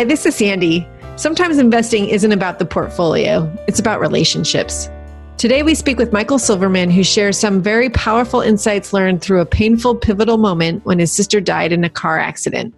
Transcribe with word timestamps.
Hi, 0.00 0.04
this 0.04 0.24
is 0.24 0.34
Sandy. 0.34 0.88
Sometimes 1.16 1.58
investing 1.58 2.08
isn't 2.08 2.32
about 2.32 2.58
the 2.58 2.64
portfolio, 2.64 3.54
it's 3.68 3.78
about 3.78 4.00
relationships. 4.00 4.88
Today, 5.36 5.62
we 5.62 5.74
speak 5.74 5.98
with 5.98 6.10
Michael 6.10 6.38
Silverman, 6.38 6.90
who 6.90 7.04
shares 7.04 7.38
some 7.38 7.60
very 7.60 7.90
powerful 7.90 8.40
insights 8.40 8.94
learned 8.94 9.20
through 9.20 9.42
a 9.42 9.44
painful, 9.44 9.94
pivotal 9.94 10.38
moment 10.38 10.86
when 10.86 10.98
his 10.98 11.12
sister 11.12 11.38
died 11.38 11.70
in 11.70 11.84
a 11.84 11.90
car 11.90 12.18
accident. 12.18 12.74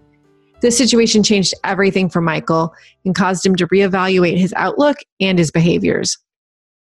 This 0.63 0.77
situation 0.77 1.23
changed 1.23 1.55
everything 1.63 2.09
for 2.09 2.21
Michael 2.21 2.75
and 3.05 3.15
caused 3.15 3.47
him 3.47 3.55
to 3.55 3.69
reevaluate 3.69 4.37
his 4.37 4.53
outlook 4.57 4.97
and 5.21 5.39
his 5.39 5.53
behaviors. 5.53 6.19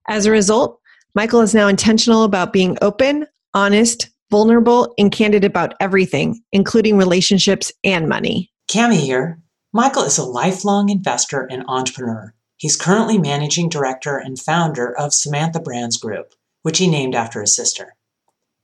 As 0.07 0.25
a 0.25 0.31
result, 0.31 0.79
Michael 1.15 1.41
is 1.41 1.53
now 1.53 1.67
intentional 1.67 2.23
about 2.23 2.53
being 2.53 2.77
open, 2.81 3.27
honest, 3.53 4.09
vulnerable, 4.31 4.93
and 4.97 5.11
candid 5.11 5.43
about 5.43 5.73
everything, 5.81 6.41
including 6.53 6.95
relationships 6.95 7.73
and 7.83 8.07
money. 8.07 8.49
Cami 8.71 8.95
here. 8.95 9.37
Michael 9.71 10.01
is 10.01 10.17
a 10.17 10.25
lifelong 10.25 10.89
investor 10.89 11.47
and 11.51 11.63
entrepreneur. 11.67 12.33
He's 12.57 12.75
currently 12.75 13.19
managing 13.19 13.69
director 13.69 14.17
and 14.17 14.39
founder 14.39 14.97
of 14.97 15.13
Samantha 15.13 15.59
Brands 15.59 15.97
Group, 15.97 16.33
which 16.63 16.79
he 16.79 16.89
named 16.89 17.13
after 17.13 17.41
his 17.41 17.55
sister. 17.55 17.95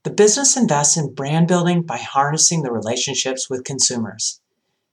The 0.02 0.10
business 0.10 0.56
invests 0.56 0.96
in 0.96 1.14
brand 1.14 1.46
building 1.46 1.82
by 1.82 1.98
harnessing 1.98 2.64
the 2.64 2.72
relationships 2.72 3.48
with 3.48 3.62
consumers. 3.62 4.40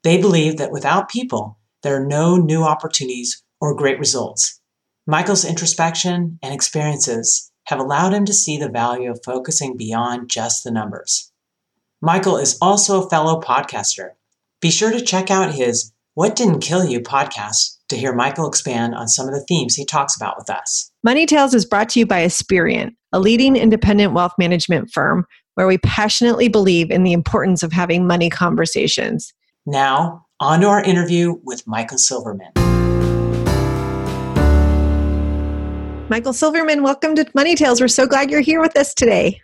They 0.03 0.21
believe 0.21 0.57
that 0.57 0.71
without 0.71 1.09
people, 1.09 1.57
there 1.81 1.95
are 1.99 2.05
no 2.05 2.37
new 2.37 2.61
opportunities 2.61 3.41
or 3.59 3.75
great 3.75 3.97
results. 3.97 4.61
Michael's 5.07 5.43
introspection 5.43 6.37
and 6.43 6.53
experiences 6.53 7.51
have 7.65 7.79
allowed 7.79 8.13
him 8.13 8.25
to 8.25 8.33
see 8.33 8.59
the 8.59 8.69
value 8.69 9.09
of 9.09 9.23
focusing 9.25 9.77
beyond 9.77 10.29
just 10.29 10.63
the 10.63 10.69
numbers. 10.69 11.31
Michael 12.01 12.37
is 12.37 12.55
also 12.61 13.01
a 13.01 13.09
fellow 13.09 13.41
podcaster. 13.41 14.11
Be 14.61 14.69
sure 14.69 14.91
to 14.91 15.01
check 15.01 15.31
out 15.31 15.55
his 15.55 15.92
what 16.15 16.35
Didn't 16.35 16.59
Kill 16.59 16.85
You 16.85 16.99
podcast 16.99 17.79
to 17.89 17.97
hear 17.97 18.13
Michael 18.13 18.47
expand 18.47 18.93
on 18.93 19.07
some 19.07 19.27
of 19.27 19.33
the 19.33 19.43
themes 19.47 19.73
he 19.73 19.83
talks 19.83 20.15
about 20.15 20.37
with 20.37 20.47
us. 20.47 20.91
Money 21.03 21.25
Tales 21.25 21.55
is 21.55 21.65
brought 21.65 21.89
to 21.89 21.99
you 21.99 22.05
by 22.05 22.21
Aspiriant, 22.21 22.93
a 23.11 23.19
leading 23.19 23.55
independent 23.55 24.13
wealth 24.13 24.33
management 24.37 24.91
firm 24.91 25.25
where 25.55 25.65
we 25.65 25.79
passionately 25.79 26.47
believe 26.47 26.91
in 26.91 27.03
the 27.03 27.13
importance 27.13 27.63
of 27.63 27.71
having 27.71 28.05
money 28.05 28.29
conversations. 28.29 29.33
Now, 29.65 30.23
on 30.39 30.61
to 30.61 30.67
our 30.67 30.83
interview 30.83 31.39
with 31.43 31.65
Michael 31.65 31.97
Silverman. 31.97 32.51
Michael 36.09 36.33
Silverman, 36.33 36.83
welcome 36.83 37.15
to 37.15 37.25
Money 37.33 37.55
Tales. 37.55 37.81
We're 37.81 37.87
so 37.87 38.05
glad 38.05 38.29
you're 38.29 38.41
here 38.41 38.61
with 38.61 38.77
us 38.77 38.93
today. 38.93 39.41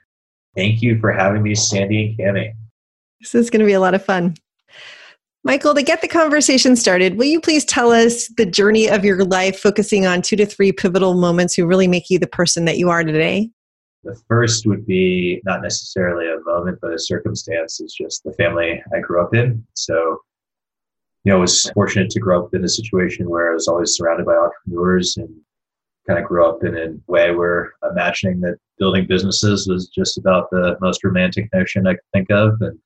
Thank 0.55 0.83
you 0.83 0.99
for 0.99 1.11
having 1.11 1.41
me, 1.41 1.55
Sandy 1.55 2.15
and 2.19 2.37
Cami. 2.37 2.51
This 3.21 3.33
is 3.33 3.49
going 3.49 3.61
to 3.61 3.65
be 3.65 3.73
a 3.73 3.79
lot 3.79 3.95
of 3.95 4.05
fun. 4.05 4.35
Michael, 5.45 5.73
to 5.73 5.81
get 5.81 6.01
the 6.01 6.07
conversation 6.07 6.75
started, 6.75 7.17
will 7.17 7.25
you 7.25 7.39
please 7.39 7.63
tell 7.63 7.91
us 7.91 8.27
the 8.35 8.45
journey 8.45 8.89
of 8.89 9.05
your 9.05 9.23
life, 9.23 9.57
focusing 9.57 10.05
on 10.05 10.21
two 10.21 10.35
to 10.35 10.45
three 10.45 10.73
pivotal 10.73 11.13
moments 11.13 11.55
who 11.55 11.65
really 11.65 11.87
make 11.87 12.09
you 12.09 12.19
the 12.19 12.27
person 12.27 12.65
that 12.65 12.77
you 12.77 12.89
are 12.89 13.05
today? 13.05 13.49
The 14.03 14.19
first 14.27 14.65
would 14.65 14.85
be 14.85 15.41
not 15.45 15.61
necessarily 15.61 16.25
a 16.29 16.39
moment, 16.45 16.79
but 16.81 16.93
a 16.93 16.99
circumstance. 16.99 17.79
is 17.79 17.93
just 17.93 18.23
the 18.25 18.33
family 18.33 18.83
I 18.93 18.99
grew 18.99 19.21
up 19.21 19.33
in. 19.33 19.65
So, 19.75 20.19
you 21.23 21.31
know, 21.31 21.37
I 21.37 21.41
was 21.41 21.69
fortunate 21.71 22.09
to 22.11 22.19
grow 22.19 22.43
up 22.43 22.53
in 22.53 22.65
a 22.65 22.69
situation 22.69 23.29
where 23.29 23.51
I 23.51 23.53
was 23.53 23.69
always 23.69 23.95
surrounded 23.95 24.25
by 24.25 24.35
entrepreneurs 24.35 25.15
and 25.15 25.29
kind 26.05 26.19
of 26.19 26.25
grew 26.25 26.45
up 26.45 26.63
in 26.65 26.75
a 26.75 27.11
way 27.11 27.31
where 27.31 27.73
imagining 27.89 28.41
that 28.41 28.57
building 28.77 29.05
businesses 29.07 29.67
was 29.67 29.87
just 29.87 30.17
about 30.17 30.49
the 30.49 30.77
most 30.81 31.01
romantic 31.03 31.47
notion 31.53 31.87
I 31.87 31.93
could 31.93 32.11
think 32.13 32.29
of. 32.29 32.57
And 32.59 32.77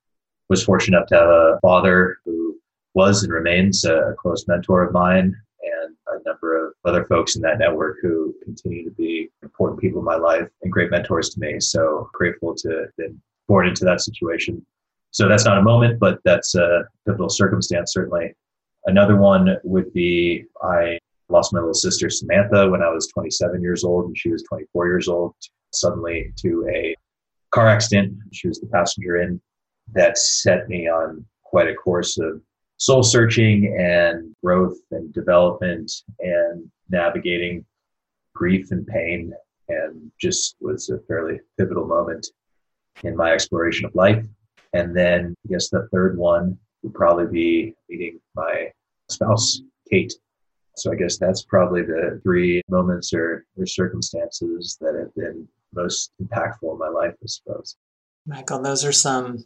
was 0.49 0.63
fortunate 0.63 0.97
enough 0.97 1.07
to 1.07 1.15
have 1.15 1.29
a 1.29 1.59
father 1.61 2.17
who 2.25 2.42
was 2.93 3.23
and 3.23 3.33
remains 3.33 3.83
a 3.85 4.13
close 4.17 4.47
mentor 4.47 4.83
of 4.83 4.93
mine 4.93 5.35
and 5.63 5.95
a 6.07 6.29
number 6.29 6.67
of 6.67 6.73
other 6.85 7.05
folks 7.05 7.35
in 7.35 7.41
that 7.41 7.59
network 7.59 7.97
who 8.01 8.33
continue 8.43 8.83
to 8.83 8.91
be 8.91 9.29
important 9.41 9.79
people 9.79 9.99
in 9.99 10.05
my 10.05 10.15
life 10.15 10.47
and 10.61 10.71
great 10.71 10.91
mentors 10.91 11.29
to 11.29 11.39
me. 11.39 11.59
So 11.59 12.09
grateful 12.13 12.53
to 12.55 12.69
have 12.69 12.95
been 12.97 13.19
born 13.47 13.67
into 13.67 13.85
that 13.85 14.01
situation. 14.01 14.65
So 15.11 15.27
that's 15.27 15.45
not 15.45 15.57
a 15.57 15.63
moment, 15.63 15.99
but 15.99 16.19
that's 16.25 16.55
a 16.55 16.83
pivotal 17.05 17.29
circumstance, 17.29 17.93
certainly. 17.93 18.33
Another 18.85 19.15
one 19.15 19.57
would 19.63 19.93
be 19.93 20.45
I 20.61 20.99
lost 21.29 21.53
my 21.53 21.59
little 21.59 21.73
sister 21.73 22.09
Samantha 22.09 22.69
when 22.69 22.81
I 22.81 22.89
was 22.89 23.07
27 23.07 23.61
years 23.61 23.83
old 23.83 24.05
and 24.05 24.17
she 24.17 24.29
was 24.29 24.43
24 24.43 24.87
years 24.87 25.07
old, 25.07 25.35
suddenly 25.71 26.33
to 26.37 26.67
a 26.73 26.95
car 27.51 27.67
accident. 27.67 28.17
She 28.31 28.47
was 28.47 28.59
the 28.59 28.67
passenger 28.67 29.21
in 29.21 29.41
that 29.93 30.17
set 30.17 30.67
me 30.67 30.87
on 30.87 31.25
quite 31.43 31.67
a 31.67 31.75
course 31.75 32.17
of 32.17 32.41
soul 32.77 33.03
searching 33.03 33.75
and 33.79 34.35
growth 34.43 34.77
and 34.91 35.13
development 35.13 35.91
and 36.19 36.69
navigating 36.89 37.65
grief 38.33 38.71
and 38.71 38.85
pain 38.87 39.33
and 39.69 40.11
just 40.19 40.55
was 40.59 40.89
a 40.89 40.99
fairly 41.07 41.39
pivotal 41.57 41.85
moment 41.85 42.27
in 43.03 43.15
my 43.15 43.31
exploration 43.31 43.85
of 43.85 43.95
life. 43.95 44.25
And 44.73 44.95
then 44.95 45.35
I 45.45 45.51
guess 45.51 45.69
the 45.69 45.87
third 45.91 46.17
one 46.17 46.57
would 46.81 46.93
probably 46.93 47.27
be 47.27 47.75
meeting 47.89 48.19
my 48.35 48.71
spouse, 49.09 49.61
Kate. 49.89 50.13
So 50.75 50.91
I 50.91 50.95
guess 50.95 51.17
that's 51.17 51.43
probably 51.43 51.83
the 51.83 52.19
three 52.23 52.61
moments 52.67 53.13
or, 53.13 53.45
or 53.57 53.65
circumstances 53.65 54.77
that 54.81 54.95
have 54.95 55.13
been 55.15 55.47
most 55.73 56.11
impactful 56.21 56.71
in 56.71 56.79
my 56.79 56.87
life, 56.87 57.13
I 57.21 57.25
suppose. 57.27 57.77
Michael, 58.25 58.61
those 58.61 58.83
are 58.83 58.91
some 58.91 59.43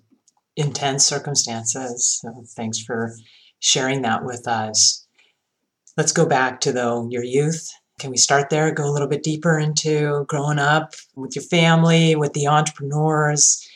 intense 0.58 1.06
circumstances. 1.06 2.20
So 2.22 2.44
thanks 2.56 2.80
for 2.80 3.14
sharing 3.60 4.02
that 4.02 4.26
with 4.26 4.48
us. 4.48 5.08
Let's 5.96 6.12
go 6.12 6.26
back 6.26 6.60
to 6.62 6.72
though 6.72 7.08
your 7.10 7.24
youth. 7.24 7.70
Can 8.00 8.12
we 8.12 8.18
start 8.18 8.50
there? 8.50 8.72
Go 8.72 8.86
a 8.86 8.92
little 8.92 9.08
bit 9.08 9.24
deeper 9.24 9.58
into 9.58 10.26
growing 10.28 10.60
up 10.60 10.94
with 11.16 11.36
your 11.36 11.44
family, 11.44 12.16
with 12.16 12.34
the 12.34 12.48
entrepreneurs. 12.48 13.68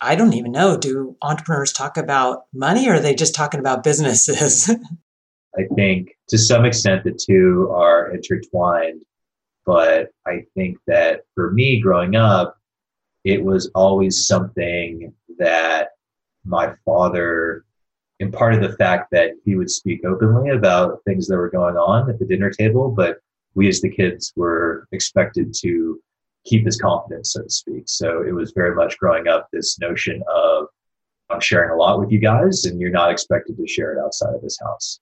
I 0.00 0.14
don't 0.14 0.34
even 0.34 0.52
know. 0.52 0.76
Do 0.76 1.16
entrepreneurs 1.22 1.72
talk 1.72 1.96
about 1.96 2.44
money 2.52 2.88
or 2.88 2.94
are 2.94 3.00
they 3.00 3.14
just 3.14 3.34
talking 3.34 3.60
about 3.60 3.82
businesses? 3.82 4.68
I 5.56 5.62
think 5.76 6.16
to 6.28 6.38
some 6.38 6.64
extent 6.64 7.04
the 7.04 7.12
two 7.12 7.70
are 7.72 8.12
intertwined, 8.12 9.02
but 9.64 10.10
I 10.26 10.44
think 10.54 10.78
that 10.88 11.22
for 11.34 11.52
me 11.52 11.80
growing 11.80 12.16
up, 12.16 12.56
it 13.24 13.42
was 13.44 13.70
always 13.74 14.26
something 14.26 15.12
that 15.38 15.90
my 16.44 16.74
father 16.84 17.64
in 18.20 18.30
part 18.30 18.54
of 18.54 18.60
the 18.60 18.76
fact 18.76 19.10
that 19.10 19.32
he 19.44 19.56
would 19.56 19.70
speak 19.70 20.04
openly 20.04 20.50
about 20.50 21.00
things 21.04 21.26
that 21.26 21.36
were 21.36 21.50
going 21.50 21.76
on 21.76 22.08
at 22.08 22.18
the 22.18 22.24
dinner 22.24 22.50
table, 22.50 22.88
but 22.90 23.18
we 23.54 23.68
as 23.68 23.80
the 23.80 23.90
kids 23.90 24.32
were 24.36 24.86
expected 24.92 25.52
to 25.60 26.00
keep 26.44 26.64
his 26.64 26.80
confidence, 26.80 27.32
so 27.32 27.42
to 27.42 27.50
speak. 27.50 27.84
So 27.86 28.22
it 28.22 28.32
was 28.32 28.52
very 28.52 28.74
much 28.74 28.98
growing 28.98 29.28
up 29.28 29.48
this 29.52 29.78
notion 29.78 30.22
of 30.32 30.66
I'm 31.30 31.40
sharing 31.40 31.70
a 31.70 31.76
lot 31.76 31.98
with 31.98 32.10
you 32.10 32.18
guys, 32.18 32.66
and 32.66 32.80
you're 32.80 32.90
not 32.90 33.10
expected 33.10 33.56
to 33.56 33.66
share 33.66 33.94
it 33.94 33.98
outside 33.98 34.34
of 34.34 34.42
this 34.42 34.58
house. 34.60 35.00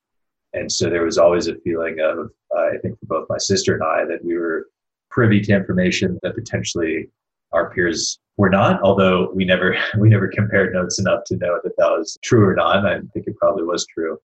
And 0.54 0.70
so 0.70 0.88
there 0.88 1.04
was 1.04 1.18
always 1.18 1.48
a 1.48 1.56
feeling 1.56 1.98
of, 2.00 2.30
uh, 2.54 2.60
I 2.74 2.78
think 2.82 2.98
for 3.00 3.06
both 3.06 3.26
my 3.28 3.38
sister 3.38 3.74
and 3.74 3.82
I, 3.82 4.04
that 4.04 4.24
we 4.24 4.36
were 4.36 4.68
privy 5.10 5.40
to 5.40 5.52
information 5.52 6.18
that 6.22 6.34
potentially 6.34 7.08
our 7.52 7.70
peers 7.70 8.18
were 8.36 8.50
not, 8.50 8.80
although 8.82 9.30
we 9.34 9.44
never 9.44 9.76
we 9.98 10.08
never 10.08 10.28
compared 10.28 10.72
notes 10.74 10.98
enough 10.98 11.24
to 11.26 11.36
know 11.36 11.60
that 11.62 11.76
that 11.78 11.90
was 11.90 12.18
true 12.22 12.44
or 12.44 12.54
not. 12.54 12.84
I 12.86 13.00
think 13.12 13.26
it 13.26 13.36
probably 13.36 13.64
was 13.64 13.86
true. 13.86 14.18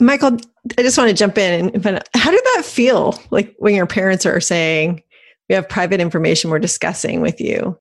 Michael, 0.00 0.38
I 0.76 0.82
just 0.82 0.96
want 0.96 1.10
to 1.10 1.16
jump 1.16 1.38
in 1.38 1.70
and 1.70 1.84
how 2.14 2.30
did 2.30 2.44
that 2.54 2.62
feel 2.64 3.20
like 3.30 3.54
when 3.58 3.74
your 3.74 3.86
parents 3.86 4.24
are 4.26 4.40
saying, 4.40 5.02
we 5.48 5.56
have 5.56 5.68
private 5.68 6.00
information 6.00 6.50
we're 6.50 6.60
discussing 6.60 7.20
with 7.20 7.40
you? 7.40 7.76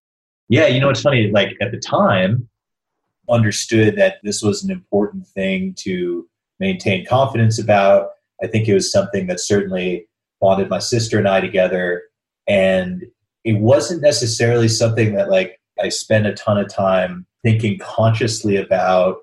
Yeah, 0.50 0.66
you 0.66 0.80
know, 0.80 0.90
it's 0.90 1.02
funny. 1.02 1.30
Like 1.30 1.50
at 1.62 1.72
the 1.72 1.80
time, 1.80 2.50
understood 3.30 3.98
that 3.98 4.16
this 4.24 4.42
was 4.42 4.64
an 4.64 4.72
important 4.72 5.28
thing 5.28 5.74
to 5.80 6.28
maintain 6.60 7.06
confidence 7.06 7.60
about. 7.60 8.10
I 8.42 8.48
think 8.48 8.68
it 8.68 8.74
was 8.74 8.92
something 8.92 9.28
that 9.28 9.40
certainly 9.40 10.08
bonded 10.40 10.70
my 10.70 10.80
sister 10.80 11.18
and 11.18 11.28
I 11.28 11.42
together. 11.42 12.04
And 12.48 13.04
it 13.48 13.60
wasn't 13.60 14.02
necessarily 14.02 14.68
something 14.68 15.16
that 15.16 15.30
like 15.30 15.58
I 15.82 15.88
spent 15.88 16.28
a 16.28 16.34
ton 16.34 16.58
of 16.58 16.68
time 16.68 17.26
thinking 17.44 17.80
consciously 17.80 18.58
about 18.58 19.20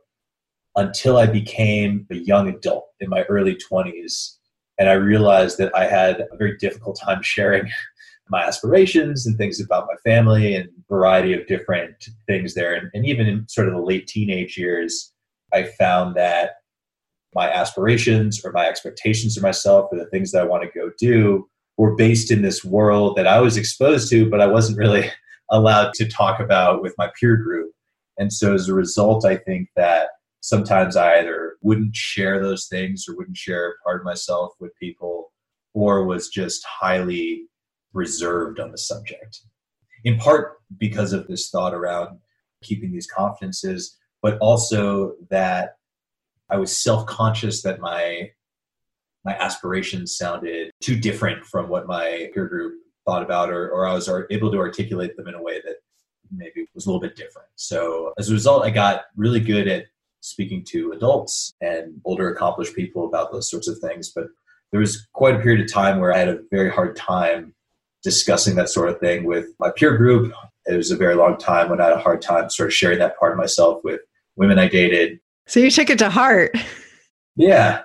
until 0.76 1.18
I 1.18 1.26
became 1.26 2.06
a 2.10 2.14
young 2.14 2.48
adult 2.48 2.86
in 3.00 3.10
my 3.10 3.24
early 3.24 3.54
20s. 3.70 4.36
And 4.78 4.88
I 4.88 4.94
realized 4.94 5.58
that 5.58 5.76
I 5.76 5.84
had 5.84 6.22
a 6.32 6.36
very 6.38 6.56
difficult 6.56 6.98
time 6.98 7.20
sharing 7.20 7.68
my 8.30 8.42
aspirations 8.42 9.26
and 9.26 9.36
things 9.36 9.60
about 9.60 9.88
my 9.88 10.10
family 10.10 10.56
and 10.56 10.70
variety 10.88 11.34
of 11.34 11.46
different 11.46 12.08
things 12.26 12.54
there. 12.54 12.72
And, 12.72 12.88
and 12.94 13.04
even 13.04 13.26
in 13.26 13.46
sort 13.46 13.68
of 13.68 13.74
the 13.74 13.82
late 13.82 14.06
teenage 14.06 14.56
years, 14.56 15.12
I 15.52 15.64
found 15.64 16.16
that 16.16 16.52
my 17.34 17.50
aspirations 17.50 18.42
or 18.42 18.52
my 18.52 18.66
expectations 18.66 19.36
of 19.36 19.42
myself 19.42 19.90
or 19.92 19.98
the 19.98 20.06
things 20.06 20.32
that 20.32 20.40
I 20.40 20.46
want 20.46 20.62
to 20.62 20.78
go 20.78 20.90
do 20.98 21.46
were 21.76 21.96
based 21.96 22.30
in 22.30 22.42
this 22.42 22.64
world 22.64 23.16
that 23.16 23.26
I 23.26 23.40
was 23.40 23.56
exposed 23.56 24.10
to, 24.10 24.28
but 24.28 24.40
I 24.40 24.46
wasn't 24.46 24.78
really 24.78 25.10
allowed 25.50 25.92
to 25.94 26.08
talk 26.08 26.40
about 26.40 26.82
with 26.82 26.94
my 26.98 27.10
peer 27.18 27.36
group. 27.36 27.72
And 28.18 28.32
so 28.32 28.54
as 28.54 28.68
a 28.68 28.74
result, 28.74 29.24
I 29.24 29.36
think 29.36 29.68
that 29.76 30.08
sometimes 30.40 30.96
I 30.96 31.18
either 31.18 31.56
wouldn't 31.62 31.96
share 31.96 32.40
those 32.42 32.66
things 32.66 33.06
or 33.08 33.16
wouldn't 33.16 33.36
share 33.36 33.76
part 33.82 34.00
of 34.00 34.04
myself 34.04 34.52
with 34.60 34.76
people 34.78 35.32
or 35.72 36.04
was 36.04 36.28
just 36.28 36.64
highly 36.64 37.46
reserved 37.92 38.60
on 38.60 38.70
the 38.70 38.78
subject. 38.78 39.40
In 40.04 40.18
part 40.18 40.58
because 40.78 41.12
of 41.12 41.26
this 41.26 41.48
thought 41.50 41.74
around 41.74 42.18
keeping 42.62 42.92
these 42.92 43.06
confidences, 43.06 43.96
but 44.22 44.38
also 44.38 45.14
that 45.30 45.76
I 46.50 46.56
was 46.56 46.78
self 46.78 47.06
conscious 47.06 47.62
that 47.62 47.80
my 47.80 48.30
my 49.24 49.34
aspirations 49.34 50.16
sounded 50.16 50.70
too 50.80 50.96
different 50.96 51.44
from 51.44 51.68
what 51.68 51.86
my 51.86 52.30
peer 52.34 52.46
group 52.46 52.74
thought 53.06 53.22
about, 53.22 53.50
or, 53.50 53.70
or 53.70 53.86
I 53.86 53.94
was 53.94 54.08
able 54.30 54.50
to 54.50 54.58
articulate 54.58 55.16
them 55.16 55.28
in 55.28 55.34
a 55.34 55.42
way 55.42 55.60
that 55.64 55.76
maybe 56.30 56.66
was 56.74 56.86
a 56.86 56.88
little 56.88 57.00
bit 57.00 57.16
different. 57.16 57.48
So 57.56 58.12
as 58.18 58.30
a 58.30 58.32
result, 58.32 58.64
I 58.64 58.70
got 58.70 59.02
really 59.16 59.40
good 59.40 59.68
at 59.68 59.86
speaking 60.20 60.64
to 60.64 60.92
adults 60.92 61.52
and 61.60 62.00
older 62.04 62.30
accomplished 62.30 62.74
people 62.74 63.06
about 63.06 63.30
those 63.30 63.50
sorts 63.50 63.68
of 63.68 63.78
things. 63.78 64.10
But 64.14 64.28
there 64.70 64.80
was 64.80 65.06
quite 65.12 65.36
a 65.36 65.38
period 65.38 65.60
of 65.60 65.72
time 65.72 66.00
where 66.00 66.14
I 66.14 66.18
had 66.18 66.28
a 66.28 66.38
very 66.50 66.70
hard 66.70 66.96
time 66.96 67.54
discussing 68.02 68.56
that 68.56 68.68
sort 68.68 68.88
of 68.88 68.98
thing 69.00 69.24
with 69.24 69.46
my 69.58 69.70
peer 69.70 69.96
group. 69.96 70.32
It 70.66 70.76
was 70.76 70.90
a 70.90 70.96
very 70.96 71.14
long 71.14 71.36
time 71.36 71.68
when 71.68 71.80
I 71.80 71.84
had 71.84 71.92
a 71.92 72.00
hard 72.00 72.22
time 72.22 72.48
sort 72.48 72.70
of 72.70 72.74
sharing 72.74 72.98
that 72.98 73.18
part 73.18 73.32
of 73.32 73.38
myself 73.38 73.82
with 73.84 74.00
women 74.36 74.58
I 74.58 74.68
dated. 74.68 75.20
So 75.46 75.60
you 75.60 75.70
took 75.70 75.90
it 75.90 75.98
to 75.98 76.08
heart. 76.08 76.56
Yeah. 77.36 77.82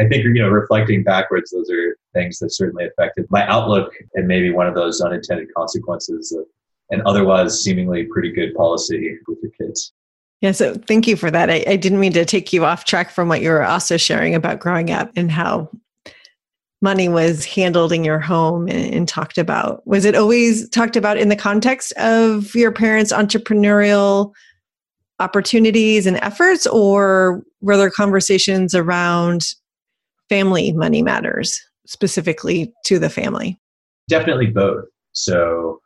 I 0.00 0.08
think, 0.08 0.24
you 0.24 0.34
know, 0.34 0.48
reflecting 0.48 1.02
backwards, 1.02 1.50
those 1.50 1.70
are 1.70 1.96
things 2.14 2.38
that 2.38 2.50
certainly 2.50 2.86
affected 2.86 3.26
my 3.30 3.46
outlook 3.46 3.92
and 4.14 4.26
maybe 4.26 4.50
one 4.50 4.66
of 4.66 4.74
those 4.74 5.00
unintended 5.00 5.52
consequences 5.54 6.32
of 6.32 6.46
an 6.90 7.02
otherwise 7.06 7.62
seemingly 7.62 8.04
pretty 8.04 8.32
good 8.32 8.54
policy 8.54 9.18
with 9.26 9.38
your 9.42 9.52
kids. 9.52 9.92
Yeah, 10.40 10.52
so 10.52 10.74
thank 10.74 11.06
you 11.06 11.16
for 11.16 11.30
that. 11.30 11.50
I, 11.50 11.64
I, 11.66 11.76
didn't 11.76 12.00
mean 12.00 12.12
to 12.14 12.24
take 12.24 12.52
you 12.52 12.64
off 12.64 12.84
track 12.84 13.10
from 13.10 13.28
what 13.28 13.42
you 13.42 13.50
were 13.50 13.62
also 13.62 13.96
sharing 13.96 14.34
about 14.34 14.58
growing 14.58 14.90
up 14.90 15.10
and 15.14 15.30
how 15.30 15.70
money 16.80 17.08
was 17.08 17.44
handled 17.44 17.92
in 17.92 18.02
your 18.02 18.18
home 18.18 18.66
and, 18.66 18.92
and, 18.92 19.08
talked 19.08 19.38
about? 19.38 19.86
Was 19.86 20.04
it 20.04 20.16
always 20.16 20.68
talked 20.70 20.96
about 20.96 21.16
in 21.16 21.28
the 21.28 21.36
context 21.36 21.92
of 21.92 22.52
your 22.56 22.72
parents' 22.72 23.12
entrepreneurial 23.12 24.32
opportunities 25.20 26.06
and 26.06 26.16
efforts, 26.16 26.66
or 26.66 27.44
were 27.60 27.76
there 27.76 27.90
conversations 27.90 28.74
around 28.74 29.54
family 30.32 30.72
money 30.72 31.02
matters 31.02 31.60
specifically 31.84 32.72
to 32.86 32.98
the 32.98 33.10
family? 33.10 33.60
Definitely 34.08 34.46
both. 34.46 34.86
So, 35.12 35.78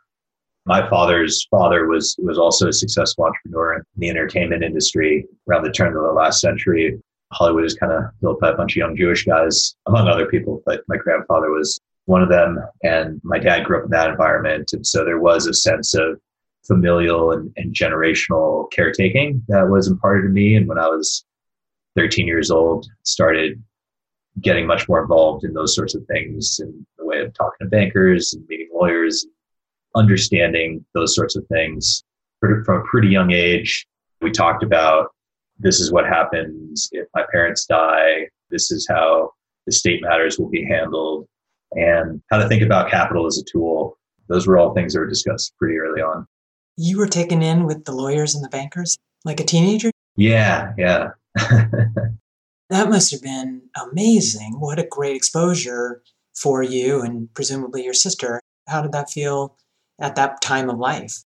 my 0.67 0.89
father's 0.89 1.45
father 1.51 1.87
was 1.89 2.15
was 2.19 2.39
also 2.39 2.69
a 2.69 2.73
successful 2.73 3.25
entrepreneur 3.25 3.75
in 3.75 3.83
the 3.97 4.09
entertainment 4.09 4.63
industry 4.63 5.27
around 5.49 5.65
the 5.65 5.73
turn 5.73 5.89
of 5.89 6.03
the 6.03 6.13
last 6.13 6.41
century. 6.41 6.97
Hollywood 7.33 7.65
is 7.65 7.75
kind 7.75 7.93
of 7.93 8.05
built 8.21 8.41
by 8.41 8.51
a 8.51 8.57
bunch 8.57 8.73
of 8.73 8.77
young 8.77 8.97
Jewish 8.97 9.25
guys, 9.25 9.75
among 9.87 10.07
other 10.07 10.27
people, 10.27 10.63
but 10.65 10.83
my 10.87 10.97
grandfather 10.97 11.51
was 11.51 11.81
one 12.05 12.23
of 12.23 12.29
them. 12.29 12.61
And 12.85 13.21
my 13.25 13.41
dad 13.41 13.65
grew 13.65 13.79
up 13.79 13.87
in 13.87 13.91
that 13.91 14.11
environment. 14.11 14.73
And 14.73 14.87
so 14.87 15.05
there 15.05 15.19
was 15.19 15.49
a 15.49 15.55
sense 15.55 15.93
of 15.95 16.21
familial 16.65 17.33
and, 17.33 17.53
and 17.57 17.75
generational 17.75 18.71
caretaking 18.71 19.43
that 19.49 19.69
was 19.69 19.89
imparted 19.89 20.23
to 20.23 20.29
me. 20.29 20.55
And 20.55 20.69
when 20.69 20.79
I 20.79 20.87
was 20.87 21.25
13 21.97 22.29
years 22.29 22.53
old, 22.53 22.87
started 23.03 23.61
getting 24.43 24.67
much 24.67 24.88
more 24.88 25.03
involved 25.03 25.44
in 25.44 25.53
those 25.53 25.75
sorts 25.75 25.94
of 25.94 26.05
things 26.06 26.61
in 26.61 26.87
the 26.99 27.05
way 27.05 27.21
of 27.21 27.33
talking 27.35 27.65
to 27.65 27.67
bankers 27.67 28.35
and 28.35 28.47
meeting 28.49 28.69
lawyers, 28.73 29.27
understanding 29.94 30.85
those 30.94 31.15
sorts 31.15 31.37
of 31.37 31.47
things 31.47 32.05
from 32.41 32.65
a 32.69 32.85
pretty 32.85 33.09
young 33.09 33.33
age. 33.33 33.87
We 34.21 34.31
talked 34.31 34.62
about 34.62 35.09
this 35.59 35.81
is 35.81 35.91
what 35.91 36.06
happens 36.06 36.88
if 36.93 37.09
my 37.15 37.25
parents 37.33 37.65
die. 37.65 38.29
This 38.50 38.71
is 38.71 38.87
how 38.88 39.31
the 39.65 39.73
state 39.73 40.03
matters 40.03 40.38
will 40.38 40.50
be 40.50 40.65
handled 40.65 41.27
and 41.73 42.23
how 42.31 42.38
to 42.38 42.49
think 42.49 42.62
about 42.62 42.91
capital 42.91 43.27
as 43.27 43.38
a 43.38 43.44
tool. 43.50 43.99
Those 44.29 44.47
were 44.47 44.59
all 44.59 44.75
things 44.75 44.93
that 44.93 45.00
were 45.00 45.09
discussed 45.09 45.55
pretty 45.59 45.79
early 45.79 46.03
on. 46.03 46.27
You 46.77 46.99
were 46.99 47.09
taken 47.09 47.43
in 47.43 47.65
with 47.65 47.85
the 47.85 47.93
lawyers 47.93 48.35
and 48.35 48.44
the 48.44 48.49
bankers 48.50 48.99
like 49.25 49.41
a 49.41 49.44
teenager? 49.44 49.91
Yeah, 50.17 50.73
yeah. 50.77 51.09
that 52.71 52.89
must 52.89 53.11
have 53.13 53.23
been 53.23 53.63
amazing. 53.91 54.59
What 54.59 54.79
a 54.79 54.87
great 54.87 55.17
exposure 55.17 56.03
for 56.35 56.63
you 56.63 57.01
and 57.03 57.33
presumably 57.35 57.85
your 57.85 57.95
sister. 57.95 58.41
How 58.67 58.83
did 58.83 58.93
that 58.93 59.11
feel 59.11 59.57
at 60.01 60.17
that 60.17 60.41
time 60.43 60.69
of 60.69 60.79
life? 60.79 61.23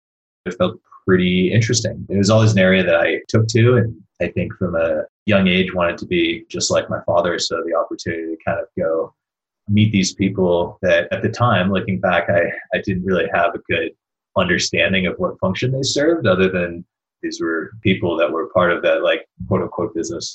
It 0.45 0.57
felt 0.57 0.79
pretty 1.07 1.51
interesting. 1.51 2.05
It 2.09 2.17
was 2.17 2.29
always 2.29 2.51
an 2.51 2.59
area 2.59 2.83
that 2.83 2.95
I 2.95 3.21
took 3.27 3.47
to 3.49 3.77
and 3.77 3.95
I 4.21 4.27
think 4.27 4.53
from 4.55 4.75
a 4.75 5.03
young 5.25 5.47
age 5.47 5.73
wanted 5.73 5.97
to 5.99 6.05
be 6.05 6.45
just 6.49 6.69
like 6.69 6.89
my 6.89 6.99
father. 7.05 7.39
So 7.39 7.63
the 7.65 7.75
opportunity 7.75 8.35
to 8.35 8.37
kind 8.45 8.59
of 8.59 8.67
go 8.77 9.13
meet 9.69 9.91
these 9.91 10.13
people 10.13 10.77
that 10.81 11.07
at 11.11 11.21
the 11.21 11.29
time, 11.29 11.71
looking 11.71 11.99
back, 11.99 12.29
I, 12.29 12.41
I 12.73 12.81
didn't 12.83 13.05
really 13.05 13.27
have 13.33 13.55
a 13.55 13.59
good 13.59 13.91
understanding 14.35 15.07
of 15.07 15.15
what 15.17 15.39
function 15.39 15.71
they 15.71 15.83
served 15.83 16.27
other 16.27 16.49
than 16.49 16.85
these 17.21 17.39
were 17.41 17.71
people 17.81 18.17
that 18.17 18.31
were 18.31 18.49
part 18.49 18.71
of 18.71 18.81
that 18.81 19.03
like 19.03 19.25
quote 19.47 19.61
unquote 19.61 19.93
business 19.93 20.33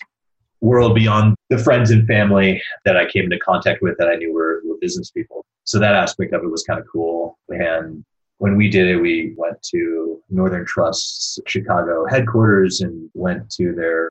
world 0.64 0.94
beyond 0.94 1.37
the 1.50 1.59
friends 1.59 1.90
and 1.90 2.06
family 2.06 2.61
that 2.87 2.97
I 2.97 3.04
came 3.06 3.25
into 3.25 3.38
contact 3.38 3.83
with 3.83 3.97
that 3.99 4.09
I 4.09 4.16
knew 4.16 4.33
were, 4.33 4.62
were 4.64 4.76
business 4.80 5.11
people. 5.11 5.44
So 5.64 5.78
that 5.78 5.94
aspect 5.94 6.33
of 6.33 6.42
it 6.42 6.50
was 6.50 6.64
kind 6.64 6.80
of 6.80 6.87
cool. 6.90 7.38
And 7.50 8.02
when 8.38 8.56
we 8.56 8.71
did 8.71 8.88
it, 8.88 8.97
we 8.97 9.35
went 9.37 9.62
to 9.71 10.23
Northern 10.30 10.64
Trust's 10.64 11.38
Chicago 11.47 12.06
headquarters 12.06 12.80
and 12.80 13.11
went 13.12 13.50
to 13.50 13.75
their, 13.75 14.09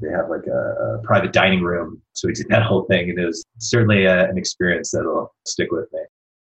they 0.00 0.10
have 0.10 0.30
like 0.30 0.46
a, 0.46 1.00
private 1.02 1.32
dining 1.32 1.62
room. 1.62 2.00
So 2.12 2.28
we 2.28 2.34
did 2.34 2.48
that 2.50 2.62
whole 2.62 2.84
thing. 2.84 3.10
And 3.10 3.18
it 3.18 3.26
was 3.26 3.44
certainly 3.58 4.04
a, 4.04 4.28
an 4.28 4.38
experience 4.38 4.92
that'll 4.92 5.34
stick 5.44 5.70
with 5.72 5.92
me. 5.92 6.00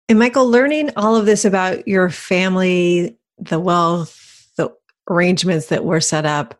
And 0.08 0.18
Michael, 0.18 0.50
learning 0.50 0.90
all 0.96 1.16
of 1.16 1.26
this 1.26 1.44
about 1.44 1.86
your 1.86 2.10
family, 2.10 3.16
the 3.38 3.60
wealth, 3.60 4.50
the 4.56 4.72
arrangements 5.08 5.66
that 5.68 5.84
were 5.84 6.00
set 6.00 6.26
up, 6.26 6.54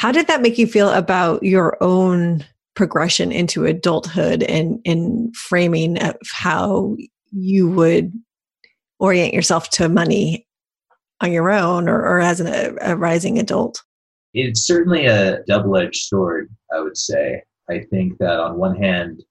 how 0.00 0.10
did 0.10 0.28
that 0.28 0.40
make 0.40 0.56
you 0.56 0.66
feel 0.66 0.88
about 0.88 1.42
your 1.42 1.76
own 1.82 2.42
progression 2.74 3.30
into 3.30 3.66
adulthood 3.66 4.42
and 4.42 4.80
in 4.84 5.30
framing 5.34 6.02
of 6.02 6.16
how 6.32 6.96
you 7.32 7.68
would 7.68 8.10
orient 8.98 9.34
yourself 9.34 9.68
to 9.68 9.90
money 9.90 10.46
on 11.20 11.30
your 11.30 11.50
own 11.50 11.86
or, 11.86 12.00
or 12.00 12.18
as 12.18 12.40
an, 12.40 12.46
a, 12.46 12.92
a 12.92 12.96
rising 12.96 13.38
adult? 13.38 13.82
It's 14.32 14.66
certainly 14.66 15.04
a 15.04 15.42
double 15.42 15.76
edged 15.76 16.06
sword, 16.06 16.48
I 16.74 16.80
would 16.80 16.96
say. 16.96 17.42
I 17.68 17.80
think 17.90 18.16
that 18.20 18.40
on 18.40 18.56
one 18.56 18.76
hand, 18.76 19.22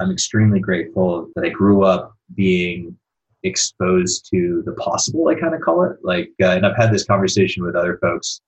I'm 0.00 0.10
extremely 0.10 0.58
grateful 0.58 1.28
that 1.36 1.44
I 1.44 1.50
grew 1.50 1.84
up 1.84 2.14
being 2.34 2.96
exposed 3.42 4.26
to 4.32 4.62
the 4.64 4.72
possible, 4.72 5.28
I 5.28 5.34
kind 5.34 5.54
of 5.54 5.60
call 5.60 5.84
it. 5.84 5.98
Like, 6.02 6.30
uh, 6.42 6.52
and 6.52 6.64
I've 6.64 6.78
had 6.78 6.94
this 6.94 7.04
conversation 7.04 7.62
with 7.62 7.76
other 7.76 7.98
folks 8.00 8.40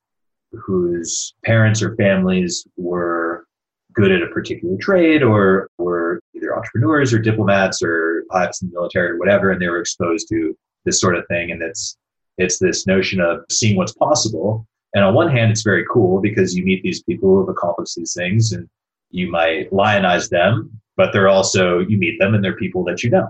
whose 0.52 1.34
parents 1.44 1.82
or 1.82 1.94
families 1.96 2.66
were 2.76 3.44
good 3.92 4.12
at 4.12 4.22
a 4.22 4.28
particular 4.28 4.76
trade 4.78 5.22
or 5.22 5.68
were 5.78 6.20
either 6.34 6.56
entrepreneurs 6.56 7.12
or 7.12 7.18
diplomats 7.18 7.82
or 7.82 8.24
pilots 8.30 8.62
in 8.62 8.68
the 8.68 8.74
military 8.74 9.10
or 9.10 9.18
whatever, 9.18 9.50
and 9.50 9.60
they 9.60 9.68
were 9.68 9.80
exposed 9.80 10.28
to 10.28 10.56
this 10.84 11.00
sort 11.00 11.16
of 11.16 11.26
thing. 11.28 11.50
And 11.50 11.62
it's 11.62 11.96
it's 12.38 12.58
this 12.58 12.86
notion 12.86 13.20
of 13.20 13.40
seeing 13.50 13.76
what's 13.76 13.94
possible. 13.94 14.66
And 14.94 15.04
on 15.04 15.14
one 15.14 15.30
hand, 15.30 15.50
it's 15.50 15.62
very 15.62 15.84
cool 15.92 16.20
because 16.20 16.56
you 16.56 16.64
meet 16.64 16.82
these 16.82 17.02
people 17.02 17.28
who 17.28 17.40
have 17.40 17.48
accomplished 17.48 17.96
these 17.96 18.14
things 18.14 18.52
and 18.52 18.68
you 19.10 19.30
might 19.30 19.72
lionize 19.72 20.28
them, 20.28 20.80
but 20.96 21.12
they're 21.12 21.28
also, 21.28 21.80
you 21.80 21.98
meet 21.98 22.18
them 22.18 22.34
and 22.34 22.42
they're 22.42 22.56
people 22.56 22.84
that 22.84 23.02
you 23.02 23.10
know. 23.10 23.28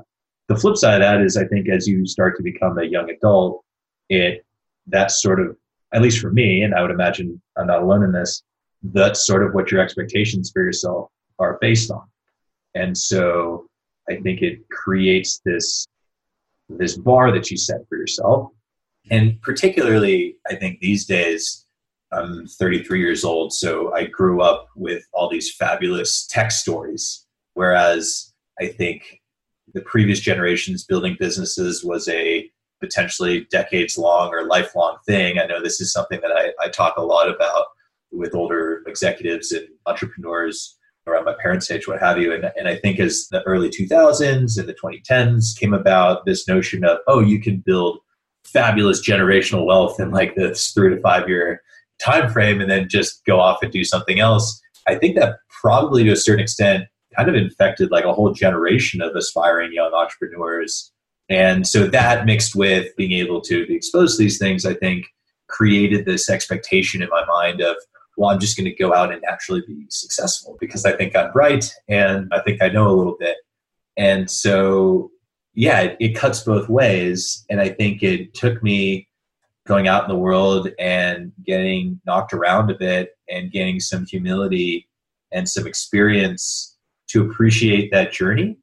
The 0.48 0.56
flip 0.56 0.76
side 0.76 1.00
of 1.00 1.00
that 1.00 1.20
is, 1.20 1.36
I 1.36 1.46
think, 1.46 1.68
as 1.68 1.86
you 1.86 2.06
start 2.06 2.36
to 2.36 2.42
become 2.42 2.78
a 2.78 2.84
young 2.84 3.10
adult, 3.10 3.64
it, 4.08 4.44
that 4.86 5.10
sort 5.10 5.40
of, 5.40 5.56
at 5.92 6.02
least 6.02 6.20
for 6.20 6.30
me, 6.30 6.62
and 6.62 6.74
I 6.74 6.82
would 6.82 6.90
imagine 6.90 7.40
I'm 7.56 7.66
not 7.66 7.82
alone 7.82 8.04
in 8.04 8.12
this, 8.12 8.42
that's 8.82 9.26
sort 9.26 9.44
of 9.44 9.54
what 9.54 9.70
your 9.70 9.80
expectations 9.80 10.50
for 10.52 10.62
yourself 10.62 11.10
are 11.38 11.58
based 11.60 11.90
on. 11.90 12.02
And 12.74 12.96
so 12.96 13.66
I 14.08 14.16
think 14.16 14.42
it 14.42 14.68
creates 14.68 15.40
this 15.44 15.86
this 16.68 16.96
bar 16.96 17.32
that 17.32 17.50
you 17.50 17.56
set 17.56 17.80
for 17.88 17.96
yourself. 17.96 18.50
And 19.10 19.40
particularly, 19.40 20.36
I 20.50 20.54
think 20.54 20.80
these 20.80 21.06
days, 21.06 21.64
I'm 22.12 22.46
33 22.46 23.00
years 23.00 23.24
old, 23.24 23.52
so 23.52 23.92
I 23.94 24.04
grew 24.04 24.42
up 24.42 24.66
with 24.76 25.02
all 25.12 25.30
these 25.30 25.54
fabulous 25.54 26.26
tech 26.26 26.50
stories. 26.50 27.26
Whereas 27.54 28.32
I 28.60 28.66
think 28.66 29.20
the 29.74 29.80
previous 29.82 30.20
generations 30.20 30.84
building 30.84 31.16
businesses 31.18 31.84
was 31.84 32.08
a 32.08 32.47
potentially 32.80 33.46
decades 33.50 33.98
long 33.98 34.32
or 34.32 34.46
lifelong 34.46 34.98
thing. 35.06 35.38
I 35.38 35.46
know 35.46 35.62
this 35.62 35.80
is 35.80 35.92
something 35.92 36.20
that 36.20 36.32
I, 36.32 36.52
I 36.64 36.68
talk 36.68 36.96
a 36.96 37.02
lot 37.02 37.28
about 37.28 37.66
with 38.10 38.34
older 38.34 38.82
executives 38.86 39.52
and 39.52 39.66
entrepreneurs 39.86 40.76
around 41.06 41.24
my 41.24 41.34
parents' 41.40 41.70
age, 41.70 41.88
what 41.88 42.00
have 42.00 42.18
you. 42.18 42.32
And, 42.32 42.50
and 42.56 42.68
I 42.68 42.76
think 42.76 43.00
as 43.00 43.28
the 43.30 43.42
early 43.44 43.70
2000s 43.70 44.58
and 44.58 44.68
the 44.68 44.74
2010s 44.74 45.58
came 45.58 45.72
about, 45.72 46.26
this 46.26 46.46
notion 46.46 46.84
of, 46.84 46.98
oh, 47.06 47.20
you 47.20 47.40
can 47.40 47.58
build 47.58 47.98
fabulous 48.44 49.06
generational 49.06 49.66
wealth 49.66 50.00
in 50.00 50.10
like 50.10 50.34
this 50.34 50.70
three 50.72 50.94
to 50.94 51.00
five 51.00 51.28
year 51.28 51.62
time 52.00 52.30
frame 52.30 52.60
and 52.60 52.70
then 52.70 52.88
just 52.88 53.24
go 53.24 53.40
off 53.40 53.62
and 53.62 53.72
do 53.72 53.84
something 53.84 54.20
else. 54.20 54.60
I 54.86 54.94
think 54.94 55.16
that 55.16 55.38
probably 55.60 56.04
to 56.04 56.12
a 56.12 56.16
certain 56.16 56.42
extent 56.42 56.84
kind 57.16 57.28
of 57.28 57.34
infected 57.34 57.90
like 57.90 58.04
a 58.04 58.12
whole 58.12 58.32
generation 58.32 59.02
of 59.02 59.14
aspiring 59.16 59.72
young 59.72 59.92
entrepreneurs. 59.92 60.92
And 61.28 61.66
so 61.66 61.86
that 61.86 62.24
mixed 62.24 62.54
with 62.54 62.94
being 62.96 63.12
able 63.12 63.40
to 63.42 63.66
be 63.66 63.74
exposed 63.74 64.16
to 64.16 64.22
these 64.22 64.38
things, 64.38 64.64
I 64.64 64.74
think 64.74 65.06
created 65.48 66.04
this 66.04 66.30
expectation 66.30 67.02
in 67.02 67.08
my 67.10 67.24
mind 67.26 67.60
of, 67.60 67.76
well, 68.16 68.30
I'm 68.30 68.40
just 68.40 68.56
going 68.56 68.64
to 68.64 68.74
go 68.74 68.94
out 68.94 69.12
and 69.12 69.22
actually 69.24 69.62
be 69.66 69.86
successful 69.90 70.56
because 70.60 70.84
I 70.84 70.92
think 70.92 71.14
I'm 71.14 71.32
bright 71.32 71.72
and 71.88 72.28
I 72.32 72.40
think 72.40 72.62
I 72.62 72.68
know 72.68 72.88
a 72.88 72.96
little 72.96 73.16
bit. 73.18 73.36
And 73.96 74.30
so, 74.30 75.10
yeah, 75.54 75.80
it, 75.80 75.96
it 76.00 76.14
cuts 76.14 76.40
both 76.40 76.68
ways. 76.68 77.44
And 77.50 77.60
I 77.60 77.68
think 77.68 78.02
it 78.02 78.34
took 78.34 78.62
me 78.62 79.08
going 79.66 79.86
out 79.86 80.04
in 80.04 80.08
the 80.08 80.16
world 80.16 80.70
and 80.78 81.32
getting 81.44 82.00
knocked 82.06 82.32
around 82.32 82.70
a 82.70 82.74
bit 82.74 83.16
and 83.28 83.52
getting 83.52 83.80
some 83.80 84.06
humility 84.06 84.88
and 85.30 85.48
some 85.48 85.66
experience 85.66 86.76
to 87.08 87.28
appreciate 87.28 87.90
that 87.92 88.12
journey 88.12 88.56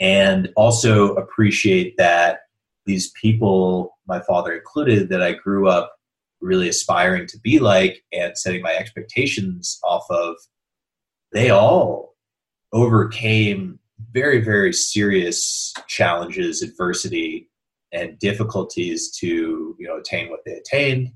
and 0.00 0.50
also 0.56 1.14
appreciate 1.14 1.96
that 1.98 2.40
these 2.86 3.12
people, 3.20 3.98
my 4.08 4.20
father 4.20 4.52
included, 4.52 5.10
that 5.10 5.22
I 5.22 5.32
grew 5.32 5.68
up 5.68 5.94
really 6.40 6.68
aspiring 6.68 7.26
to 7.28 7.38
be 7.38 7.58
like 7.58 8.02
and 8.12 8.36
setting 8.36 8.62
my 8.62 8.72
expectations 8.74 9.78
off 9.84 10.04
of, 10.10 10.36
they 11.32 11.50
all 11.50 12.14
overcame 12.72 13.78
very, 14.12 14.40
very 14.40 14.72
serious 14.72 15.74
challenges, 15.86 16.62
adversity, 16.62 17.48
and 17.92 18.18
difficulties 18.18 19.10
to 19.18 19.76
you 19.78 19.86
know 19.86 19.98
attain 19.98 20.30
what 20.30 20.40
they 20.46 20.52
attained. 20.52 21.12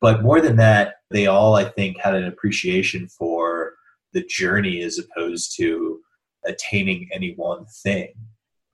But 0.00 0.22
more 0.22 0.40
than 0.40 0.56
that, 0.56 0.94
they 1.10 1.26
all, 1.26 1.54
I 1.56 1.64
think, 1.64 1.98
had 1.98 2.14
an 2.14 2.24
appreciation 2.24 3.08
for 3.08 3.74
the 4.12 4.24
journey 4.24 4.82
as 4.82 4.98
opposed 4.98 5.54
to 5.56 6.00
attaining 6.44 7.08
any 7.12 7.34
one 7.34 7.66
thing. 7.82 8.12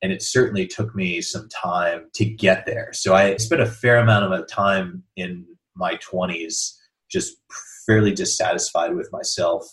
And 0.02 0.12
it 0.12 0.22
certainly 0.22 0.66
took 0.66 0.94
me 0.94 1.20
some 1.20 1.48
time 1.48 2.06
to 2.14 2.24
get 2.24 2.66
there. 2.66 2.92
So 2.92 3.14
I 3.14 3.36
spent 3.36 3.60
a 3.60 3.66
fair 3.66 3.98
amount 3.98 4.32
of 4.32 4.48
time 4.48 5.02
in 5.16 5.44
my 5.74 5.96
20s 5.96 6.74
just 7.10 7.36
fairly 7.86 8.12
dissatisfied 8.12 8.94
with 8.94 9.10
myself 9.12 9.66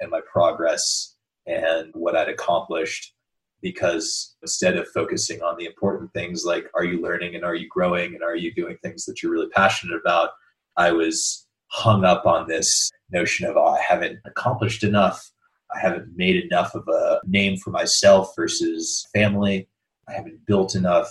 and 0.00 0.10
my 0.10 0.20
progress 0.30 1.14
and 1.46 1.90
what 1.94 2.16
I'd 2.16 2.28
accomplished 2.28 3.14
because 3.60 4.36
instead 4.42 4.76
of 4.76 4.88
focusing 4.88 5.42
on 5.42 5.56
the 5.58 5.64
important 5.64 6.12
things 6.12 6.44
like 6.44 6.66
are 6.74 6.84
you 6.84 7.02
learning 7.02 7.34
and 7.34 7.44
are 7.44 7.54
you 7.54 7.68
growing 7.68 8.14
and 8.14 8.22
are 8.22 8.36
you 8.36 8.54
doing 8.54 8.76
things 8.82 9.04
that 9.04 9.22
you're 9.22 9.32
really 9.32 9.48
passionate 9.50 9.98
about, 10.00 10.30
I 10.76 10.92
was 10.92 11.46
hung 11.68 12.04
up 12.04 12.24
on 12.24 12.46
this 12.46 12.90
notion 13.10 13.48
of 13.48 13.56
oh, 13.56 13.66
I 13.66 13.80
haven't 13.80 14.18
accomplished 14.24 14.84
enough. 14.84 15.30
I 15.74 15.80
haven't 15.80 16.16
made 16.16 16.44
enough 16.44 16.74
of 16.74 16.86
a 16.88 17.20
name 17.26 17.56
for 17.56 17.70
myself 17.70 18.32
versus 18.36 19.06
family. 19.12 19.68
I 20.08 20.12
haven't 20.14 20.46
built 20.46 20.74
enough 20.74 21.10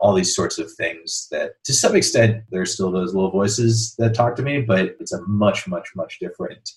all 0.00 0.14
these 0.14 0.34
sorts 0.34 0.58
of 0.58 0.72
things 0.72 1.28
that 1.30 1.62
to 1.64 1.72
some 1.72 1.94
extent 1.94 2.42
there's 2.50 2.72
still 2.72 2.90
those 2.90 3.14
little 3.14 3.30
voices 3.30 3.94
that 3.98 4.14
talk 4.14 4.34
to 4.34 4.42
me 4.42 4.60
but 4.62 4.96
it's 4.98 5.12
a 5.12 5.20
much 5.26 5.68
much 5.68 5.90
much 5.94 6.18
different 6.18 6.70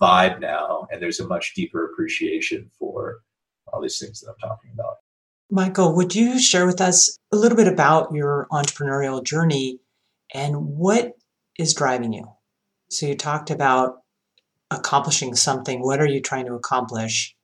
vibe 0.00 0.40
now 0.40 0.86
and 0.90 1.00
there's 1.00 1.20
a 1.20 1.28
much 1.28 1.52
deeper 1.54 1.84
appreciation 1.84 2.70
for 2.78 3.18
all 3.72 3.80
these 3.80 3.98
things 3.98 4.20
that 4.20 4.30
i'm 4.30 4.48
talking 4.48 4.70
about 4.72 4.96
michael 5.50 5.94
would 5.94 6.14
you 6.14 6.40
share 6.40 6.66
with 6.66 6.80
us 6.80 7.18
a 7.32 7.36
little 7.36 7.56
bit 7.56 7.68
about 7.68 8.12
your 8.12 8.46
entrepreneurial 8.50 9.22
journey 9.22 9.78
and 10.34 10.56
what 10.56 11.12
is 11.58 11.74
driving 11.74 12.12
you 12.12 12.24
so 12.90 13.06
you 13.06 13.14
talked 13.14 13.50
about 13.50 13.98
accomplishing 14.70 15.34
something 15.34 15.80
what 15.80 16.00
are 16.00 16.06
you 16.06 16.20
trying 16.20 16.46
to 16.46 16.54
accomplish 16.54 17.34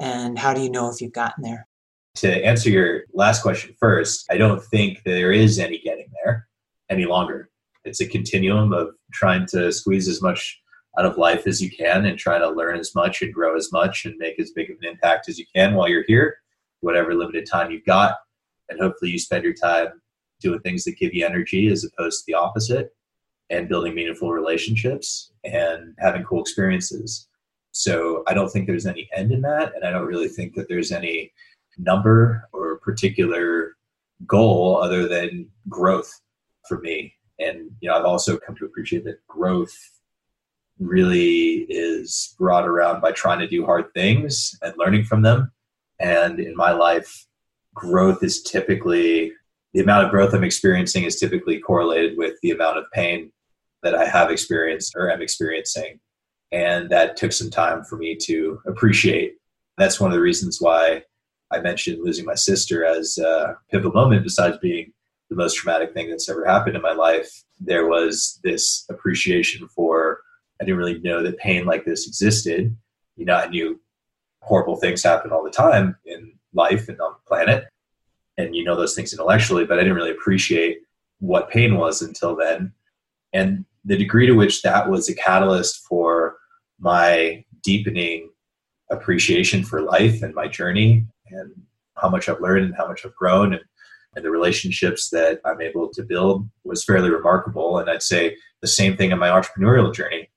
and 0.00 0.38
how 0.38 0.52
do 0.52 0.60
you 0.60 0.70
know 0.70 0.90
if 0.90 1.00
you've 1.00 1.12
gotten 1.12 1.42
there 1.42 1.68
to 2.16 2.44
answer 2.44 2.70
your 2.70 3.02
last 3.12 3.42
question 3.42 3.74
first, 3.78 4.26
I 4.30 4.38
don't 4.38 4.62
think 4.62 5.02
there 5.04 5.32
is 5.32 5.58
any 5.58 5.78
getting 5.78 6.08
there 6.24 6.48
any 6.90 7.04
longer. 7.04 7.50
It's 7.84 8.00
a 8.00 8.08
continuum 8.08 8.72
of 8.72 8.88
trying 9.12 9.46
to 9.48 9.70
squeeze 9.70 10.08
as 10.08 10.22
much 10.22 10.60
out 10.98 11.04
of 11.04 11.18
life 11.18 11.46
as 11.46 11.60
you 11.60 11.70
can 11.70 12.06
and 12.06 12.18
try 12.18 12.38
to 12.38 12.48
learn 12.48 12.78
as 12.78 12.94
much 12.94 13.20
and 13.20 13.32
grow 13.32 13.54
as 13.54 13.70
much 13.70 14.06
and 14.06 14.16
make 14.16 14.40
as 14.40 14.52
big 14.52 14.70
of 14.70 14.78
an 14.80 14.88
impact 14.88 15.28
as 15.28 15.38
you 15.38 15.44
can 15.54 15.74
while 15.74 15.88
you're 15.88 16.04
here, 16.06 16.38
whatever 16.80 17.14
limited 17.14 17.46
time 17.46 17.70
you've 17.70 17.84
got. 17.84 18.16
And 18.70 18.80
hopefully 18.80 19.10
you 19.10 19.18
spend 19.18 19.44
your 19.44 19.54
time 19.54 19.88
doing 20.40 20.60
things 20.60 20.84
that 20.84 20.98
give 20.98 21.12
you 21.12 21.24
energy 21.24 21.68
as 21.68 21.84
opposed 21.84 22.20
to 22.20 22.24
the 22.26 22.34
opposite 22.34 22.90
and 23.50 23.68
building 23.68 23.94
meaningful 23.94 24.32
relationships 24.32 25.32
and 25.44 25.94
having 25.98 26.24
cool 26.24 26.40
experiences. 26.40 27.28
So 27.72 28.24
I 28.26 28.34
don't 28.34 28.48
think 28.48 28.66
there's 28.66 28.86
any 28.86 29.08
end 29.14 29.32
in 29.32 29.42
that. 29.42 29.74
And 29.74 29.84
I 29.84 29.90
don't 29.90 30.06
really 30.06 30.28
think 30.28 30.54
that 30.54 30.68
there's 30.68 30.92
any 30.92 31.32
number 31.78 32.48
or 32.52 32.78
particular 32.78 33.76
goal 34.26 34.80
other 34.82 35.06
than 35.06 35.48
growth 35.68 36.10
for 36.68 36.80
me. 36.80 37.12
And 37.38 37.70
you 37.80 37.88
know, 37.88 37.96
I've 37.96 38.04
also 38.04 38.38
come 38.38 38.56
to 38.56 38.64
appreciate 38.64 39.04
that 39.04 39.24
growth 39.26 39.76
really 40.78 41.66
is 41.68 42.34
brought 42.38 42.66
around 42.66 43.00
by 43.00 43.12
trying 43.12 43.38
to 43.40 43.48
do 43.48 43.64
hard 43.64 43.92
things 43.94 44.58
and 44.62 44.74
learning 44.76 45.04
from 45.04 45.22
them. 45.22 45.52
And 46.00 46.40
in 46.40 46.56
my 46.56 46.72
life, 46.72 47.26
growth 47.74 48.22
is 48.22 48.42
typically 48.42 49.32
the 49.74 49.82
amount 49.82 50.06
of 50.06 50.10
growth 50.10 50.34
I'm 50.34 50.44
experiencing 50.44 51.04
is 51.04 51.20
typically 51.20 51.58
correlated 51.58 52.16
with 52.16 52.34
the 52.42 52.50
amount 52.50 52.78
of 52.78 52.84
pain 52.92 53.30
that 53.82 53.94
I 53.94 54.06
have 54.06 54.30
experienced 54.30 54.94
or 54.96 55.10
am 55.10 55.22
experiencing. 55.22 56.00
And 56.52 56.90
that 56.90 57.16
took 57.16 57.32
some 57.32 57.50
time 57.50 57.84
for 57.84 57.96
me 57.96 58.16
to 58.22 58.60
appreciate. 58.66 59.34
That's 59.78 60.00
one 60.00 60.10
of 60.10 60.14
the 60.14 60.22
reasons 60.22 60.58
why 60.60 61.02
I 61.52 61.60
mentioned 61.60 62.02
losing 62.02 62.24
my 62.24 62.34
sister 62.34 62.84
as 62.84 63.18
a 63.18 63.56
pivotal 63.70 63.92
moment, 63.92 64.24
besides 64.24 64.58
being 64.58 64.92
the 65.28 65.36
most 65.36 65.56
traumatic 65.56 65.92
thing 65.92 66.08
that's 66.08 66.28
ever 66.28 66.44
happened 66.44 66.76
in 66.76 66.82
my 66.82 66.92
life. 66.92 67.44
There 67.60 67.86
was 67.88 68.38
this 68.42 68.84
appreciation 68.88 69.68
for, 69.68 70.20
I 70.60 70.64
didn't 70.64 70.78
really 70.78 71.00
know 71.00 71.22
that 71.22 71.38
pain 71.38 71.66
like 71.66 71.84
this 71.84 72.06
existed. 72.06 72.76
You 73.16 73.24
know, 73.24 73.34
I 73.34 73.48
knew 73.48 73.80
horrible 74.40 74.76
things 74.76 75.02
happen 75.02 75.32
all 75.32 75.42
the 75.42 75.50
time 75.50 75.96
in 76.04 76.32
life 76.54 76.88
and 76.88 77.00
on 77.00 77.12
the 77.12 77.28
planet. 77.28 77.66
And 78.38 78.54
you 78.54 78.64
know 78.64 78.76
those 78.76 78.94
things 78.94 79.12
intellectually, 79.12 79.64
but 79.64 79.78
I 79.78 79.82
didn't 79.82 79.96
really 79.96 80.10
appreciate 80.10 80.78
what 81.18 81.50
pain 81.50 81.76
was 81.76 82.02
until 82.02 82.36
then. 82.36 82.72
And 83.36 83.66
the 83.84 83.98
degree 83.98 84.26
to 84.26 84.32
which 84.32 84.62
that 84.62 84.88
was 84.88 85.10
a 85.10 85.14
catalyst 85.14 85.84
for 85.86 86.38
my 86.80 87.44
deepening 87.62 88.30
appreciation 88.90 89.62
for 89.62 89.82
life 89.82 90.22
and 90.22 90.34
my 90.34 90.48
journey 90.48 91.06
and 91.28 91.52
how 91.96 92.08
much 92.08 92.28
I've 92.28 92.40
learned 92.40 92.64
and 92.64 92.74
how 92.76 92.88
much 92.88 93.04
I've 93.04 93.14
grown 93.14 93.52
and, 93.52 93.62
and 94.14 94.24
the 94.24 94.30
relationships 94.30 95.10
that 95.10 95.40
I'm 95.44 95.60
able 95.60 95.90
to 95.92 96.02
build 96.02 96.48
was 96.64 96.82
fairly 96.82 97.10
remarkable. 97.10 97.78
And 97.78 97.90
I'd 97.90 98.02
say 98.02 98.36
the 98.62 98.68
same 98.68 98.96
thing 98.96 99.10
in 99.10 99.18
my 99.18 99.28
entrepreneurial 99.28 99.92
journey. 99.92 100.30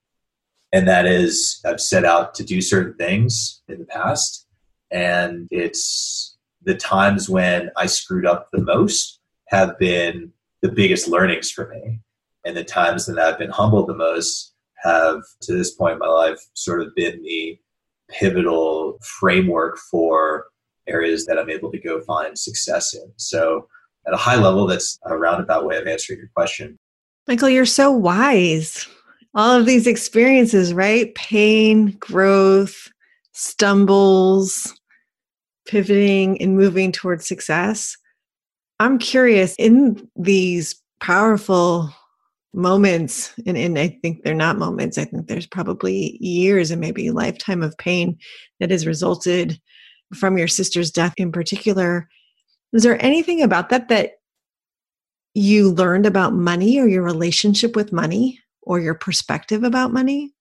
And 0.73 0.85
that 0.89 1.05
is, 1.05 1.61
I've 1.65 1.79
set 1.79 2.03
out 2.03 2.33
to 2.35 2.43
do 2.43 2.61
certain 2.61 2.95
things 2.95 3.61
in 3.69 3.79
the 3.79 3.85
past. 3.85 4.45
And 4.91 5.47
it's 5.51 6.37
the 6.63 6.75
times 6.75 7.29
when 7.29 7.71
I 7.77 7.85
screwed 7.85 8.25
up 8.25 8.49
the 8.51 8.61
most 8.61 9.19
have 9.47 9.79
been 9.79 10.33
the 10.61 10.71
biggest 10.71 11.07
learnings 11.07 11.49
for 11.49 11.69
me. 11.69 12.01
And 12.49 12.57
the 12.57 12.63
times 12.63 13.05
that 13.05 13.19
I've 13.19 13.37
been 13.37 13.51
humbled 13.51 13.87
the 13.87 13.93
most 13.93 14.55
have, 14.83 15.21
to 15.41 15.53
this 15.53 15.75
point 15.75 15.93
in 15.93 15.99
my 15.99 16.07
life, 16.07 16.39
sort 16.55 16.81
of 16.81 16.95
been 16.95 17.21
the 17.21 17.59
pivotal 18.09 18.97
framework 19.03 19.77
for 19.77 20.45
areas 20.87 21.27
that 21.27 21.37
I'm 21.37 21.51
able 21.51 21.71
to 21.71 21.79
go 21.79 22.01
find 22.01 22.35
success 22.35 22.95
in. 22.95 23.11
So, 23.17 23.67
at 24.07 24.15
a 24.15 24.17
high 24.17 24.37
level, 24.37 24.65
that's 24.65 24.97
a 25.05 25.15
roundabout 25.15 25.67
way 25.67 25.77
of 25.77 25.85
answering 25.85 26.17
your 26.17 26.31
question. 26.35 26.79
Michael, 27.27 27.49
you're 27.49 27.67
so 27.67 27.91
wise. 27.91 28.87
All 29.35 29.51
of 29.51 29.67
these 29.67 29.85
experiences, 29.85 30.73
right? 30.73 31.13
Pain, 31.13 31.91
growth, 31.99 32.89
stumbles, 33.33 34.73
pivoting 35.67 36.41
and 36.41 36.57
moving 36.57 36.91
towards 36.91 37.27
success. 37.27 37.95
I'm 38.79 38.97
curious 38.97 39.53
in 39.59 40.09
these 40.15 40.81
powerful 40.99 41.93
moments, 42.53 43.33
and, 43.45 43.57
and 43.57 43.77
I 43.77 43.99
think 44.01 44.23
they're 44.23 44.33
not 44.33 44.57
moments, 44.57 44.97
I 44.97 45.05
think 45.05 45.27
there's 45.27 45.47
probably 45.47 46.17
years 46.19 46.71
and 46.71 46.81
maybe 46.81 47.11
lifetime 47.11 47.61
of 47.61 47.77
pain 47.77 48.17
that 48.59 48.71
has 48.71 48.87
resulted 48.87 49.59
from 50.15 50.37
your 50.37 50.47
sister's 50.47 50.91
death 50.91 51.13
in 51.17 51.31
particular. 51.31 52.09
Is 52.73 52.83
there 52.83 53.03
anything 53.03 53.41
about 53.41 53.69
that 53.69 53.89
that 53.89 54.13
you 55.33 55.71
learned 55.71 56.05
about 56.05 56.33
money 56.33 56.79
or 56.79 56.87
your 56.87 57.03
relationship 57.03 57.75
with 57.75 57.93
money 57.93 58.39
or 58.63 58.79
your 58.79 58.95
perspective 58.95 59.63
about 59.63 59.93
money 59.93 60.33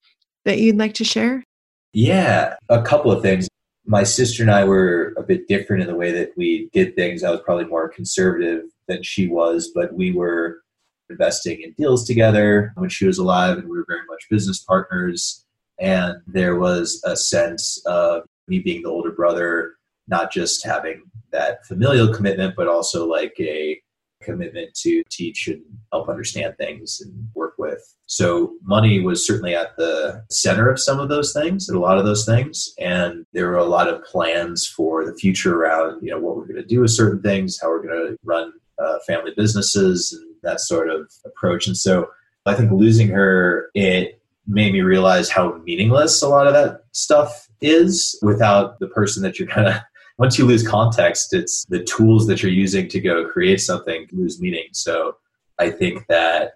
that 0.45 0.59
you'd 0.59 0.79
like 0.79 0.95
to 0.95 1.05
share? 1.05 1.45
Yeah, 1.93 2.55
a 2.69 2.83
couple 2.83 3.13
of 3.13 3.23
things. 3.23 3.49
My 3.87 4.03
sister 4.03 4.43
and 4.43 4.51
I 4.51 4.65
were 4.65 5.15
a 5.17 5.23
bit 5.23 5.49
different 5.49 5.83
in 5.83 5.89
the 5.89 5.97
way 5.97 6.11
that 6.13 6.33
we 6.37 6.69
did 6.73 6.95
things. 6.95 7.23
I 7.23 7.31
was 7.31 7.41
probably 7.41 7.65
more 7.65 7.89
conservative 7.89 8.65
than 8.87 9.03
she 9.03 9.29
was, 9.29 9.71
but 9.75 9.95
we 9.95 10.13
were 10.13 10.59
investing 11.11 11.63
in 11.63 11.73
deals 11.73 12.07
together 12.07 12.73
when 12.77 12.89
she 12.89 13.07
was 13.07 13.19
alive, 13.19 13.59
and 13.59 13.69
we 13.69 13.77
were 13.77 13.85
very 13.89 14.07
much 14.09 14.27
business 14.31 14.61
partners. 14.61 15.45
And 15.81 16.17
there 16.27 16.59
was 16.59 17.01
a 17.05 17.17
sense 17.17 17.81
of 17.87 18.25
me 18.49 18.59
being 18.59 18.83
the 18.83 18.91
older 18.91 19.13
brother, 19.13 19.77
not 20.09 20.33
just 20.33 20.65
having 20.65 21.03
that 21.31 21.65
familial 21.67 22.13
commitment, 22.13 22.55
but 22.57 22.69
also 22.69 23.07
like 23.07 23.35
a 23.39 23.81
commitment 24.23 24.75
to 24.75 25.03
teach 25.11 25.47
and 25.47 25.63
help 25.93 26.09
understand 26.09 26.57
things 26.59 27.01
and 27.01 27.29
work 27.35 27.55
with. 27.59 27.95
So 28.07 28.55
money 28.63 29.01
was 29.01 29.25
certainly 29.27 29.55
at 29.55 29.77
the 29.77 30.25
center 30.31 30.69
of 30.69 30.81
some 30.81 30.99
of 30.99 31.09
those 31.09 31.33
things, 31.33 31.69
and 31.69 31.77
a 31.77 31.81
lot 31.81 31.99
of 31.99 32.05
those 32.05 32.25
things. 32.25 32.75
And 32.81 33.25
there 33.33 33.47
were 33.49 33.57
a 33.57 33.65
lot 33.65 33.89
of 33.89 34.03
plans 34.05 34.67
for 34.67 35.05
the 35.05 35.15
future 35.15 35.55
around, 35.55 36.03
you 36.03 36.11
know, 36.11 36.19
what 36.19 36.37
we're 36.37 36.47
going 36.47 36.57
to 36.57 36.67
do 36.67 36.81
with 36.81 36.91
certain 36.91 37.23
things, 37.23 37.61
how 37.61 37.69
we're 37.69 37.87
going 37.87 38.09
to 38.09 38.17
run 38.25 38.53
uh, 38.79 38.99
family 39.07 39.33
businesses, 39.37 40.13
and 40.13 40.28
that 40.43 40.61
sort 40.61 40.91
of 40.91 41.11
approach. 41.25 41.67
And 41.67 41.77
so 41.77 42.09
I 42.47 42.55
think 42.55 42.73
losing 42.73 43.09
her, 43.09 43.71
it 43.75 44.21
made 44.47 44.73
me 44.73 44.81
realize 44.81 45.29
how 45.29 45.57
meaningless 45.65 46.23
a 46.23 46.29
lot 46.29 46.47
of 46.47 46.55
that 46.55 46.85
stuff 46.93 47.49
is 47.61 48.19
without 48.23 48.79
the 48.79 48.89
person 48.89 49.23
that 49.23 49.39
you're 49.39 49.49
kind 49.49 49.69
of 49.69 49.75
once 50.19 50.37
you 50.37 50.45
lose 50.45 50.67
context, 50.67 51.33
it's 51.33 51.65
the 51.67 51.85
tools 51.85 52.27
that 52.27 52.43
you're 52.43 52.51
using 52.51 52.89
to 52.89 53.01
go 53.01 53.25
create 53.29 53.61
something 53.61 54.07
lose 54.13 54.41
meaning. 54.41 54.67
So 54.73 55.17
I 55.61 55.71
think 55.71 56.07
that 56.09 56.55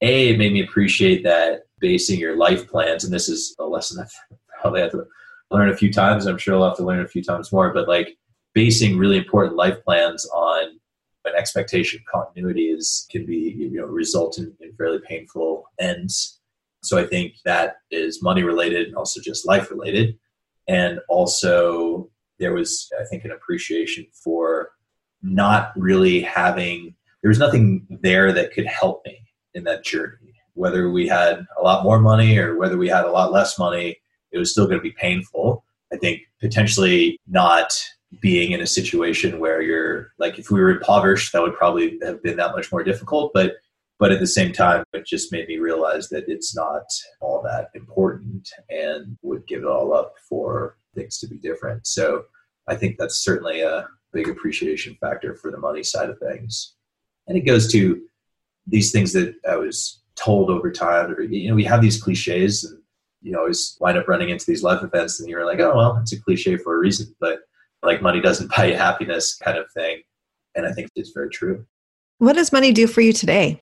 a 0.00 0.30
it 0.30 0.38
made 0.38 0.52
me 0.52 0.62
appreciate 0.62 1.24
that 1.24 1.62
basing 1.80 2.20
your 2.20 2.36
life 2.36 2.68
plans, 2.68 3.04
and 3.04 3.12
this 3.12 3.28
is 3.28 3.54
a 3.58 3.64
lesson 3.64 4.00
I've 4.00 4.38
probably 4.60 4.80
had 4.80 4.92
to 4.92 5.06
learn 5.50 5.70
a 5.70 5.76
few 5.76 5.92
times. 5.92 6.26
I'm 6.26 6.38
sure 6.38 6.54
I'll 6.54 6.68
have 6.68 6.76
to 6.76 6.84
learn 6.84 7.00
a 7.00 7.08
few 7.08 7.22
times 7.22 7.52
more, 7.52 7.72
but 7.72 7.88
like 7.88 8.16
basing 8.54 8.96
really 8.96 9.18
important 9.18 9.56
life 9.56 9.82
plans 9.84 10.26
on 10.26 10.78
expectation 11.42 12.00
continuity 12.10 12.66
is 12.66 13.06
can 13.10 13.26
be 13.26 13.40
you 13.58 13.78
know 13.80 13.86
result 13.86 14.38
in, 14.38 14.54
in 14.60 14.72
fairly 14.74 15.00
painful 15.08 15.64
ends. 15.80 16.38
So 16.82 16.98
I 16.98 17.06
think 17.06 17.34
that 17.44 17.76
is 17.90 18.22
money 18.22 18.42
related 18.42 18.86
and 18.86 18.96
also 18.96 19.20
just 19.20 19.46
life 19.46 19.70
related. 19.70 20.18
And 20.68 21.00
also 21.08 22.10
there 22.38 22.52
was, 22.52 22.90
I 23.00 23.04
think, 23.04 23.24
an 23.24 23.30
appreciation 23.30 24.06
for 24.12 24.70
not 25.22 25.72
really 25.76 26.20
having, 26.20 26.94
there 27.22 27.28
was 27.28 27.38
nothing 27.38 27.86
there 28.02 28.32
that 28.32 28.52
could 28.52 28.66
help 28.66 29.02
me 29.06 29.18
in 29.54 29.64
that 29.64 29.84
journey. 29.84 30.34
Whether 30.54 30.90
we 30.90 31.06
had 31.06 31.46
a 31.58 31.62
lot 31.62 31.84
more 31.84 32.00
money 32.00 32.36
or 32.38 32.58
whether 32.58 32.76
we 32.76 32.88
had 32.88 33.04
a 33.04 33.10
lot 33.10 33.32
less 33.32 33.58
money, 33.58 33.96
it 34.32 34.38
was 34.38 34.50
still 34.50 34.66
going 34.66 34.78
to 34.78 34.82
be 34.82 34.92
painful. 34.92 35.64
I 35.92 35.96
think 35.98 36.22
potentially 36.40 37.20
not 37.28 37.72
being 38.20 38.52
in 38.52 38.60
a 38.60 38.66
situation 38.66 39.40
where 39.40 39.62
you're 39.62 40.12
like, 40.18 40.38
if 40.38 40.50
we 40.50 40.60
were 40.60 40.70
impoverished, 40.70 41.32
that 41.32 41.42
would 41.42 41.54
probably 41.54 41.98
have 42.02 42.22
been 42.22 42.36
that 42.36 42.54
much 42.54 42.70
more 42.70 42.84
difficult. 42.84 43.32
But 43.32 43.54
but 43.98 44.10
at 44.10 44.18
the 44.18 44.26
same 44.26 44.52
time, 44.52 44.82
it 44.92 45.06
just 45.06 45.30
made 45.30 45.46
me 45.46 45.58
realize 45.58 46.08
that 46.08 46.24
it's 46.26 46.56
not 46.56 46.82
all 47.20 47.40
that 47.42 47.68
important 47.76 48.50
and 48.68 49.16
would 49.22 49.46
give 49.46 49.62
it 49.62 49.68
all 49.68 49.94
up 49.94 50.14
for 50.28 50.76
things 50.96 51.18
to 51.18 51.28
be 51.28 51.36
different. 51.36 51.86
So 51.86 52.24
I 52.66 52.74
think 52.74 52.98
that's 52.98 53.22
certainly 53.22 53.60
a 53.60 53.86
big 54.12 54.28
appreciation 54.28 54.96
factor 55.00 55.36
for 55.36 55.52
the 55.52 55.58
money 55.58 55.84
side 55.84 56.10
of 56.10 56.18
things. 56.18 56.74
And 57.28 57.38
it 57.38 57.42
goes 57.42 57.70
to 57.70 58.02
these 58.66 58.90
things 58.90 59.12
that 59.12 59.36
I 59.48 59.54
was 59.54 60.02
told 60.16 60.50
over 60.50 60.72
time. 60.72 61.12
Or, 61.12 61.22
you 61.22 61.48
know, 61.48 61.54
we 61.54 61.62
have 61.62 61.80
these 61.80 62.02
cliches 62.02 62.64
and 62.64 62.82
you 63.22 63.38
always 63.38 63.76
wind 63.80 63.98
up 63.98 64.08
running 64.08 64.30
into 64.30 64.46
these 64.46 64.64
life 64.64 64.82
events 64.82 65.20
and 65.20 65.28
you're 65.28 65.46
like, 65.46 65.60
oh, 65.60 65.76
well, 65.76 65.96
it's 65.98 66.12
a 66.12 66.20
cliche 66.20 66.56
for 66.56 66.74
a 66.74 66.78
reason. 66.78 67.14
But 67.20 67.38
like 67.82 68.02
money 68.02 68.20
doesn't 68.20 68.50
buy 68.56 68.66
you 68.66 68.76
happiness 68.76 69.36
kind 69.36 69.58
of 69.58 69.66
thing. 69.72 70.02
And 70.54 70.66
I 70.66 70.72
think 70.72 70.90
it's 70.94 71.10
very 71.10 71.30
true. 71.30 71.64
What 72.18 72.34
does 72.34 72.52
money 72.52 72.72
do 72.72 72.86
for 72.86 73.00
you 73.00 73.12
today? 73.12 73.60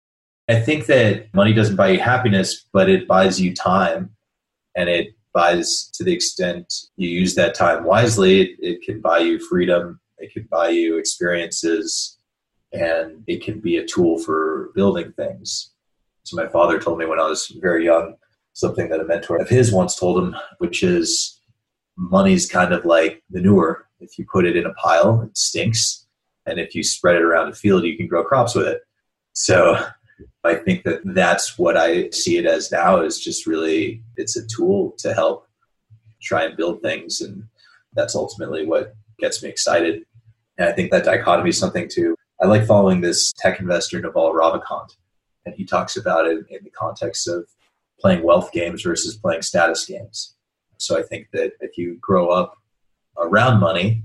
I 0.48 0.60
think 0.60 0.86
that 0.86 1.32
money 1.32 1.52
doesn't 1.52 1.76
buy 1.76 1.90
you 1.90 2.00
happiness, 2.00 2.66
but 2.72 2.90
it 2.90 3.06
buys 3.06 3.40
you 3.40 3.54
time 3.54 4.10
and 4.76 4.88
it 4.88 5.14
buys 5.32 5.90
to 5.94 6.04
the 6.04 6.12
extent 6.12 6.72
you 6.96 7.08
use 7.08 7.34
that 7.34 7.54
time 7.54 7.84
wisely 7.84 8.42
it, 8.42 8.50
it 8.58 8.82
can 8.82 9.00
buy 9.00 9.18
you 9.18 9.38
freedom 9.38 10.00
it 10.18 10.32
can 10.32 10.46
buy 10.50 10.68
you 10.68 10.98
experiences 10.98 12.18
and 12.72 13.22
it 13.26 13.42
can 13.42 13.60
be 13.60 13.76
a 13.76 13.86
tool 13.86 14.18
for 14.18 14.70
building 14.74 15.12
things 15.12 15.72
so 16.24 16.36
my 16.36 16.48
father 16.48 16.78
told 16.78 16.98
me 16.98 17.06
when 17.06 17.20
i 17.20 17.28
was 17.28 17.46
very 17.60 17.84
young 17.84 18.14
something 18.52 18.88
that 18.88 19.00
a 19.00 19.04
mentor 19.04 19.40
of 19.40 19.48
his 19.48 19.72
once 19.72 19.94
told 19.94 20.22
him 20.22 20.34
which 20.58 20.82
is 20.82 21.40
money's 21.96 22.48
kind 22.48 22.72
of 22.72 22.84
like 22.84 23.22
manure 23.30 23.88
if 24.00 24.18
you 24.18 24.26
put 24.30 24.46
it 24.46 24.56
in 24.56 24.66
a 24.66 24.74
pile 24.74 25.22
it 25.22 25.36
stinks 25.36 26.06
and 26.46 26.58
if 26.58 26.74
you 26.74 26.82
spread 26.82 27.16
it 27.16 27.22
around 27.22 27.48
a 27.48 27.54
field 27.54 27.84
you 27.84 27.96
can 27.96 28.06
grow 28.06 28.24
crops 28.24 28.54
with 28.54 28.66
it 28.66 28.82
so 29.32 29.76
I 30.44 30.54
think 30.54 30.84
that 30.84 31.00
that's 31.04 31.58
what 31.58 31.76
I 31.76 32.10
see 32.10 32.38
it 32.38 32.46
as 32.46 32.72
now 32.72 33.00
is 33.00 33.20
just 33.20 33.46
really 33.46 34.02
it's 34.16 34.36
a 34.36 34.46
tool 34.46 34.94
to 34.98 35.12
help 35.14 35.46
try 36.22 36.44
and 36.44 36.56
build 36.56 36.82
things 36.82 37.20
and 37.20 37.44
that's 37.94 38.14
ultimately 38.14 38.66
what 38.66 38.94
gets 39.18 39.42
me 39.42 39.48
excited. 39.48 40.04
And 40.58 40.68
I 40.68 40.72
think 40.72 40.90
that 40.90 41.04
dichotomy 41.04 41.50
is 41.50 41.58
something 41.58 41.88
too. 41.88 42.14
I 42.42 42.46
like 42.46 42.66
following 42.66 43.00
this 43.00 43.32
tech 43.38 43.60
investor 43.60 44.00
Naval 44.00 44.32
Ravikant 44.32 44.96
and 45.46 45.54
he 45.54 45.64
talks 45.64 45.96
about 45.96 46.26
it 46.26 46.44
in 46.50 46.64
the 46.64 46.70
context 46.70 47.28
of 47.28 47.48
playing 47.98 48.22
wealth 48.22 48.50
games 48.52 48.82
versus 48.82 49.16
playing 49.16 49.42
status 49.42 49.84
games. 49.84 50.34
So 50.78 50.98
I 50.98 51.02
think 51.02 51.28
that 51.32 51.52
if 51.60 51.76
you 51.76 51.98
grow 52.00 52.30
up 52.30 52.56
around 53.18 53.60
money 53.60 54.02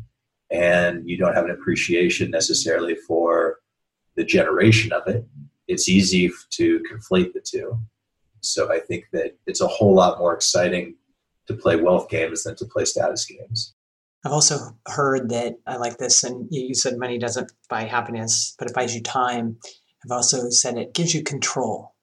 and 0.51 1.07
you 1.09 1.17
don't 1.17 1.35
have 1.35 1.45
an 1.45 1.51
appreciation 1.51 2.31
necessarily 2.31 2.95
for 2.95 3.59
the 4.15 4.23
generation 4.23 4.91
of 4.93 5.07
it, 5.07 5.25
it's 5.67 5.89
easy 5.89 6.31
to 6.51 6.81
conflate 6.91 7.33
the 7.33 7.41
two. 7.41 7.79
So 8.41 8.71
I 8.71 8.79
think 8.79 9.05
that 9.11 9.37
it's 9.47 9.61
a 9.61 9.67
whole 9.67 9.95
lot 9.95 10.19
more 10.19 10.33
exciting 10.33 10.95
to 11.47 11.53
play 11.53 11.75
wealth 11.75 12.09
games 12.09 12.43
than 12.43 12.55
to 12.57 12.65
play 12.65 12.85
status 12.85 13.25
games. 13.25 13.73
I've 14.23 14.31
also 14.31 14.57
heard 14.87 15.29
that 15.29 15.55
I 15.67 15.77
like 15.77 15.97
this, 15.97 16.23
and 16.23 16.47
you 16.49 16.73
said 16.73 16.97
money 16.97 17.19
doesn't 17.19 17.51
buy 17.69 17.83
happiness, 17.83 18.55
but 18.57 18.67
it 18.67 18.73
buys 18.73 18.95
you 18.95 19.01
time. 19.01 19.57
I've 20.03 20.11
also 20.11 20.49
said 20.49 20.77
it 20.77 20.93
gives 20.95 21.13
you 21.13 21.21
control. 21.23 21.93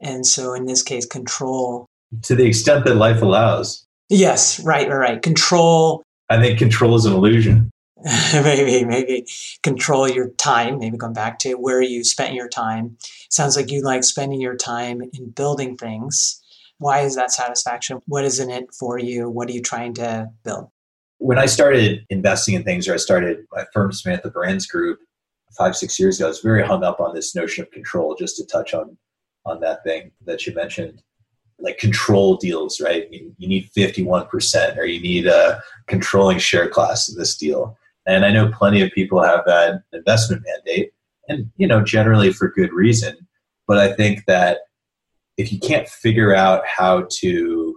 And 0.00 0.26
so 0.26 0.54
in 0.54 0.66
this 0.66 0.82
case, 0.82 1.06
control. 1.06 1.86
To 2.22 2.34
the 2.34 2.46
extent 2.46 2.84
that 2.86 2.94
life 2.96 3.22
allows. 3.22 3.86
Yes, 4.08 4.58
right, 4.64 4.88
right, 4.88 4.96
right. 4.96 5.22
Control. 5.22 6.02
I 6.28 6.40
think 6.40 6.58
control 6.58 6.94
is 6.94 7.04
an 7.04 7.14
illusion. 7.14 7.70
maybe 8.32 8.84
maybe 8.84 9.26
control 9.64 10.08
your 10.08 10.28
time 10.34 10.78
maybe 10.78 10.96
going 10.96 11.12
back 11.12 11.40
to 11.40 11.54
where 11.54 11.82
you 11.82 12.04
spent 12.04 12.34
your 12.34 12.48
time. 12.48 12.96
Sounds 13.28 13.56
like 13.56 13.72
you 13.72 13.82
like 13.82 14.04
spending 14.04 14.40
your 14.40 14.54
time 14.54 15.02
in 15.12 15.30
building 15.30 15.76
things. 15.76 16.40
Why 16.78 17.00
is 17.00 17.16
that 17.16 17.32
satisfaction? 17.32 18.00
What 18.06 18.24
is 18.24 18.38
in 18.38 18.50
it 18.50 18.72
for 18.72 18.98
you? 18.98 19.28
What 19.28 19.48
are 19.48 19.52
you 19.52 19.62
trying 19.62 19.94
to 19.94 20.28
build? 20.44 20.68
When 21.18 21.38
i 21.38 21.46
started 21.46 22.06
investing 22.10 22.54
in 22.54 22.62
things 22.62 22.86
or 22.86 22.94
i 22.94 22.98
started 22.98 23.38
my 23.50 23.64
firm 23.74 23.90
samantha 23.90 24.30
brands 24.30 24.66
group 24.66 25.00
five 25.56 25.74
six 25.76 25.98
years 25.98 26.20
ago 26.20 26.26
i 26.26 26.28
was 26.28 26.38
very 26.38 26.64
hung 26.64 26.84
up 26.84 27.00
on 27.00 27.12
this 27.12 27.34
notion 27.34 27.64
of 27.64 27.70
control 27.72 28.14
just 28.14 28.36
to 28.36 28.46
touch 28.46 28.72
on 28.72 28.96
on 29.44 29.58
that 29.58 29.82
thing 29.82 30.12
that 30.26 30.46
you 30.46 30.54
mentioned 30.54 31.02
like 31.60 31.78
control 31.78 32.36
deals 32.36 32.80
right 32.80 33.08
you, 33.10 33.48
need 33.48 33.68
51% 33.76 34.76
or 34.76 34.84
you 34.84 35.00
need 35.00 35.26
a 35.26 35.60
controlling 35.86 36.38
share 36.38 36.68
class 36.68 37.08
in 37.08 37.18
this 37.18 37.36
deal 37.36 37.76
and 38.08 38.24
I 38.24 38.32
know 38.32 38.48
plenty 38.48 38.80
of 38.80 38.90
people 38.92 39.22
have 39.22 39.44
that 39.44 39.82
investment 39.92 40.42
mandate, 40.46 40.92
and 41.28 41.52
you 41.58 41.66
know, 41.66 41.84
generally 41.84 42.32
for 42.32 42.48
good 42.48 42.72
reason. 42.72 43.28
But 43.66 43.76
I 43.76 43.92
think 43.92 44.24
that 44.24 44.60
if 45.36 45.52
you 45.52 45.60
can't 45.60 45.86
figure 45.86 46.34
out 46.34 46.62
how 46.66 47.06
to 47.20 47.76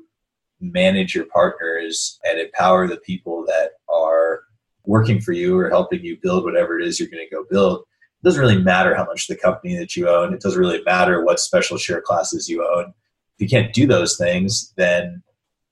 manage 0.62 1.14
your 1.14 1.26
partners 1.26 2.18
and 2.24 2.40
empower 2.40 2.88
the 2.88 2.98
people 2.98 3.44
that 3.46 3.72
are 3.90 4.44
working 4.86 5.20
for 5.20 5.34
you 5.34 5.60
or 5.60 5.70
helping 5.70 6.02
you 6.02 6.18
build 6.24 6.46
whatever 6.46 6.80
it 6.80 6.88
is 6.88 6.98
you're 6.98 7.10
going 7.10 7.28
to 7.28 7.36
go 7.36 7.44
build, 7.50 7.82
it 7.82 8.24
doesn't 8.24 8.40
really 8.40 8.62
matter 8.62 8.96
how 8.96 9.04
much 9.04 9.28
the 9.28 9.36
company 9.36 9.76
that 9.76 9.98
you 9.98 10.08
own. 10.08 10.34
It 10.34 10.40
doesn't 10.40 10.60
really 10.60 10.82
matter 10.84 11.26
what 11.26 11.42
special 11.42 11.78
share 11.78 12.02
classes 12.02 12.48
you 12.48 12.66
own. 12.66 12.94
You 13.42 13.48
can't 13.48 13.74
do 13.74 13.88
those 13.88 14.18
things, 14.18 14.74
then 14.78 15.24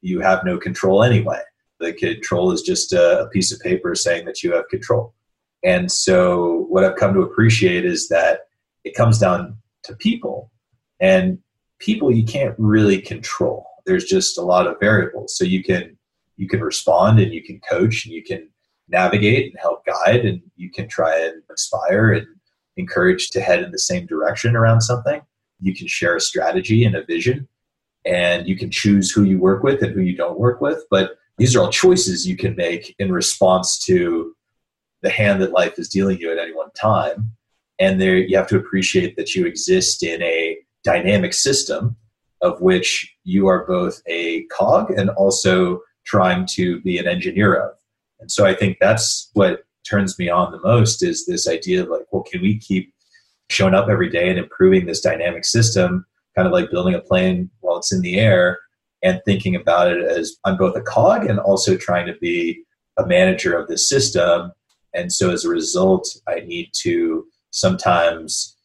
you 0.01 0.21
have 0.21 0.43
no 0.43 0.58
control 0.58 1.03
anyway. 1.03 1.41
The 1.79 1.93
control 1.93 2.51
is 2.51 2.62
just 2.62 2.93
a, 2.93 3.29
piece 3.32 3.53
of 3.53 3.60
paper 3.60 3.95
saying 3.95 4.25
that 4.25 4.43
you 4.43 4.53
have 4.53 4.67
control. 4.69 5.13
And 5.63 5.91
so, 5.91 6.65
what 6.69 6.84
I've 6.84 6.95
come 6.95 7.13
to 7.13 7.21
appreciate 7.21 7.86
is 7.86 8.08
that 8.10 8.41
it 8.84 8.95
comes 8.95 9.19
down 9.19 9.58
to 9.84 9.95
people, 9.95 10.51
and 10.99 11.38
people 11.79 12.12
you 12.12 12.23
can't 12.23 12.55
really 12.58 13.01
control. 13.01 13.65
There's 13.86 14.05
just 14.05 14.38
a 14.38 14.41
lot 14.41 14.67
of 14.67 14.79
variables. 14.79 15.38
So 15.38 15.43
you 15.43 15.63
can 15.63 15.97
you 16.38 16.47
can 16.47 16.62
respond 16.62 17.19
and 17.19 17.34
you 17.34 17.43
can 17.43 17.60
coach 17.69 18.05
and 18.05 18.13
you 18.13 18.23
can 18.23 18.49
navigate 18.88 19.51
and 19.51 19.60
help 19.60 19.86
guide 19.86 20.25
and 20.25 20.41
you 20.55 20.71
can 20.71 20.88
try 20.88 21.17
and 21.19 21.41
inspire 21.49 22.13
and 22.13 22.27
encourage 22.77 23.29
to 23.32 23.41
head 23.41 23.62
in 23.62 23.71
the 23.71 23.79
same 23.79 24.05
direction 24.05 24.55
around 24.55 24.82
something. 24.82 25.21
You 25.60 25.75
can 25.75 25.88
share 25.88 26.15
a 26.15 26.21
strategy 26.21 26.86
and 26.86 26.95
a 26.95 27.03
vision 27.03 27.47
and 28.06 28.48
you 28.48 28.56
can 28.56 28.72
choose 28.72 29.12
who 29.12 29.24
you 29.24 29.40
work 29.40 29.64
with 29.64 29.82
and 29.82 29.94
who 29.94 30.02
you 30.02 30.16
don't 30.16 30.40
work 30.40 30.62
with. 30.62 30.84
But 30.90 31.18
these 31.38 31.56
are 31.56 31.62
all 31.62 31.70
choices 31.70 32.28
you 32.28 32.36
can 32.36 32.56
make 32.56 32.96
in 33.00 33.12
response 33.12 33.78
to 33.86 34.36
the 35.02 35.10
hand 35.10 35.42
that 35.42 35.52
life 35.52 35.80
is 35.80 35.90
dealing 35.90 36.20
you 36.20 36.32
at 36.32 36.38
any 36.38 36.54
one 36.54 36.72
time. 36.72 37.32
And 37.80 38.02
there 38.02 38.18
you 38.18 38.36
have 38.36 38.48
to 38.48 38.58
appreciate 38.58 39.16
that 39.16 39.36
you 39.36 39.46
exist 39.46 40.04
in 40.04 40.22
a 40.22 40.58
dynamic 40.84 41.34
system 41.34 41.96
of 42.42 42.60
which 42.62 43.14
you 43.24 43.48
are 43.48 43.66
both 43.66 44.02
a 44.08 44.44
cog 44.46 44.92
and 44.92 45.10
also 45.12 45.82
trying 46.06 46.46
to 46.46 46.82
be 46.82 46.98
an 46.98 47.08
engineer 47.08 47.54
of. 47.54 47.72
And 48.20 48.32
so 48.32 48.46
I 48.46 48.54
think 48.54 48.78
that's 48.80 49.30
what 49.34 49.64
turns 49.88 50.20
me 50.20 50.30
on 50.30 50.52
the 50.52 50.60
most 50.62 51.04
is 51.04 51.26
this 51.26 51.48
idea 51.48 51.84
of 51.84 51.90
like, 51.90 52.06
well, 52.12 52.24
can 52.24 52.42
we 52.42 52.60
keep 52.60 52.94
showing 53.50 53.74
up 53.74 53.90
every 53.90 54.10
day 54.10 54.30
and 54.30 54.38
improving 54.38 54.86
this 54.86 55.02
dynamic 55.02 55.46
system, 55.46 56.06
kind 56.39 56.47
of 56.47 56.54
like 56.54 56.71
building 56.71 56.95
a 56.95 57.02
plane 57.02 57.49
while 57.60 57.75
it's 57.75 57.91
in 57.91 57.99
the 57.99 58.17
air 58.17 58.60
and 59.04 59.21
thinking 59.25 59.58
about 59.58 59.91
it 59.91 60.02
as 60.02 60.38
I'm 60.45 60.56
both 60.56 60.73
a 60.78 60.82
cog 60.82 61.25
and 61.25 61.38
also 61.38 61.75
trying 61.75 62.08
to 62.08 62.13
be 62.21 62.63
a 62.97 63.06
manager 63.06 63.60
of 63.60 63.67
this 63.67 63.89
system. 63.89 64.54
And 64.93 65.12
so 65.12 65.32
as 65.32 65.43
a 65.43 65.49
result, 65.49 66.08
I 66.30 66.39
need 66.39 66.69
to 66.84 67.25
sometimes 67.52 68.56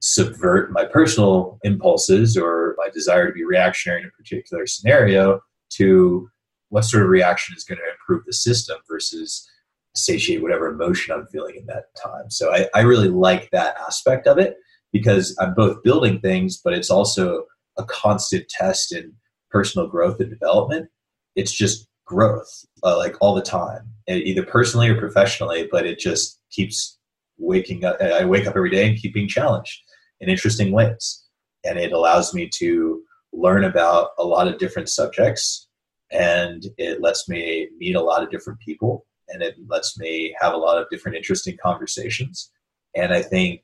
subvert 0.00 0.72
my 0.72 0.86
personal 0.86 1.58
impulses 1.64 2.34
or 2.34 2.76
my 2.78 2.88
desire 2.88 3.26
to 3.26 3.32
be 3.34 3.44
reactionary 3.44 4.00
in 4.00 4.08
a 4.08 4.10
particular 4.12 4.66
scenario 4.66 5.40
to 5.72 6.30
what 6.70 6.86
sort 6.86 7.02
of 7.02 7.10
reaction 7.10 7.54
is 7.54 7.64
going 7.64 7.78
to 7.78 7.90
improve 7.92 8.24
the 8.24 8.32
system 8.32 8.78
versus 8.90 9.46
satiate 9.94 10.40
whatever 10.40 10.68
emotion 10.68 11.14
I'm 11.14 11.26
feeling 11.26 11.56
in 11.56 11.66
that 11.66 11.94
time. 12.02 12.30
So 12.30 12.54
I, 12.54 12.68
I 12.74 12.80
really 12.80 13.10
like 13.10 13.50
that 13.50 13.76
aspect 13.86 14.26
of 14.26 14.38
it 14.38 14.56
because 14.92 15.36
I'm 15.40 15.54
both 15.54 15.82
building 15.82 16.20
things, 16.20 16.60
but 16.62 16.74
it's 16.74 16.90
also 16.90 17.44
a 17.78 17.84
constant 17.84 18.48
test 18.48 18.92
in 18.92 19.12
personal 19.50 19.88
growth 19.88 20.20
and 20.20 20.30
development. 20.30 20.88
It's 21.34 21.52
just 21.52 21.88
growth, 22.06 22.64
uh, 22.82 22.96
like 22.98 23.16
all 23.20 23.34
the 23.34 23.42
time, 23.42 23.88
either 24.08 24.44
personally 24.44 24.88
or 24.88 24.98
professionally, 24.98 25.68
but 25.70 25.86
it 25.86 25.98
just 25.98 26.40
keeps 26.50 26.98
waking 27.38 27.84
up. 27.84 28.00
I 28.00 28.24
wake 28.24 28.46
up 28.46 28.56
every 28.56 28.70
day 28.70 28.88
and 28.88 28.98
keep 28.98 29.14
being 29.14 29.28
challenged 29.28 29.80
in 30.20 30.28
interesting 30.28 30.72
ways. 30.72 31.24
And 31.64 31.78
it 31.78 31.92
allows 31.92 32.34
me 32.34 32.48
to 32.54 33.02
learn 33.32 33.64
about 33.64 34.10
a 34.18 34.24
lot 34.24 34.48
of 34.48 34.58
different 34.58 34.88
subjects 34.88 35.68
and 36.10 36.66
it 36.76 37.00
lets 37.00 37.28
me 37.28 37.68
meet 37.78 37.96
a 37.96 38.00
lot 38.00 38.22
of 38.22 38.30
different 38.30 38.60
people 38.60 39.06
and 39.28 39.42
it 39.42 39.56
lets 39.68 39.98
me 39.98 40.34
have 40.38 40.52
a 40.52 40.58
lot 40.58 40.76
of 40.76 40.88
different 40.90 41.16
interesting 41.16 41.56
conversations. 41.62 42.50
And 42.94 43.12
I 43.12 43.22
think 43.22 43.62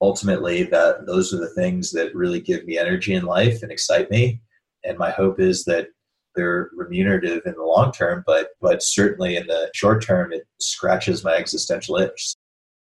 ultimately 0.00 0.62
that 0.64 1.06
those 1.06 1.32
are 1.32 1.38
the 1.38 1.54
things 1.54 1.90
that 1.92 2.14
really 2.14 2.40
give 2.40 2.64
me 2.64 2.78
energy 2.78 3.14
in 3.14 3.24
life 3.24 3.62
and 3.62 3.72
excite 3.72 4.10
me. 4.10 4.40
And 4.84 4.98
my 4.98 5.10
hope 5.10 5.40
is 5.40 5.64
that 5.64 5.88
they're 6.34 6.70
remunerative 6.76 7.42
in 7.46 7.54
the 7.54 7.64
long 7.64 7.92
term, 7.92 8.22
but 8.26 8.50
but 8.60 8.82
certainly 8.82 9.36
in 9.36 9.46
the 9.46 9.70
short 9.74 10.02
term, 10.02 10.32
it 10.32 10.46
scratches 10.60 11.24
my 11.24 11.34
existential 11.34 11.96
itch. 11.96 12.34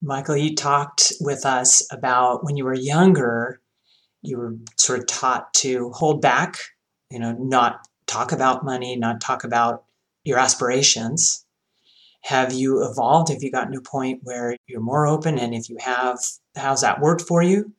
Michael, 0.02 0.36
you 0.36 0.56
talked 0.56 1.14
with 1.22 1.46
us 1.46 1.88
about 1.92 2.44
when 2.44 2.58
you 2.58 2.66
were 2.66 2.74
younger, 2.74 3.62
you 4.22 4.38
were 4.38 4.56
sort 4.78 5.00
of 5.00 5.08
taught 5.08 5.54
to 5.54 5.92
hold 5.92 6.22
back, 6.22 6.58
you 7.10 7.20
know, 7.20 7.34
not 7.40 7.88
talk 8.08 8.32
about 8.32 8.66
money, 8.66 8.98
not 8.98 9.22
talk 9.22 9.44
about 9.44 9.84
your 10.26 10.40
aspirations. 10.40 11.46
Have 12.24 12.54
you 12.54 12.84
evolved? 12.84 13.30
Have 13.30 13.44
you 13.44 13.52
gotten 13.52 13.74
to 13.74 13.80
a 13.80 13.82
point 13.82 14.22
where 14.24 14.58
you're 14.68 14.82
more 14.82 15.06
open? 15.08 15.38
And 15.38 15.54
if 15.54 15.70
you 15.70 15.78
have, 15.80 16.20
how's 16.56 16.82
that 16.82 17.02
worked 17.02 17.22
for 17.22 17.42
you? 17.42 17.74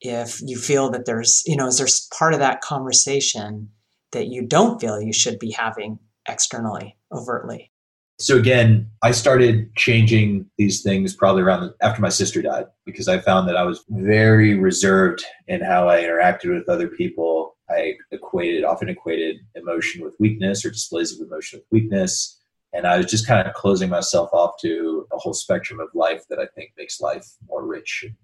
If 0.00 0.40
you 0.42 0.58
feel 0.58 0.90
that 0.90 1.06
there's, 1.06 1.42
you 1.46 1.56
know, 1.56 1.66
is 1.66 1.78
there 1.78 1.86
part 2.18 2.34
of 2.34 2.40
that 2.40 2.60
conversation 2.60 3.70
that 4.12 4.28
you 4.28 4.46
don't 4.46 4.80
feel 4.80 5.00
you 5.00 5.12
should 5.12 5.38
be 5.38 5.50
having 5.52 5.98
externally, 6.28 6.96
overtly? 7.10 7.72
so 8.18 8.36
again, 8.36 8.90
I 9.02 9.10
started 9.10 9.74
changing 9.76 10.46
these 10.56 10.82
things 10.82 11.14
probably 11.14 11.42
around 11.42 11.72
after 11.82 12.00
my 12.00 12.08
sister 12.08 12.40
died 12.40 12.66
because 12.86 13.08
I 13.08 13.18
found 13.18 13.46
that 13.48 13.56
I 13.56 13.64
was 13.64 13.84
very 13.90 14.54
reserved 14.58 15.22
in 15.48 15.60
how 15.60 15.88
I 15.88 16.00
interacted 16.00 16.54
with 16.54 16.68
other 16.68 16.88
people. 16.88 17.56
I 17.68 17.94
equated, 18.10 18.64
often 18.64 18.88
equated 18.88 19.36
emotion 19.54 20.02
with 20.02 20.16
weakness 20.18 20.64
or 20.64 20.70
displays 20.70 21.12
of 21.12 21.26
emotion 21.26 21.58
with 21.58 21.66
weakness. 21.70 22.40
And 22.76 22.86
I 22.86 22.98
was 22.98 23.06
just 23.06 23.26
kind 23.26 23.48
of 23.48 23.54
closing 23.54 23.88
myself 23.88 24.28
off 24.34 24.60
to 24.60 25.06
a 25.10 25.16
whole 25.16 25.32
spectrum 25.32 25.80
of 25.80 25.88
life 25.94 26.24
that 26.28 26.38
I 26.38 26.46
think 26.54 26.72
makes 26.76 27.00
life 27.00 27.26
more 27.48 27.64
rich 27.66 28.04
and 28.06 28.14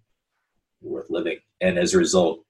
worth 0.83 1.09
living. 1.09 1.39
And 1.63 1.79
as 1.79 1.95
a 1.95 1.99
result, 1.99 2.45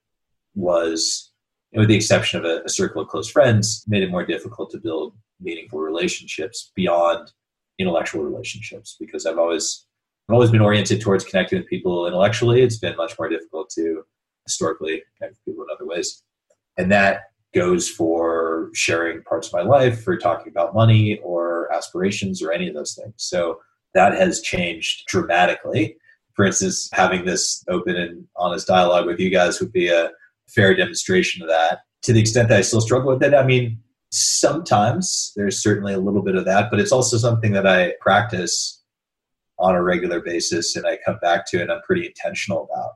was, 0.54 1.32
with 1.72 1.88
the 1.88 1.94
exception 1.94 2.40
of 2.40 2.44
a, 2.44 2.62
a 2.64 2.68
circle 2.68 3.02
of 3.02 3.08
close 3.08 3.30
friends, 3.30 3.84
made 3.86 4.02
it 4.02 4.10
more 4.10 4.26
difficult 4.26 4.70
to 4.72 4.78
build 4.78 5.14
meaningful 5.40 5.78
relationships 5.78 6.72
beyond 6.74 7.30
intellectual 7.78 8.24
relationships 8.24 8.96
because 8.98 9.24
I've 9.24 9.38
always 9.38 9.86
I've 10.28 10.34
always 10.34 10.50
been 10.50 10.60
oriented 10.60 11.00
towards 11.00 11.24
connecting 11.24 11.58
with 11.58 11.68
people 11.68 12.06
intellectually. 12.06 12.62
It's 12.62 12.78
been 12.78 12.96
much 12.96 13.18
more 13.18 13.28
difficult 13.28 13.70
to 13.70 14.04
historically 14.44 15.02
connect 15.18 15.36
with 15.36 15.44
people 15.44 15.64
in 15.64 15.70
other 15.72 15.86
ways. 15.86 16.22
And 16.76 16.90
that 16.92 17.22
goes 17.54 17.88
for 17.88 18.70
sharing 18.74 19.22
parts 19.22 19.48
of 19.48 19.52
my 19.52 19.62
life, 19.62 20.02
for 20.02 20.16
talking 20.16 20.50
about 20.50 20.74
money 20.74 21.18
or 21.22 21.72
aspirations 21.72 22.42
or 22.42 22.52
any 22.52 22.68
of 22.68 22.74
those 22.74 22.94
things. 22.94 23.14
So 23.16 23.60
that 23.94 24.14
has 24.14 24.40
changed 24.40 25.04
dramatically. 25.06 25.96
For 26.34 26.46
instance, 26.46 26.88
having 26.92 27.24
this 27.24 27.62
open 27.68 27.96
and 27.96 28.24
honest 28.36 28.66
dialogue 28.66 29.06
with 29.06 29.20
you 29.20 29.30
guys 29.30 29.60
would 29.60 29.72
be 29.72 29.88
a 29.88 30.10
fair 30.48 30.74
demonstration 30.74 31.42
of 31.42 31.48
that. 31.48 31.80
To 32.02 32.12
the 32.12 32.20
extent 32.20 32.48
that 32.48 32.58
I 32.58 32.62
still 32.62 32.80
struggle 32.80 33.12
with 33.12 33.22
it, 33.22 33.34
I 33.34 33.44
mean, 33.44 33.78
sometimes 34.10 35.32
there's 35.36 35.62
certainly 35.62 35.94
a 35.94 36.00
little 36.00 36.22
bit 36.22 36.36
of 36.36 36.44
that, 36.46 36.70
but 36.70 36.80
it's 36.80 36.92
also 36.92 37.16
something 37.16 37.52
that 37.52 37.66
I 37.66 37.94
practice 38.00 38.82
on 39.58 39.74
a 39.74 39.82
regular 39.82 40.20
basis 40.20 40.74
and 40.74 40.86
I 40.86 40.98
come 41.04 41.18
back 41.22 41.46
to 41.50 41.60
and 41.60 41.70
I'm 41.70 41.82
pretty 41.82 42.06
intentional 42.06 42.68
about. 42.70 42.92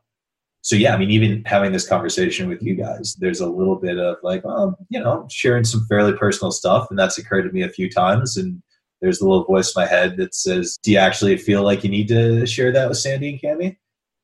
So 0.67 0.75
yeah, 0.75 0.93
I 0.93 0.97
mean, 0.97 1.13
even 1.13 1.45
having 1.47 1.71
this 1.71 1.89
conversation 1.89 2.49
with 2.49 2.61
you 2.61 2.75
guys, 2.75 3.15
there's 3.21 3.39
a 3.39 3.49
little 3.49 3.77
bit 3.77 4.01
of 4.01 4.17
like, 4.25 4.45
well, 4.45 4.77
you 4.89 4.99
know, 4.99 5.25
sharing 5.31 5.63
some 5.63 5.87
fairly 5.89 6.13
personal 6.13 6.51
stuff, 6.51 6.89
and 6.91 6.99
that's 6.99 7.19
occurred 7.19 7.43
to 7.43 7.53
me 7.53 7.63
a 7.63 7.69
few 7.69 7.89
times. 7.89 8.37
And 8.37 8.61
there's 9.01 9.21
a 9.21 9.29
little 9.29 9.45
voice 9.45 9.73
in 9.77 9.81
my 9.81 9.87
head 9.87 10.17
that 10.17 10.35
says, 10.35 10.77
"Do 10.83 10.91
you 10.91 10.99
actually 10.99 11.37
feel 11.37 11.63
like 11.63 11.85
you 11.85 11.91
need 11.91 12.09
to 12.09 12.47
share 12.47 12.73
that 12.73 12.89
with 12.89 12.99
Sandy 12.99 13.29
and 13.31 13.41
Cami?" 13.41 13.77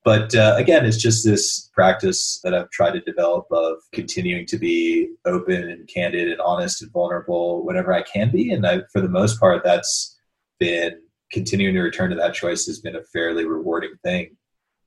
But 0.05 0.35
uh, 0.35 0.57
again, 0.57 0.85
it's 0.85 0.97
just 0.97 1.25
this 1.25 1.71
practice 1.75 2.41
that 2.43 2.55
I've 2.55 2.71
tried 2.71 2.95
to 2.95 3.01
develop 3.03 3.47
of 3.53 3.77
continuing 3.93 4.45
to 4.47 4.59
be 4.59 5.11
open 5.25 5.71
and 5.71 5.87
candid 5.87 6.27
and 6.29 6.41
honest 6.41 6.83
and 6.83 6.91
vulnerable 6.91 7.65
whenever 7.65 7.93
I 7.93 8.03
can 8.03 8.33
be. 8.33 8.51
And 8.51 8.67
I, 8.67 8.81
for 8.93 9.01
the 9.01 9.09
most 9.09 9.39
part, 9.39 9.63
that's 9.63 10.19
been 10.59 10.99
continuing 11.31 11.77
to 11.77 11.83
return 11.83 12.11
to 12.11 12.17
that 12.17 12.35
choice 12.35 12.67
has 12.67 12.81
been 12.81 12.97
a 12.97 13.05
fairly 13.13 13.45
rewarding 13.45 13.95
thing. 14.03 14.37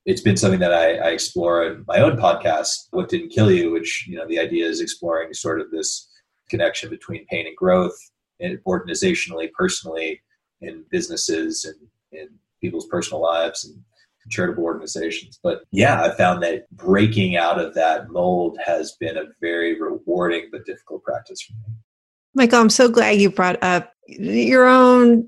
It's 0.05 0.21
been 0.21 0.37
something 0.37 0.59
that 0.59 0.73
I, 0.73 0.95
I 0.95 1.09
explore 1.09 1.65
in 1.65 1.83
my 1.87 1.99
own 1.99 2.17
podcast, 2.17 2.87
What 2.91 3.09
Didn't 3.09 3.29
Kill 3.29 3.51
You, 3.51 3.71
which, 3.71 4.05
you 4.07 4.17
know, 4.17 4.27
the 4.27 4.39
idea 4.39 4.67
is 4.67 4.79
exploring 4.79 5.33
sort 5.33 5.59
of 5.59 5.71
this 5.71 6.07
connection 6.49 6.89
between 6.89 7.25
pain 7.25 7.47
and 7.47 7.55
growth 7.55 7.97
and 8.39 8.59
organizationally, 8.67 9.51
personally, 9.53 10.21
in 10.61 10.85
businesses 10.91 11.65
and 11.65 11.75
in 12.11 12.29
people's 12.61 12.87
personal 12.87 13.21
lives 13.21 13.65
and 13.65 13.81
charitable 14.29 14.63
organizations. 14.63 15.39
But 15.41 15.63
yeah, 15.71 16.03
I 16.03 16.11
found 16.11 16.41
that 16.43 16.69
breaking 16.71 17.35
out 17.35 17.59
of 17.59 17.73
that 17.75 18.09
mold 18.09 18.57
has 18.65 18.95
been 18.99 19.17
a 19.17 19.25
very 19.41 19.79
rewarding 19.79 20.49
but 20.51 20.65
difficult 20.65 21.03
practice 21.03 21.41
for 21.41 21.53
me. 21.53 21.75
Michael, 22.33 22.59
I'm 22.59 22.69
so 22.69 22.89
glad 22.89 23.21
you 23.21 23.29
brought 23.29 23.61
up 23.63 23.93
your 24.07 24.67
own 24.67 25.27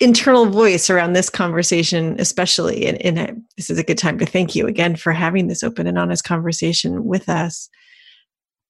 internal 0.00 0.46
voice 0.46 0.90
around 0.90 1.12
this 1.12 1.30
conversation, 1.30 2.16
especially. 2.18 2.86
And, 2.86 3.42
this 3.56 3.70
is 3.70 3.78
a 3.78 3.84
good 3.84 3.98
time 3.98 4.18
to 4.18 4.26
thank 4.26 4.54
you 4.54 4.66
again 4.66 4.96
for 4.96 5.12
having 5.12 5.48
this 5.48 5.62
open 5.62 5.86
and 5.86 5.98
honest 5.98 6.24
conversation 6.24 7.04
with 7.04 7.28
us. 7.28 7.68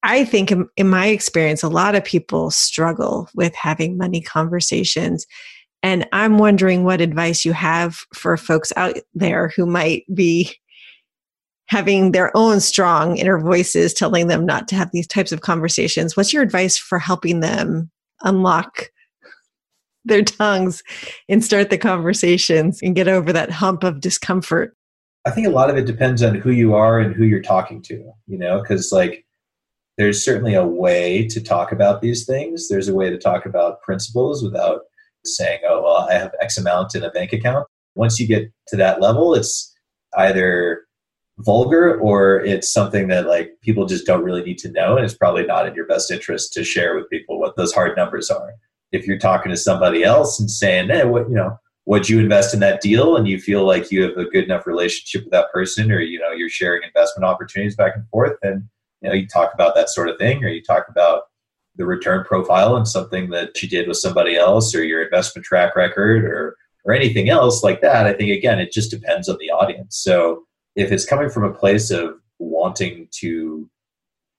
I 0.03 0.25
think 0.25 0.53
in, 0.53 0.69
in 0.77 0.89
my 0.89 1.07
experience, 1.07 1.63
a 1.63 1.69
lot 1.69 1.97
of 1.97 2.05
people 2.05 2.51
struggle 2.51 3.29
with 3.35 3.55
having 3.55 3.97
money 3.97 4.21
conversations. 4.21 5.27
And 5.83 6.07
I'm 6.13 6.39
wondering 6.39 6.85
what 6.85 7.01
advice 7.01 7.45
you 7.45 7.53
have 7.53 7.99
for 8.15 8.37
folks 8.37 8.73
out 8.77 8.97
there 9.15 9.53
who 9.57 9.67
might 9.67 10.05
be 10.15 10.55
having 11.69 12.13
their 12.13 12.37
own 12.37 12.61
strong 12.61 13.17
inner 13.17 13.41
voices 13.41 13.93
telling 13.93 14.29
them 14.29 14.47
not 14.47 14.69
to 14.69 14.77
have 14.77 14.91
these 14.93 15.07
types 15.07 15.33
of 15.33 15.41
conversations. 15.41 16.17
What's 16.17 16.33
your 16.33 16.43
advice 16.43 16.79
for 16.79 17.01
helping 17.01 17.41
them 17.41 17.91
unlock 18.23 18.91
their 20.07 20.23
tongues 20.23 20.83
and 21.29 21.45
start 21.45 21.71
the 21.71 21.79
conversations 21.79 22.81
and 22.83 22.95
get 22.95 23.09
over 23.09 23.33
that 23.33 23.51
hump 23.51 23.85
of 23.85 24.01
discomfort? 24.01 24.75
I 25.27 25.31
think 25.31 25.47
a 25.47 25.51
lot 25.51 25.71
of 25.71 25.77
it 25.77 25.87
depends 25.87 26.23
on 26.23 26.37
who 26.37 26.51
you 26.51 26.75
are 26.75 27.01
and 27.01 27.15
who 27.15 27.25
you're 27.25 27.43
talking 27.43 27.83
to, 27.83 28.13
you 28.27 28.39
know, 28.39 28.61
because 28.61 28.93
like 28.93 29.25
there's 29.99 30.25
certainly 30.25 30.55
a 30.55 30.67
way 30.67 31.27
to 31.29 31.41
talk 31.41 31.73
about 31.73 32.01
these 32.01 32.25
things. 32.25 32.69
There's 32.69 32.89
a 32.89 32.95
way 32.95 33.11
to 33.11 33.19
talk 33.19 33.45
about 33.45 33.83
principles 33.83 34.43
without 34.43 34.83
saying, 35.25 35.61
oh, 35.69 35.83
well, 35.83 36.09
I 36.09 36.15
have 36.15 36.33
X 36.41 36.59
amount 36.59 36.95
in 36.95 37.03
a 37.03 37.11
bank 37.11 37.33
account. 37.33 37.67
Once 37.97 38.21
you 38.21 38.29
get 38.29 38.53
to 38.69 38.77
that 38.77 39.01
level, 39.01 39.35
it's 39.35 39.75
either 40.17 40.87
vulgar 41.39 41.99
or 41.99 42.41
it's 42.41 42.73
something 42.73 43.09
that 43.09 43.27
like 43.27 43.51
people 43.63 43.85
just 43.85 44.07
don't 44.07 44.25
really 44.25 44.43
need 44.43 44.59
to 44.59 44.71
know 44.71 44.97
and 44.97 45.05
it's 45.05 45.17
probably 45.17 45.45
not 45.45 45.67
in 45.67 45.75
your 45.75 45.87
best 45.87 46.11
interest 46.11 46.53
to 46.53 46.65
share 46.65 46.97
with 46.97 47.11
people 47.11 47.39
what 47.39 47.57
those 47.57 47.75
hard 47.75 47.95
numbers 47.95 48.31
are 48.31 48.55
if 48.93 49.07
you're 49.07 49.19
talking 49.19 49.51
to 49.51 49.57
somebody 49.57 50.05
else 50.05 50.41
and 50.41 50.51
saying 50.51 50.89
hey 50.89 51.05
what 51.05 51.29
you 51.29 51.35
know 51.35 51.57
would 51.89 52.09
you 52.09 52.19
invest 52.19 52.53
in 52.53 52.59
that 52.59 52.81
deal? 52.81 53.17
and 53.17 53.29
you 53.29 53.39
feel 53.39 53.65
like 53.65 53.93
you 53.93 54.03
have 54.03 54.17
a 54.17 54.25
good 54.25 54.45
enough 54.45 54.67
relationship 54.67 55.23
with 55.25 55.33
that 55.33 55.53
person 55.53 55.91
or 55.93 56.01
you 56.01 56.19
know 56.19 56.33
you're 56.33 56.49
sharing 56.49 56.83
investment 56.83 57.25
opportunities 57.25 57.77
back 57.77 57.93
and 57.95 58.09
forth 58.09 58.37
then 58.43 58.69
you 59.03 59.09
know 59.09 59.15
you 59.15 59.27
talk 59.27 59.53
about 59.55 59.75
that 59.75 59.89
sort 59.91 60.09
of 60.09 60.19
thing 60.19 60.45
or 60.45 60.49
you 60.49 60.63
talk 60.63 60.87
about 60.89 61.25
the 61.77 61.85
return 61.87 62.25
profile 62.25 62.77
and 62.77 62.89
something 62.89 63.29
that 63.31 63.63
you 63.63 63.69
did 63.69 63.87
with 63.87 63.99
somebody 63.99 64.37
else 64.37 64.75
or 64.75 64.83
your 64.83 65.03
investment 65.03 65.45
track 65.45 65.77
record 65.77 66.25
or 66.25 66.57
or 66.85 66.93
anything 66.93 67.29
else 67.29 67.63
like 67.63 67.81
that 67.81 68.07
i 68.07 68.13
think 68.13 68.31
again 68.31 68.59
it 68.59 68.73
just 68.73 68.91
depends 68.91 69.29
on 69.29 69.37
the 69.39 69.51
audience. 69.51 69.97
So 69.97 70.47
if 70.77 70.93
it's 70.93 71.07
coming 71.07 71.31
from 71.31 71.45
a 71.45 71.53
place 71.53 71.91
of 71.91 72.21
wanting 72.39 73.09
to 73.21 73.69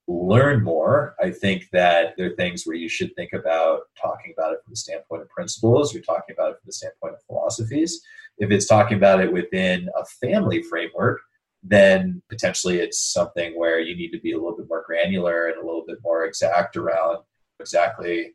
learn 0.07 0.63
more, 0.63 1.15
I 1.21 1.31
think 1.31 1.67
that 1.73 2.15
there 2.17 2.27
are 2.27 2.35
things 2.35 2.65
where 2.65 2.75
you 2.75 2.87
should 2.87 3.13
think 3.15 3.33
about 3.33 3.81
talking 4.01 4.33
about 4.37 4.53
it 4.53 4.59
from 4.63 4.71
the 4.71 4.77
standpoint 4.77 5.21
of 5.21 5.29
principles, 5.29 5.93
you're 5.93 6.03
talking 6.03 6.33
about 6.37 6.51
it 6.51 6.59
from 6.59 6.67
the 6.67 6.73
standpoint 6.73 7.15
of 7.15 7.23
philosophies. 7.23 8.01
If 8.37 8.51
it's 8.51 8.67
talking 8.67 8.97
about 8.97 9.19
it 9.19 9.31
within 9.31 9.89
a 9.95 10.05
family 10.05 10.63
framework, 10.63 11.19
then 11.63 12.21
potentially 12.29 12.77
it's 12.77 12.99
something 12.99 13.57
where 13.57 13.79
you 13.79 13.95
need 13.97 14.11
to 14.11 14.19
be 14.19 14.31
a 14.31 14.37
little 14.37 14.55
bit 14.55 14.69
more 14.69 14.83
granular 14.85 15.47
and 15.47 15.57
a 15.57 15.65
little 15.65 15.83
bit 15.85 15.97
more 16.03 16.25
exact 16.25 16.77
around 16.77 17.17
exactly 17.59 18.33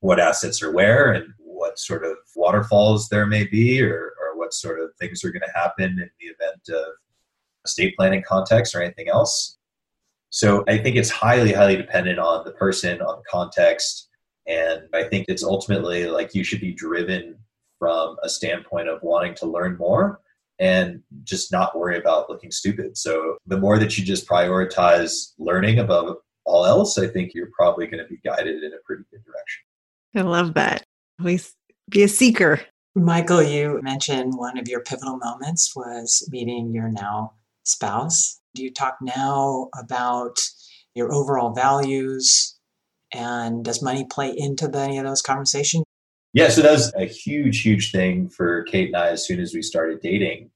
what 0.00 0.20
assets 0.20 0.62
are 0.62 0.72
where 0.72 1.12
and 1.12 1.32
what 1.38 1.78
sort 1.78 2.04
of 2.04 2.16
waterfalls 2.34 3.08
there 3.08 3.26
may 3.26 3.46
be 3.46 3.80
or, 3.80 4.12
or 4.20 4.36
what 4.36 4.52
sort 4.52 4.80
of 4.80 4.90
things 5.00 5.24
are 5.24 5.30
going 5.30 5.42
to 5.42 5.58
happen 5.58 5.90
in 5.90 6.10
the 6.20 6.26
event 6.26 6.68
of 6.70 6.92
estate 7.64 7.94
planning 7.96 8.22
context 8.26 8.74
or 8.74 8.82
anything 8.82 9.08
else. 9.08 9.58
So 10.32 10.64
I 10.66 10.78
think 10.78 10.96
it's 10.96 11.10
highly, 11.10 11.52
highly 11.52 11.76
dependent 11.76 12.18
on 12.18 12.42
the 12.44 12.52
person, 12.52 13.02
on 13.02 13.18
the 13.18 13.24
context. 13.30 14.08
And 14.46 14.88
I 14.94 15.04
think 15.04 15.26
it's 15.28 15.44
ultimately 15.44 16.06
like 16.06 16.34
you 16.34 16.42
should 16.42 16.60
be 16.60 16.72
driven 16.72 17.36
from 17.78 18.16
a 18.22 18.30
standpoint 18.30 18.88
of 18.88 19.02
wanting 19.02 19.34
to 19.36 19.46
learn 19.46 19.76
more 19.76 20.20
and 20.58 21.02
just 21.24 21.52
not 21.52 21.78
worry 21.78 21.98
about 21.98 22.30
looking 22.30 22.50
stupid. 22.50 22.96
So 22.96 23.36
the 23.46 23.58
more 23.58 23.78
that 23.78 23.98
you 23.98 24.04
just 24.04 24.26
prioritize 24.26 25.32
learning 25.38 25.80
above 25.80 26.16
all 26.46 26.64
else, 26.64 26.96
I 26.96 27.08
think 27.08 27.34
you're 27.34 27.50
probably 27.54 27.86
going 27.86 28.02
to 28.02 28.08
be 28.08 28.18
guided 28.24 28.62
in 28.62 28.72
a 28.72 28.78
pretty 28.86 29.04
good 29.10 29.22
direction. 29.24 29.62
I 30.16 30.22
love 30.22 30.54
that. 30.54 30.82
Always 31.20 31.54
be 31.90 32.04
a 32.04 32.08
seeker. 32.08 32.60
Michael, 32.94 33.42
you 33.42 33.80
mentioned 33.82 34.32
one 34.34 34.56
of 34.56 34.66
your 34.66 34.80
pivotal 34.80 35.18
moments 35.18 35.76
was 35.76 36.26
meeting 36.30 36.72
your 36.72 36.88
now 36.88 37.34
spouse? 37.64 38.40
Do 38.54 38.62
you 38.62 38.72
talk 38.72 38.98
now 39.00 39.68
about 39.78 40.38
your 40.94 41.12
overall 41.12 41.54
values? 41.54 42.58
And 43.14 43.64
does 43.64 43.82
money 43.82 44.06
play 44.10 44.34
into 44.36 44.68
the, 44.68 44.78
any 44.78 44.98
of 44.98 45.04
those 45.04 45.22
conversations? 45.22 45.84
Yeah, 46.34 46.48
so 46.48 46.62
that 46.62 46.72
was 46.72 46.92
a 46.94 47.04
huge, 47.04 47.60
huge 47.60 47.92
thing 47.92 48.28
for 48.28 48.62
Kate 48.64 48.88
and 48.88 48.96
I 48.96 49.08
as 49.08 49.26
soon 49.26 49.38
as 49.40 49.54
we 49.54 49.62
started 49.62 50.00
dating 50.00 50.50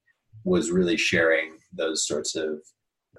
was 0.45 0.71
really 0.71 0.97
sharing 0.97 1.59
those 1.73 2.07
sorts 2.07 2.35
of 2.35 2.61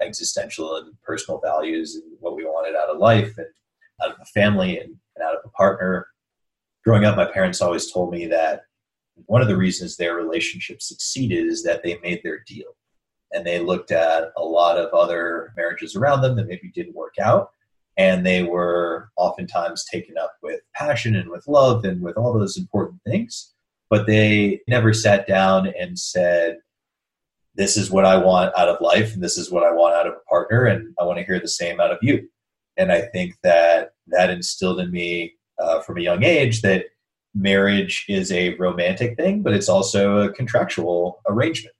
existential 0.00 0.76
and 0.76 0.92
personal 1.02 1.40
values 1.40 1.94
and 1.94 2.04
what 2.20 2.34
we 2.34 2.44
wanted 2.44 2.76
out 2.76 2.88
of 2.88 2.98
life 2.98 3.36
and 3.36 3.46
out 4.02 4.10
of 4.10 4.16
a 4.20 4.24
family 4.26 4.78
and, 4.78 4.94
and 5.16 5.24
out 5.24 5.34
of 5.34 5.42
a 5.44 5.50
partner. 5.50 6.06
Growing 6.84 7.04
up, 7.04 7.16
my 7.16 7.26
parents 7.26 7.60
always 7.60 7.92
told 7.92 8.10
me 8.10 8.26
that 8.26 8.62
one 9.26 9.42
of 9.42 9.48
the 9.48 9.56
reasons 9.56 9.96
their 9.96 10.14
relationship 10.14 10.80
succeeded 10.80 11.46
is 11.46 11.62
that 11.64 11.82
they 11.82 11.98
made 12.02 12.20
their 12.22 12.42
deal 12.46 12.76
and 13.32 13.46
they 13.46 13.58
looked 13.58 13.90
at 13.90 14.32
a 14.36 14.42
lot 14.42 14.78
of 14.78 14.92
other 14.92 15.52
marriages 15.56 15.94
around 15.94 16.22
them 16.22 16.36
that 16.36 16.46
maybe 16.46 16.70
didn't 16.74 16.96
work 16.96 17.14
out. 17.20 17.50
And 17.96 18.24
they 18.24 18.42
were 18.42 19.10
oftentimes 19.16 19.84
taken 19.84 20.16
up 20.16 20.34
with 20.42 20.60
passion 20.74 21.16
and 21.16 21.30
with 21.30 21.46
love 21.48 21.84
and 21.84 22.00
with 22.00 22.16
all 22.16 22.32
those 22.32 22.56
important 22.56 23.00
things. 23.04 23.52
But 23.90 24.06
they 24.06 24.60
never 24.68 24.92
sat 24.92 25.26
down 25.26 25.72
and 25.78 25.98
said 25.98 26.58
this 27.58 27.76
is 27.76 27.90
what 27.90 28.04
i 28.04 28.16
want 28.16 28.56
out 28.56 28.68
of 28.68 28.80
life 28.80 29.12
and 29.12 29.22
this 29.22 29.36
is 29.36 29.50
what 29.50 29.64
i 29.64 29.72
want 29.72 29.94
out 29.94 30.06
of 30.06 30.14
a 30.14 30.30
partner 30.30 30.66
and 30.66 30.94
i 30.98 31.04
want 31.04 31.18
to 31.18 31.24
hear 31.24 31.40
the 31.40 31.48
same 31.48 31.80
out 31.80 31.90
of 31.90 31.98
you. 32.00 32.26
And 32.78 32.92
i 32.92 33.02
think 33.02 33.34
that 33.42 33.90
that 34.06 34.30
instilled 34.30 34.80
in 34.80 34.90
me 34.90 35.34
uh, 35.58 35.80
from 35.80 35.98
a 35.98 36.02
young 36.02 36.22
age 36.22 36.62
that 36.62 36.84
marriage 37.34 38.06
is 38.08 38.30
a 38.32 38.54
romantic 38.54 39.16
thing 39.16 39.42
but 39.42 39.52
it's 39.52 39.68
also 39.68 40.18
a 40.18 40.32
contractual 40.32 41.20
arrangement 41.28 41.74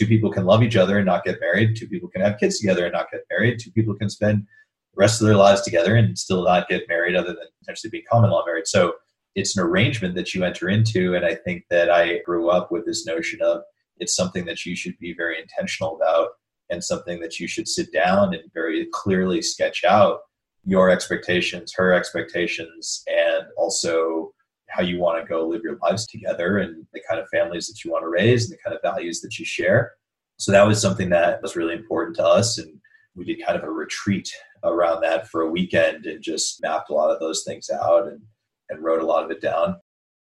two 0.00 0.06
people 0.06 0.32
can 0.32 0.46
love 0.46 0.62
each 0.62 0.76
other 0.76 0.96
and 0.96 1.06
not 1.06 1.24
get 1.24 1.38
married 1.40 1.76
two 1.76 1.86
people 1.86 2.08
can 2.08 2.22
have 2.22 2.38
kids 2.38 2.58
together 2.58 2.84
and 2.86 2.94
not 2.94 3.10
get 3.12 3.20
married 3.30 3.58
two 3.58 3.70
people 3.72 3.94
can 3.94 4.08
spend 4.08 4.38
the 4.40 4.98
rest 4.98 5.20
of 5.20 5.26
their 5.26 5.36
lives 5.36 5.60
together 5.60 5.94
and 5.94 6.18
still 6.18 6.42
not 6.44 6.68
get 6.68 6.88
married 6.88 7.14
other 7.14 7.34
than 7.34 7.46
potentially 7.60 7.90
be 7.90 8.02
common 8.02 8.30
law 8.30 8.44
married. 8.44 8.66
So 8.66 8.94
it's 9.34 9.56
an 9.56 9.62
arrangement 9.62 10.14
that 10.14 10.34
you 10.34 10.44
enter 10.44 10.68
into 10.68 11.14
and 11.14 11.24
i 11.24 11.34
think 11.34 11.64
that 11.70 11.90
i 11.90 12.18
grew 12.18 12.50
up 12.50 12.72
with 12.72 12.84
this 12.86 13.06
notion 13.06 13.40
of 13.42 13.62
it's 13.98 14.16
something 14.16 14.44
that 14.44 14.64
you 14.64 14.74
should 14.74 14.98
be 14.98 15.14
very 15.14 15.40
intentional 15.40 15.96
about 15.96 16.30
and 16.70 16.82
something 16.82 17.20
that 17.20 17.38
you 17.38 17.46
should 17.46 17.68
sit 17.68 17.92
down 17.92 18.34
and 18.34 18.42
very 18.54 18.88
clearly 18.92 19.42
sketch 19.42 19.84
out 19.84 20.20
your 20.64 20.90
expectations 20.90 21.72
her 21.76 21.92
expectations 21.92 23.02
and 23.06 23.46
also 23.56 24.29
how 24.70 24.82
you 24.82 24.98
want 24.98 25.22
to 25.22 25.28
go 25.28 25.46
live 25.46 25.62
your 25.62 25.78
lives 25.82 26.06
together 26.06 26.58
and 26.58 26.86
the 26.92 27.00
kind 27.08 27.20
of 27.20 27.28
families 27.28 27.66
that 27.68 27.84
you 27.84 27.90
want 27.90 28.02
to 28.02 28.08
raise 28.08 28.44
and 28.44 28.52
the 28.56 28.62
kind 28.62 28.74
of 28.74 28.82
values 28.82 29.20
that 29.20 29.38
you 29.38 29.44
share. 29.44 29.92
So 30.38 30.52
that 30.52 30.66
was 30.66 30.80
something 30.80 31.10
that 31.10 31.42
was 31.42 31.56
really 31.56 31.74
important 31.74 32.16
to 32.16 32.26
us. 32.26 32.58
And 32.58 32.80
we 33.14 33.24
did 33.24 33.44
kind 33.44 33.58
of 33.58 33.64
a 33.64 33.70
retreat 33.70 34.30
around 34.64 35.02
that 35.02 35.28
for 35.28 35.42
a 35.42 35.50
weekend 35.50 36.06
and 36.06 36.22
just 36.22 36.62
mapped 36.62 36.90
a 36.90 36.94
lot 36.94 37.10
of 37.10 37.20
those 37.20 37.44
things 37.44 37.68
out 37.70 38.08
and, 38.08 38.20
and 38.68 38.82
wrote 38.82 39.02
a 39.02 39.06
lot 39.06 39.24
of 39.24 39.30
it 39.30 39.42
down. 39.42 39.76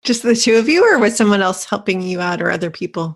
Just 0.05 0.23
the 0.23 0.35
two 0.35 0.57
of 0.57 0.69
you, 0.69 0.85
or 0.85 0.99
was 0.99 1.17
someone 1.17 1.43
else 1.43 1.65
helping 1.65 2.03
you 2.03 2.21
out 2.21 2.43
or 2.43 2.51
other 2.51 2.71
people? 2.71 3.15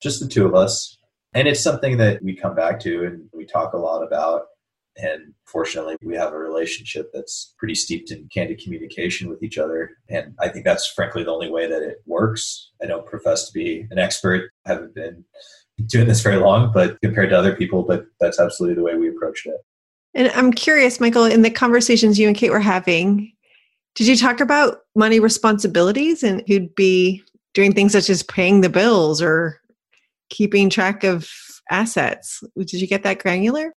Just 0.00 0.20
the 0.20 0.28
two 0.28 0.46
of 0.46 0.54
us. 0.54 0.96
And 1.34 1.48
it's 1.48 1.60
something 1.60 1.96
that 1.96 2.22
we 2.22 2.36
come 2.36 2.54
back 2.54 2.78
to 2.80 3.04
and 3.04 3.28
we 3.32 3.44
talk 3.44 3.72
a 3.72 3.78
lot 3.78 4.02
about 4.02 4.46
and 4.98 5.32
fortunately, 5.44 5.96
we 6.02 6.16
have 6.16 6.32
a 6.32 6.38
relationship 6.38 7.10
that's 7.14 7.54
pretty 7.56 7.74
steeped 7.74 8.10
in 8.10 8.28
candid 8.32 8.60
communication 8.62 9.28
with 9.28 9.42
each 9.42 9.56
other. 9.56 9.92
And 10.08 10.34
I 10.40 10.48
think 10.48 10.64
that's 10.64 10.88
frankly 10.88 11.22
the 11.22 11.30
only 11.30 11.50
way 11.50 11.68
that 11.68 11.82
it 11.82 11.98
works. 12.06 12.70
I 12.82 12.86
don't 12.86 13.06
profess 13.06 13.46
to 13.46 13.52
be 13.52 13.86
an 13.90 13.98
expert, 13.98 14.50
I 14.66 14.72
haven't 14.72 14.94
been 14.94 15.24
doing 15.86 16.08
this 16.08 16.20
very 16.20 16.36
long, 16.36 16.72
but 16.72 17.00
compared 17.00 17.30
to 17.30 17.38
other 17.38 17.54
people, 17.54 17.84
but 17.84 18.06
that's 18.20 18.40
absolutely 18.40 18.74
the 18.74 18.82
way 18.82 18.96
we 18.96 19.08
approached 19.08 19.46
it. 19.46 19.60
And 20.14 20.30
I'm 20.32 20.52
curious, 20.52 20.98
Michael, 20.98 21.24
in 21.24 21.42
the 21.42 21.50
conversations 21.50 22.18
you 22.18 22.26
and 22.26 22.36
Kate 22.36 22.50
were 22.50 22.58
having, 22.58 23.32
did 23.94 24.08
you 24.08 24.16
talk 24.16 24.40
about 24.40 24.78
money 24.96 25.20
responsibilities 25.20 26.22
and 26.22 26.42
who'd 26.48 26.74
be 26.74 27.22
doing 27.54 27.72
things 27.72 27.92
such 27.92 28.10
as 28.10 28.22
paying 28.24 28.60
the 28.60 28.68
bills 28.68 29.22
or 29.22 29.60
keeping 30.30 30.70
track 30.70 31.04
of 31.04 31.30
assets? 31.70 32.42
Did 32.56 32.74
you 32.74 32.86
get 32.86 33.04
that 33.04 33.20
granular? 33.20 33.72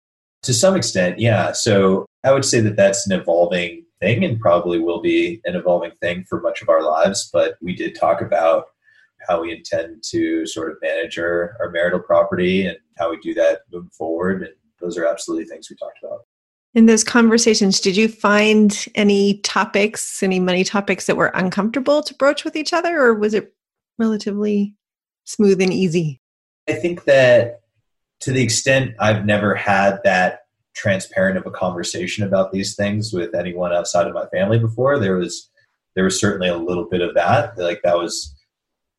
To 0.44 0.54
some 0.54 0.76
extent, 0.76 1.18
yeah. 1.18 1.52
So 1.52 2.06
I 2.24 2.32
would 2.32 2.44
say 2.44 2.60
that 2.60 2.76
that's 2.76 3.06
an 3.08 3.18
evolving 3.18 3.84
thing 4.00 4.24
and 4.24 4.40
probably 4.40 4.78
will 4.78 5.00
be 5.00 5.40
an 5.44 5.56
evolving 5.56 5.92
thing 6.00 6.24
for 6.28 6.40
much 6.40 6.62
of 6.62 6.68
our 6.68 6.82
lives. 6.82 7.28
But 7.32 7.56
we 7.60 7.74
did 7.74 7.94
talk 7.98 8.20
about 8.20 8.66
how 9.28 9.42
we 9.42 9.52
intend 9.52 10.02
to 10.10 10.46
sort 10.46 10.70
of 10.70 10.78
manage 10.80 11.18
our, 11.18 11.56
our 11.60 11.70
marital 11.70 12.00
property 12.00 12.66
and 12.66 12.78
how 12.98 13.10
we 13.10 13.18
do 13.18 13.34
that 13.34 13.62
moving 13.72 13.90
forward. 13.90 14.42
And 14.42 14.52
those 14.80 14.96
are 14.96 15.06
absolutely 15.06 15.46
things 15.46 15.68
we 15.68 15.76
talked 15.76 15.98
about. 16.02 16.20
In 16.74 16.86
those 16.86 17.02
conversations, 17.02 17.80
did 17.80 17.96
you 17.96 18.08
find 18.08 18.86
any 18.94 19.38
topics, 19.38 20.22
any 20.22 20.38
money 20.38 20.64
topics 20.64 21.06
that 21.06 21.16
were 21.16 21.32
uncomfortable 21.34 22.02
to 22.02 22.14
broach 22.14 22.44
with 22.44 22.54
each 22.54 22.72
other, 22.72 23.00
or 23.00 23.14
was 23.14 23.34
it 23.34 23.54
relatively 23.98 24.74
smooth 25.24 25.60
and 25.60 25.72
easy? 25.72 26.20
I 26.68 26.74
think 26.74 27.04
that 27.04 27.62
to 28.20 28.32
the 28.32 28.42
extent 28.42 28.94
I've 28.98 29.24
never 29.24 29.54
had 29.54 30.00
that 30.04 30.40
transparent 30.74 31.36
of 31.36 31.46
a 31.46 31.50
conversation 31.50 32.24
about 32.24 32.52
these 32.52 32.76
things 32.76 33.12
with 33.12 33.34
anyone 33.34 33.72
outside 33.72 34.06
of 34.06 34.14
my 34.14 34.26
family 34.26 34.58
before. 34.58 34.98
There 34.98 35.16
was 35.16 35.50
there 35.94 36.04
was 36.04 36.20
certainly 36.20 36.48
a 36.48 36.56
little 36.56 36.88
bit 36.88 37.00
of 37.00 37.14
that. 37.14 37.58
Like 37.58 37.80
that 37.82 37.96
was 37.96 38.34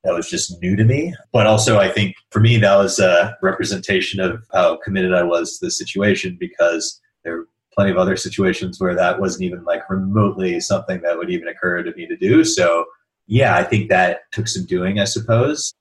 that 0.04 0.14
was 0.14 0.30
just 0.30 0.62
new 0.62 0.76
to 0.76 0.84
me. 0.84 1.14
But 1.32 1.48
also, 1.48 1.80
I 1.80 1.90
think 1.90 2.16
for 2.32 2.40
me, 2.40 2.58
that 2.58 2.76
was 2.76 3.00
a 3.00 3.38
representation 3.42 4.20
of 4.20 4.44
how 4.54 4.78
committed 4.78 5.14
I 5.14 5.24
was 5.24 5.58
to 5.58 5.66
the 5.66 5.72
situation 5.72 6.38
because 6.40 7.00
there 7.24 7.38
were 7.38 7.48
plenty 7.74 7.92
of 7.92 7.98
other 7.98 8.16
situations 8.16 8.80
where 8.80 8.96
that 8.96 9.20
wasn't 9.20 9.44
even 9.44 9.64
like 9.64 9.90
remotely 9.90 10.60
something 10.60 11.02
that 11.02 11.18
would 11.18 11.30
even 11.30 11.48
occur 11.48 11.84
to 11.84 11.94
me 11.96 12.08
to 12.08 12.18
do. 12.18 12.44
So, 12.44 12.86
yeah, 13.28 13.56
I 13.56 13.64
think 13.64 13.90
that 13.90 14.22
took 14.32 14.48
some 14.48 14.66
doing, 14.66 15.00
I 15.00 15.06
suppose. 15.06 15.74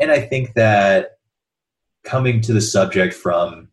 And 0.00 0.10
I 0.10 0.20
think 0.20 0.54
that 0.54 1.18
coming 2.04 2.40
to 2.42 2.52
the 2.52 2.60
subject 2.60 3.14
from 3.14 3.68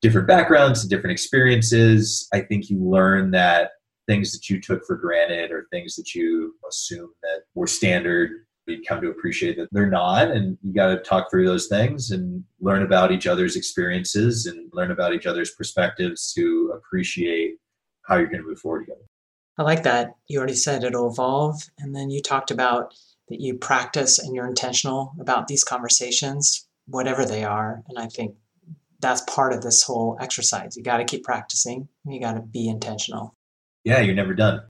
different 0.00 0.28
backgrounds 0.28 0.82
and 0.82 0.90
different 0.90 1.12
experiences, 1.12 2.28
I 2.32 2.40
think 2.40 2.70
you 2.70 2.78
learn 2.78 3.30
that 3.32 3.72
things 4.06 4.32
that 4.32 4.48
you 4.48 4.60
took 4.60 4.84
for 4.86 4.96
granted 4.96 5.50
or 5.50 5.66
things 5.70 5.96
that 5.96 6.14
you 6.14 6.54
assumed 6.66 7.12
that 7.22 7.42
were 7.54 7.66
standard 7.66 8.30
you 8.68 8.82
come 8.82 9.00
to 9.00 9.08
appreciate 9.08 9.56
that 9.56 9.68
they're 9.72 9.90
not 9.90 10.30
and 10.30 10.58
you 10.62 10.72
got 10.72 10.88
to 10.88 10.98
talk 10.98 11.30
through 11.30 11.46
those 11.46 11.66
things 11.66 12.10
and 12.10 12.44
learn 12.60 12.82
about 12.82 13.12
each 13.12 13.26
other's 13.26 13.56
experiences 13.56 14.46
and 14.46 14.70
learn 14.72 14.90
about 14.90 15.14
each 15.14 15.26
other's 15.26 15.52
perspectives 15.52 16.32
to 16.34 16.72
appreciate 16.76 17.56
how 18.02 18.16
you're 18.16 18.26
going 18.26 18.42
to 18.42 18.46
move 18.46 18.58
forward 18.58 18.80
together. 18.80 19.00
I 19.58 19.62
like 19.62 19.82
that. 19.82 20.14
You 20.28 20.38
already 20.38 20.54
said 20.54 20.84
it'll 20.84 21.10
evolve 21.10 21.60
and 21.78 21.94
then 21.94 22.10
you 22.10 22.22
talked 22.22 22.50
about 22.50 22.94
that 23.28 23.40
you 23.40 23.54
practice 23.54 24.18
and 24.18 24.34
you're 24.34 24.46
intentional 24.46 25.12
about 25.20 25.48
these 25.48 25.64
conversations 25.64 26.67
whatever 26.88 27.24
they 27.24 27.44
are 27.44 27.82
and 27.88 27.98
i 27.98 28.06
think 28.06 28.34
that's 29.00 29.20
part 29.22 29.52
of 29.52 29.62
this 29.62 29.82
whole 29.82 30.16
exercise 30.20 30.76
you 30.76 30.82
got 30.82 30.98
to 30.98 31.04
keep 31.04 31.22
practicing 31.22 31.88
you 32.04 32.20
got 32.20 32.32
to 32.32 32.40
be 32.40 32.68
intentional 32.68 33.34
yeah 33.84 34.00
you're 34.00 34.14
never 34.14 34.34
done 34.34 34.60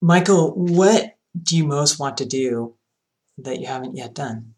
michael 0.00 0.52
what 0.54 1.16
do 1.40 1.56
you 1.56 1.64
most 1.64 1.98
want 1.98 2.16
to 2.18 2.26
do 2.26 2.74
that 3.38 3.60
you 3.60 3.66
haven't 3.66 3.96
yet 3.96 4.14
done? 4.14 4.54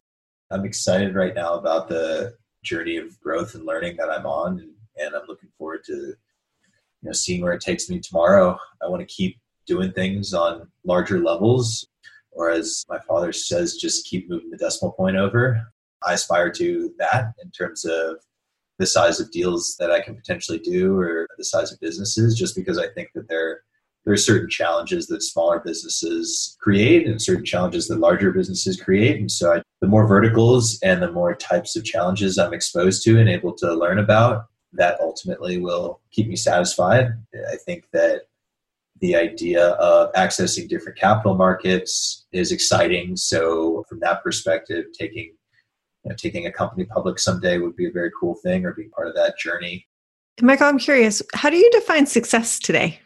I'm 0.51 0.65
excited 0.65 1.15
right 1.15 1.35
now 1.35 1.55
about 1.55 1.89
the 1.89 2.35
journey 2.63 2.97
of 2.97 3.19
growth 3.21 3.55
and 3.55 3.65
learning 3.65 3.97
that 3.97 4.11
I'm 4.11 4.27
on, 4.27 4.59
and, 4.59 4.71
and 4.97 5.15
I'm 5.15 5.27
looking 5.27 5.51
forward 5.59 5.85
to 5.87 5.93
you 5.93 6.17
know 7.03 7.13
seeing 7.13 7.43
where 7.43 7.53
it 7.53 7.63
takes 7.63 7.89
me 7.89 8.01
tomorrow. 8.01 8.59
I 8.83 8.89
want 8.89 9.07
to 9.07 9.15
keep 9.15 9.39
doing 9.67 9.93
things 9.93 10.35
on 10.35 10.69
larger 10.85 11.21
levels, 11.21 11.87
or 12.31 12.51
as 12.51 12.85
my 12.89 12.99
father 13.01 13.33
says, 13.33 13.77
just 13.77 14.07
keep 14.07 14.29
moving 14.29 14.51
the 14.51 14.57
decimal 14.57 14.93
point 14.93 15.17
over. 15.17 15.72
I 16.07 16.15
aspire 16.15 16.51
to 16.53 16.93
that 16.99 17.33
in 17.43 17.51
terms 17.51 17.85
of 17.85 18.17
the 18.79 18.87
size 18.87 19.21
of 19.21 19.31
deals 19.31 19.77
that 19.79 19.91
I 19.91 20.01
can 20.01 20.17
potentially 20.17 20.59
do 20.59 20.99
or 20.99 21.29
the 21.39 21.45
size 21.45 21.73
of 21.73 21.81
businesses, 21.81 22.39
just 22.39 22.57
because 22.57 22.79
I 22.79 22.89
think 22.89 23.11
that 23.15 23.29
they're 23.29 23.63
there 24.05 24.15
are 24.15 24.19
certain 24.19 24.49
challenges 24.49 25.07
that 25.07 25.23
smaller 25.23 25.61
businesses 25.61 26.57
create 26.61 27.07
and 27.07 27.23
certain 27.23 27.45
challenges 27.45 27.87
that 27.89 28.01
larger 28.01 28.33
businesses 28.33 28.81
create. 28.81 29.21
And 29.21 29.31
so, 29.31 29.55
I, 29.55 29.63
the 29.81 29.87
more 29.87 30.07
verticals 30.07 30.79
and 30.83 31.03
the 31.03 31.13
more 31.13 31.35
types 31.35 31.77
of 31.77 31.85
challenges 31.85 32.39
I'm 32.39 32.53
exposed 32.55 33.05
to 33.05 33.19
and 33.19 33.29
able 33.29 33.53
to 33.55 33.75
learn 33.75 33.99
about, 33.99 34.47
that 34.73 35.01
ultimately 35.01 35.59
will 35.59 36.01
keep 36.11 36.29
me 36.29 36.37
satisfied. 36.37 37.13
I 37.51 37.57
think 37.57 37.85
that 37.93 38.23
the 39.01 39.17
idea 39.17 39.71
of 39.71 40.13
accessing 40.15 40.69
different 40.69 40.99
capital 40.99 41.35
markets 41.35 42.25
is 42.33 42.53
exciting. 42.53 43.17
So, 43.17 43.85
from 43.89 44.01
that 44.01 44.23
perspective, 44.23 44.87
taking 44.99 45.35
you 46.05 46.11
know, 46.11 46.17
taking 46.17 46.47
a 46.47 46.53
company 46.53 46.85
public 46.85 47.19
someday 47.19 47.59
would 47.59 47.77
be 47.77 47.87
a 47.87 47.93
very 47.93 48.11
cool 48.19 48.35
thing, 48.35 48.65
or 48.65 48.73
being 48.73 48.91
part 48.91 49.09
of 49.09 49.15
that 49.15 49.39
journey. 49.39 49.87
Michael, 50.41 50.67
I'm 50.67 50.79
curious, 50.79 51.23
how 51.35 51.51
do 51.51 51.57
you 51.57 51.71
define 51.71 52.07
success 52.07 52.59
today? 52.59 53.01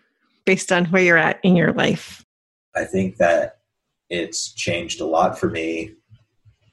based 0.46 0.72
on 0.72 0.86
where 0.86 1.02
you're 1.02 1.18
at 1.18 1.40
in 1.42 1.54
your 1.54 1.72
life? 1.74 2.24
I 2.74 2.84
think 2.84 3.16
that 3.16 3.58
it's 4.08 4.54
changed 4.54 5.00
a 5.00 5.04
lot 5.04 5.38
for 5.38 5.50
me 5.50 5.92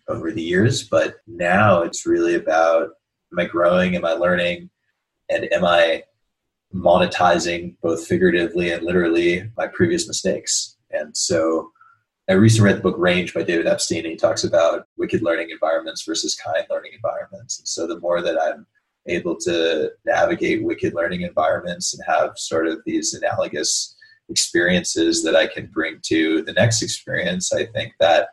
over 0.08 0.32
the 0.32 0.42
years, 0.42 0.84
but 0.88 1.16
now 1.28 1.82
it's 1.82 2.06
really 2.06 2.36
about 2.36 2.92
am 3.32 3.40
I 3.40 3.46
growing, 3.46 3.96
am 3.96 4.06
I 4.06 4.14
learning, 4.14 4.70
and 5.30 5.52
am 5.52 5.66
I 5.66 6.04
monetizing 6.74 7.76
both 7.82 8.06
figuratively 8.06 8.72
and 8.72 8.84
literally 8.84 9.50
my 9.58 9.68
previous 9.68 10.08
mistakes? 10.08 10.78
And 10.92 11.16
so 11.18 11.72
I 12.30 12.34
recently 12.34 12.70
read 12.70 12.78
the 12.78 12.84
book 12.84 12.96
Range 12.98 13.34
by 13.34 13.44
David 13.44 13.68
Epstein, 13.68 14.00
and 14.00 14.08
he 14.08 14.16
talks 14.16 14.46
about 14.46 14.88
wicked 14.98 15.22
learning 15.22 15.50
environments 15.50 16.06
versus 16.06 16.36
kind 16.36 16.66
learning 16.70 16.92
environments. 16.94 17.60
And 17.60 17.68
so 17.68 17.86
the 17.86 18.00
more 18.00 18.22
that 18.22 18.42
I'm 18.42 18.66
able 19.08 19.36
to 19.42 19.92
navigate 20.06 20.64
wicked 20.64 20.94
learning 20.94 21.22
environments 21.22 21.94
and 21.94 22.02
have 22.08 22.38
sort 22.38 22.68
of 22.68 22.80
these 22.86 23.14
analogous 23.14 23.98
experiences 24.30 25.22
that 25.24 25.36
I 25.36 25.48
can 25.48 25.68
bring 25.68 26.00
to 26.04 26.44
the 26.44 26.54
next 26.54 26.82
experience, 26.82 27.52
I 27.52 27.66
think 27.66 27.92
that 28.00 28.30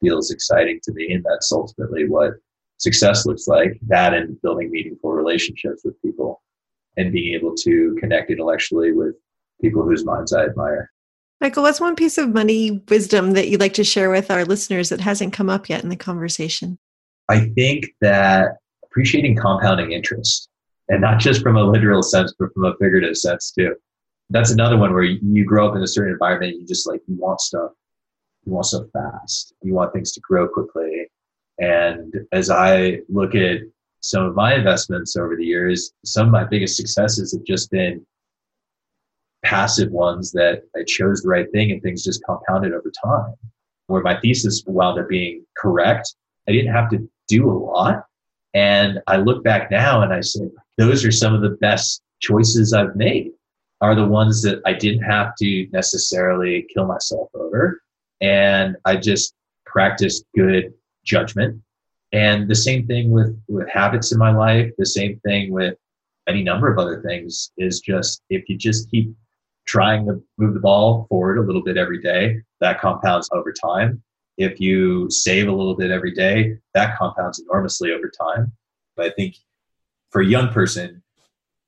feels 0.00 0.30
exciting 0.30 0.80
to 0.84 0.92
me. 0.92 1.12
And 1.12 1.22
that's 1.28 1.52
ultimately 1.52 2.08
what 2.08 2.32
success 2.78 3.26
looks 3.26 3.46
like 3.46 3.78
that 3.88 4.14
and 4.14 4.40
building 4.40 4.70
meaningful 4.70 5.12
relationships 5.12 5.82
with 5.84 6.00
people 6.00 6.42
and 6.96 7.12
being 7.12 7.34
able 7.34 7.54
to 7.54 7.96
connect 8.00 8.30
intellectually 8.30 8.92
with 8.92 9.14
people 9.60 9.82
whose 9.82 10.06
minds 10.06 10.32
I 10.32 10.44
admire. 10.44 10.90
Michael, 11.40 11.62
what's 11.62 11.80
one 11.80 11.96
piece 11.96 12.18
of 12.18 12.34
money 12.34 12.82
wisdom 12.88 13.32
that 13.32 13.48
you'd 13.48 13.60
like 13.60 13.72
to 13.74 13.84
share 13.84 14.10
with 14.10 14.30
our 14.30 14.44
listeners 14.44 14.90
that 14.90 15.00
hasn't 15.00 15.32
come 15.32 15.48
up 15.48 15.70
yet 15.70 15.82
in 15.82 15.88
the 15.88 15.96
conversation? 15.96 16.78
I 17.30 17.48
think 17.56 17.86
that 18.02 18.58
appreciating 18.84 19.36
compounding 19.36 19.92
interest 19.92 20.50
and 20.90 21.00
not 21.00 21.18
just 21.18 21.42
from 21.42 21.56
a 21.56 21.62
literal 21.62 22.02
sense 22.02 22.34
but 22.38 22.52
from 22.52 22.66
a 22.66 22.74
figurative 22.78 23.16
sense 23.16 23.52
too. 23.52 23.74
That's 24.28 24.50
another 24.50 24.76
one 24.76 24.92
where 24.92 25.04
you 25.04 25.44
grow 25.46 25.68
up 25.68 25.76
in 25.76 25.82
a 25.82 25.86
certain 25.86 26.12
environment 26.12 26.56
you 26.60 26.66
just 26.66 26.86
like 26.86 27.00
you 27.06 27.16
want 27.16 27.40
stuff. 27.40 27.70
You 28.44 28.52
want 28.52 28.66
stuff 28.66 28.86
fast. 28.92 29.54
You 29.62 29.72
want 29.72 29.94
things 29.94 30.12
to 30.12 30.20
grow 30.20 30.46
quickly. 30.46 31.06
And 31.58 32.14
as 32.32 32.50
i 32.50 33.00
look 33.08 33.34
at 33.34 33.60
some 34.02 34.24
of 34.24 34.34
my 34.34 34.54
investments 34.54 35.16
over 35.16 35.36
the 35.36 35.44
years 35.44 35.92
some 36.04 36.26
of 36.26 36.32
my 36.32 36.44
biggest 36.44 36.76
successes 36.76 37.32
have 37.32 37.44
just 37.44 37.70
been 37.70 38.04
passive 39.42 39.90
ones 39.90 40.32
that 40.32 40.62
i 40.76 40.84
chose 40.86 41.22
the 41.22 41.28
right 41.28 41.50
thing 41.52 41.70
and 41.70 41.82
things 41.82 42.04
just 42.04 42.22
compounded 42.24 42.72
over 42.72 42.92
time 43.04 43.34
where 43.86 44.02
my 44.02 44.18
thesis 44.20 44.62
wound 44.66 44.98
up 45.00 45.08
being 45.08 45.44
correct 45.56 46.14
i 46.48 46.52
didn't 46.52 46.72
have 46.72 46.90
to 46.90 47.08
do 47.28 47.48
a 47.48 47.52
lot 47.52 48.04
and 48.54 49.00
I 49.06 49.16
look 49.16 49.44
back 49.44 49.70
now 49.70 50.02
and 50.02 50.12
I 50.12 50.20
say, 50.20 50.40
those 50.76 51.04
are 51.04 51.12
some 51.12 51.34
of 51.34 51.40
the 51.40 51.56
best 51.60 52.02
choices 52.20 52.72
I've 52.72 52.96
made, 52.96 53.30
are 53.80 53.94
the 53.94 54.06
ones 54.06 54.42
that 54.42 54.60
I 54.66 54.72
didn't 54.72 55.02
have 55.02 55.34
to 55.36 55.66
necessarily 55.72 56.66
kill 56.72 56.86
myself 56.86 57.28
over. 57.34 57.80
And 58.20 58.76
I 58.84 58.96
just 58.96 59.34
practiced 59.66 60.24
good 60.36 60.72
judgment. 61.04 61.60
And 62.12 62.48
the 62.48 62.56
same 62.56 62.86
thing 62.86 63.10
with, 63.10 63.40
with 63.48 63.68
habits 63.68 64.10
in 64.12 64.18
my 64.18 64.32
life, 64.32 64.70
the 64.78 64.86
same 64.86 65.20
thing 65.20 65.52
with 65.52 65.74
any 66.28 66.42
number 66.42 66.70
of 66.70 66.78
other 66.78 67.02
things 67.02 67.52
is 67.56 67.80
just 67.80 68.22
if 68.30 68.48
you 68.48 68.58
just 68.58 68.90
keep 68.90 69.14
trying 69.70 70.04
to 70.04 70.20
move 70.36 70.52
the 70.52 70.60
ball 70.60 71.06
forward 71.08 71.38
a 71.38 71.42
little 71.42 71.62
bit 71.62 71.76
every 71.76 72.00
day, 72.00 72.40
that 72.60 72.80
compounds 72.80 73.28
over 73.32 73.52
time. 73.52 74.02
If 74.36 74.58
you 74.58 75.08
save 75.10 75.46
a 75.46 75.52
little 75.52 75.76
bit 75.76 75.92
every 75.92 76.12
day, 76.12 76.56
that 76.74 76.98
compounds 76.98 77.38
enormously 77.38 77.92
over 77.92 78.10
time. 78.10 78.52
But 78.96 79.06
I 79.06 79.10
think 79.10 79.36
for 80.10 80.22
a 80.22 80.26
young 80.26 80.48
person, 80.48 81.04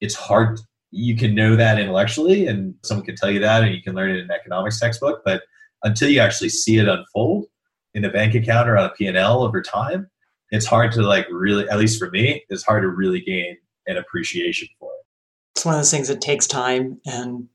it's 0.01 0.17
hard. 0.17 0.59
You 0.91 1.17
can 1.17 1.33
know 1.37 1.55
that 1.55 1.79
intellectually, 1.79 2.49
and 2.49 2.75
someone 2.83 3.07
can 3.07 3.15
tell 3.15 3.31
you 3.31 3.39
that, 3.39 3.63
and 3.63 3.73
you 3.73 3.81
can 3.81 3.95
learn 3.95 4.11
it 4.11 4.19
in 4.19 4.25
an 4.25 4.31
economics 4.33 4.81
textbook. 4.81 5.23
But 5.25 5.43
until 5.85 6.11
you 6.11 6.19
actually 6.19 6.49
see 6.49 6.79
it 6.79 6.89
unfold 6.89 7.47
in 7.95 8.05
a 8.05 8.11
bank 8.11 8.35
account 8.35 8.69
or 8.69 8.77
on 8.77 8.87
a 8.87 8.93
P&L 8.95 9.45
over 9.45 9.63
time, 9.63 10.11
it's 10.51 10.67
hard 10.67 10.91
to 10.93 11.03
like 11.03 11.29
really, 11.31 11.69
at 11.69 11.79
least 11.79 12.01
for 12.01 12.11
me, 12.11 12.43
it's 12.49 12.65
hard 12.65 12.83
to 12.83 12.89
really 12.89 13.21
gain 13.21 13.59
an 13.87 13.97
appreciation 13.97 14.67
for 14.81 14.91
it. 14.91 15.07
It's 15.55 15.65
one 15.65 15.75
of 15.75 15.79
those 15.79 15.93
things 15.93 16.09
that 16.09 16.21
takes 16.21 16.49
time 16.49 17.01
and 17.07 17.49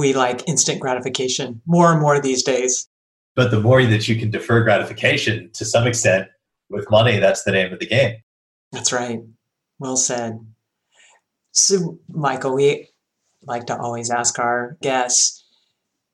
we 0.00 0.14
like 0.14 0.48
instant 0.48 0.80
gratification 0.80 1.60
more 1.66 1.92
and 1.92 2.00
more 2.00 2.20
these 2.20 2.42
days. 2.42 2.88
But 3.36 3.50
the 3.50 3.60
more 3.60 3.84
that 3.84 4.08
you 4.08 4.16
can 4.16 4.30
defer 4.30 4.62
gratification 4.64 5.50
to 5.54 5.64
some 5.64 5.86
extent 5.86 6.28
with 6.68 6.90
money, 6.90 7.18
that's 7.18 7.44
the 7.44 7.52
name 7.52 7.72
of 7.72 7.78
the 7.78 7.86
game. 7.86 8.16
That's 8.72 8.92
right. 8.92 9.20
Well 9.78 9.96
said. 9.96 10.40
So, 11.52 11.98
Michael, 12.08 12.54
we 12.54 12.88
like 13.42 13.66
to 13.66 13.78
always 13.78 14.10
ask 14.10 14.38
our 14.38 14.76
guests, 14.80 15.44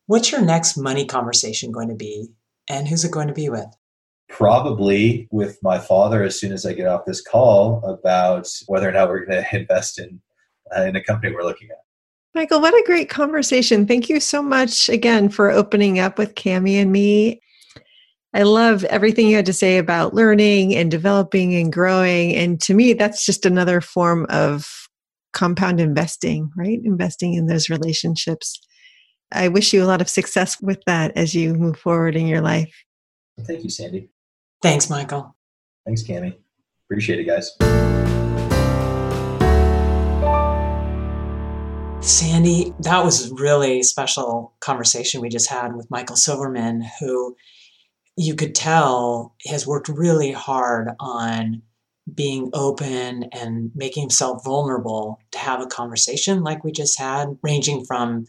what's 0.07 0.33
your 0.33 0.43
next 0.43 0.77
money 0.77 1.07
conversation 1.07 1.71
going 1.71 1.89
to 1.89 1.95
be? 1.95 2.29
And 2.69 2.89
who's 2.89 3.05
it 3.05 3.13
going 3.13 3.29
to 3.29 3.35
be 3.35 3.49
with? 3.49 3.69
Probably 4.29 5.29
with 5.31 5.59
my 5.63 5.79
father 5.79 6.25
as 6.25 6.39
soon 6.39 6.53
as 6.53 6.67
I 6.67 6.73
get 6.73 6.89
off 6.89 7.05
this 7.07 7.21
call 7.21 7.85
about 7.85 8.49
whether 8.67 8.89
or 8.89 8.93
not 8.93 9.09
we're 9.09 9.25
going 9.25 9.45
to 9.51 9.57
invest 9.57 10.01
in, 10.01 10.21
uh, 10.77 10.83
in 10.83 10.97
a 10.97 11.05
company 11.05 11.33
we're 11.33 11.45
looking 11.45 11.69
at. 11.71 11.86
Michael, 12.37 12.61
what 12.61 12.75
a 12.75 12.83
great 12.85 13.09
conversation. 13.09 13.87
Thank 13.87 14.11
you 14.11 14.21
so 14.21 14.43
much 14.43 14.91
again 14.91 15.31
for 15.31 15.51
opening 15.51 15.99
up 15.99 16.19
with 16.19 16.35
Cami 16.35 16.75
and 16.75 16.93
me. 16.93 17.41
I 18.35 18.43
love 18.43 18.85
everything 18.85 19.27
you 19.27 19.37
had 19.37 19.47
to 19.47 19.55
say 19.55 19.79
about 19.79 20.13
learning 20.13 20.77
and 20.77 20.91
developing 20.91 21.55
and 21.55 21.73
growing. 21.73 22.37
And 22.37 22.61
to 22.61 22.75
me, 22.75 22.93
that's 22.93 23.25
just 23.25 23.47
another 23.47 23.81
form 23.81 24.27
of 24.29 24.71
compound 25.33 25.81
investing, 25.81 26.51
right? 26.59 26.79
Investing 26.85 27.33
in 27.33 27.47
those 27.47 27.71
relationships. 27.71 28.61
I 29.33 29.49
wish 29.49 29.73
you 29.73 29.83
a 29.83 29.87
lot 29.87 30.03
of 30.03 30.09
success 30.11 30.61
with 30.61 30.83
that 30.85 31.17
as 31.17 31.35
you 31.35 31.55
move 31.55 31.79
forward 31.79 32.17
in 32.17 32.27
your 32.27 32.43
life. 32.43 32.85
Thank 33.47 33.65
you, 33.65 33.71
Sandy. 33.71 34.11
Thanks, 34.61 34.91
Michael. 34.91 35.35
Thanks, 35.87 36.03
Cami. 36.03 36.37
Appreciate 36.85 37.19
it, 37.19 37.25
guys. 37.25 38.15
Sandy, 42.07 42.73
that 42.81 43.05
was 43.05 43.31
a 43.31 43.35
really 43.35 43.83
special 43.83 44.55
conversation 44.61 45.21
we 45.21 45.29
just 45.29 45.51
had 45.51 45.75
with 45.75 45.91
Michael 45.91 46.15
Silverman, 46.15 46.85
who 47.01 47.37
you 48.17 48.37
could 48.37 48.55
tell 48.55 49.35
has 49.47 49.67
worked 49.67 49.89
really 49.89 50.31
hard 50.31 50.91
on 51.01 51.63
being 52.15 52.51
open 52.55 53.25
and 53.33 53.73
making 53.75 54.03
himself 54.03 54.45
vulnerable 54.45 55.19
to 55.33 55.39
have 55.39 55.61
a 55.61 55.67
conversation 55.67 56.45
like 56.45 56.63
we 56.63 56.71
just 56.71 56.97
had, 56.97 57.37
ranging 57.43 57.85
from 57.85 58.27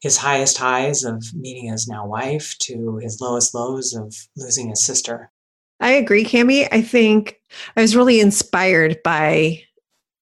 his 0.00 0.18
highest 0.18 0.58
highs 0.58 1.02
of 1.02 1.24
meeting 1.34 1.72
his 1.72 1.88
now 1.88 2.06
wife 2.06 2.54
to 2.58 2.98
his 2.98 3.18
lowest 3.20 3.54
lows 3.54 3.94
of 3.94 4.14
losing 4.36 4.68
his 4.68 4.84
sister. 4.84 5.32
I 5.80 5.92
agree, 5.92 6.24
Cami. 6.24 6.68
I 6.70 6.82
think 6.82 7.40
I 7.76 7.80
was 7.80 7.96
really 7.96 8.20
inspired 8.20 8.98
by 9.02 9.62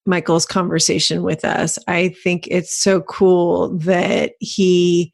Michael's 0.07 0.47
conversation 0.47 1.23
with 1.23 1.45
us. 1.45 1.79
I 1.89 2.09
think 2.23 2.47
it's 2.51 2.77
so 2.77 3.01
cool 3.03 3.77
that 3.79 4.33
he 4.41 5.13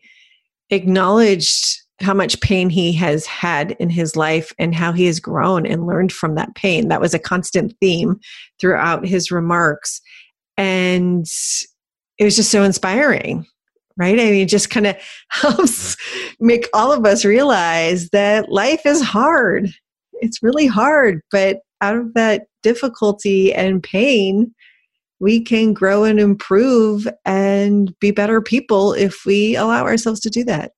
acknowledged 0.70 1.80
how 2.00 2.14
much 2.14 2.40
pain 2.40 2.70
he 2.70 2.92
has 2.94 3.26
had 3.26 3.72
in 3.72 3.90
his 3.90 4.16
life 4.16 4.52
and 4.58 4.74
how 4.74 4.92
he 4.92 5.04
has 5.06 5.20
grown 5.20 5.66
and 5.66 5.86
learned 5.86 6.12
from 6.12 6.34
that 6.34 6.54
pain. 6.54 6.88
That 6.88 7.00
was 7.00 7.12
a 7.12 7.18
constant 7.18 7.74
theme 7.80 8.18
throughout 8.58 9.06
his 9.06 9.30
remarks. 9.30 10.00
And 10.56 11.26
it 12.18 12.24
was 12.24 12.36
just 12.36 12.50
so 12.50 12.62
inspiring, 12.62 13.46
right? 13.98 14.18
I 14.18 14.24
mean, 14.24 14.34
it 14.34 14.48
just 14.48 14.70
kind 14.70 14.86
of 14.86 14.96
helps 15.28 15.96
make 16.40 16.68
all 16.72 16.92
of 16.92 17.04
us 17.04 17.24
realize 17.24 18.08
that 18.10 18.50
life 18.50 18.86
is 18.86 19.02
hard. 19.02 19.70
It's 20.14 20.42
really 20.42 20.66
hard, 20.66 21.20
but 21.30 21.60
out 21.82 21.96
of 21.96 22.14
that 22.14 22.46
difficulty 22.62 23.52
and 23.52 23.82
pain, 23.82 24.54
we 25.20 25.40
can 25.40 25.72
grow 25.72 26.04
and 26.04 26.18
improve 26.18 27.06
and 27.24 27.96
be 28.00 28.10
better 28.10 28.40
people 28.40 28.94
if 28.94 29.24
we 29.26 29.54
allow 29.54 29.84
ourselves 29.84 30.18
to 30.20 30.30
do 30.30 30.42
that. 30.44 30.72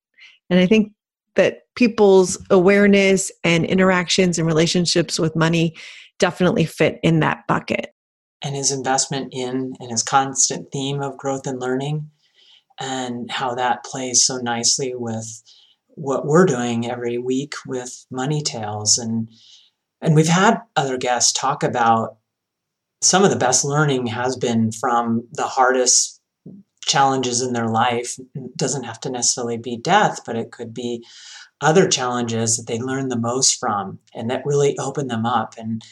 And 0.51 0.59
I 0.59 0.67
think 0.67 0.93
that 1.37 1.61
people's 1.77 2.37
awareness 2.51 3.31
and 3.45 3.65
interactions 3.65 4.39
and 4.39 4.47
relationships 4.47 5.19
with 5.19 5.37
money 5.37 5.75
definitely 6.19 6.67
fit 6.67 6.99
in 7.03 7.21
that 7.21 7.47
bucket. 7.49 7.95
And 8.43 8.57
his 8.57 8.73
investment 8.73 9.33
in 9.33 9.75
and 9.79 9.91
his 9.91 10.03
constant 10.03 10.71
theme 10.73 11.01
of 11.01 11.17
growth 11.17 11.47
and 11.47 11.61
learning, 11.61 12.11
and 12.79 13.31
how 13.31 13.55
that 13.55 13.85
plays 13.85 14.27
so 14.27 14.39
nicely 14.39 14.93
with 14.95 15.43
what 15.95 16.27
we're 16.27 16.47
doing 16.47 16.91
every 16.91 17.19
week 17.19 17.55
with 17.67 18.05
Money 18.11 18.43
Tales. 18.43 18.99
And 18.99 19.29
and 20.01 20.17
we've 20.17 20.27
had 20.27 20.59
other 20.75 20.99
guests 20.99 21.33
talk 21.33 21.63
about 21.63 22.17
some 23.03 23.25
of 23.25 23.31
the 23.31 23.37
best 23.37 23.65
learning 23.65 24.07
has 24.07 24.37
been 24.37 24.73
from 24.73 25.27
the 25.33 25.47
hardest 25.47 26.21
challenges 26.85 27.43
in 27.43 27.53
their 27.53 27.69
life. 27.69 28.17
It 28.35 28.57
doesn't 28.57 28.85
have 28.85 29.01
to 29.01 29.11
necessarily 29.11 29.59
be 29.59 29.77
death, 29.77 30.21
but 30.25 30.37
it 30.37 30.53
could 30.53 30.73
be 30.73 31.05
other 31.61 31.89
challenges 31.89 32.57
that 32.57 32.67
they 32.67 32.79
learn 32.79 33.09
the 33.09 33.19
most 33.19 33.59
from 33.59 33.99
and 34.15 34.31
that 34.31 34.47
really 34.47 34.77
open 34.79 35.09
them 35.09 35.27
up. 35.27 35.55
And 35.59 35.83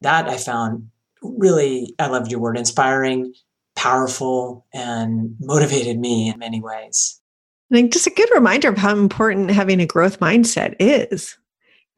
that 0.00 0.28
I 0.28 0.36
found 0.36 0.88
really, 1.22 1.94
I 1.98 2.08
loved 2.08 2.30
your 2.30 2.40
word, 2.40 2.58
inspiring, 2.58 3.34
powerful, 3.76 4.66
and 4.72 5.36
motivated 5.40 5.98
me 5.98 6.28
in 6.28 6.38
many 6.38 6.60
ways. 6.60 7.20
I 7.72 7.76
think 7.76 7.92
just 7.92 8.06
a 8.06 8.10
good 8.10 8.28
reminder 8.32 8.68
of 8.68 8.78
how 8.78 8.96
important 8.96 9.50
having 9.50 9.80
a 9.80 9.86
growth 9.86 10.20
mindset 10.20 10.76
is. 10.78 11.36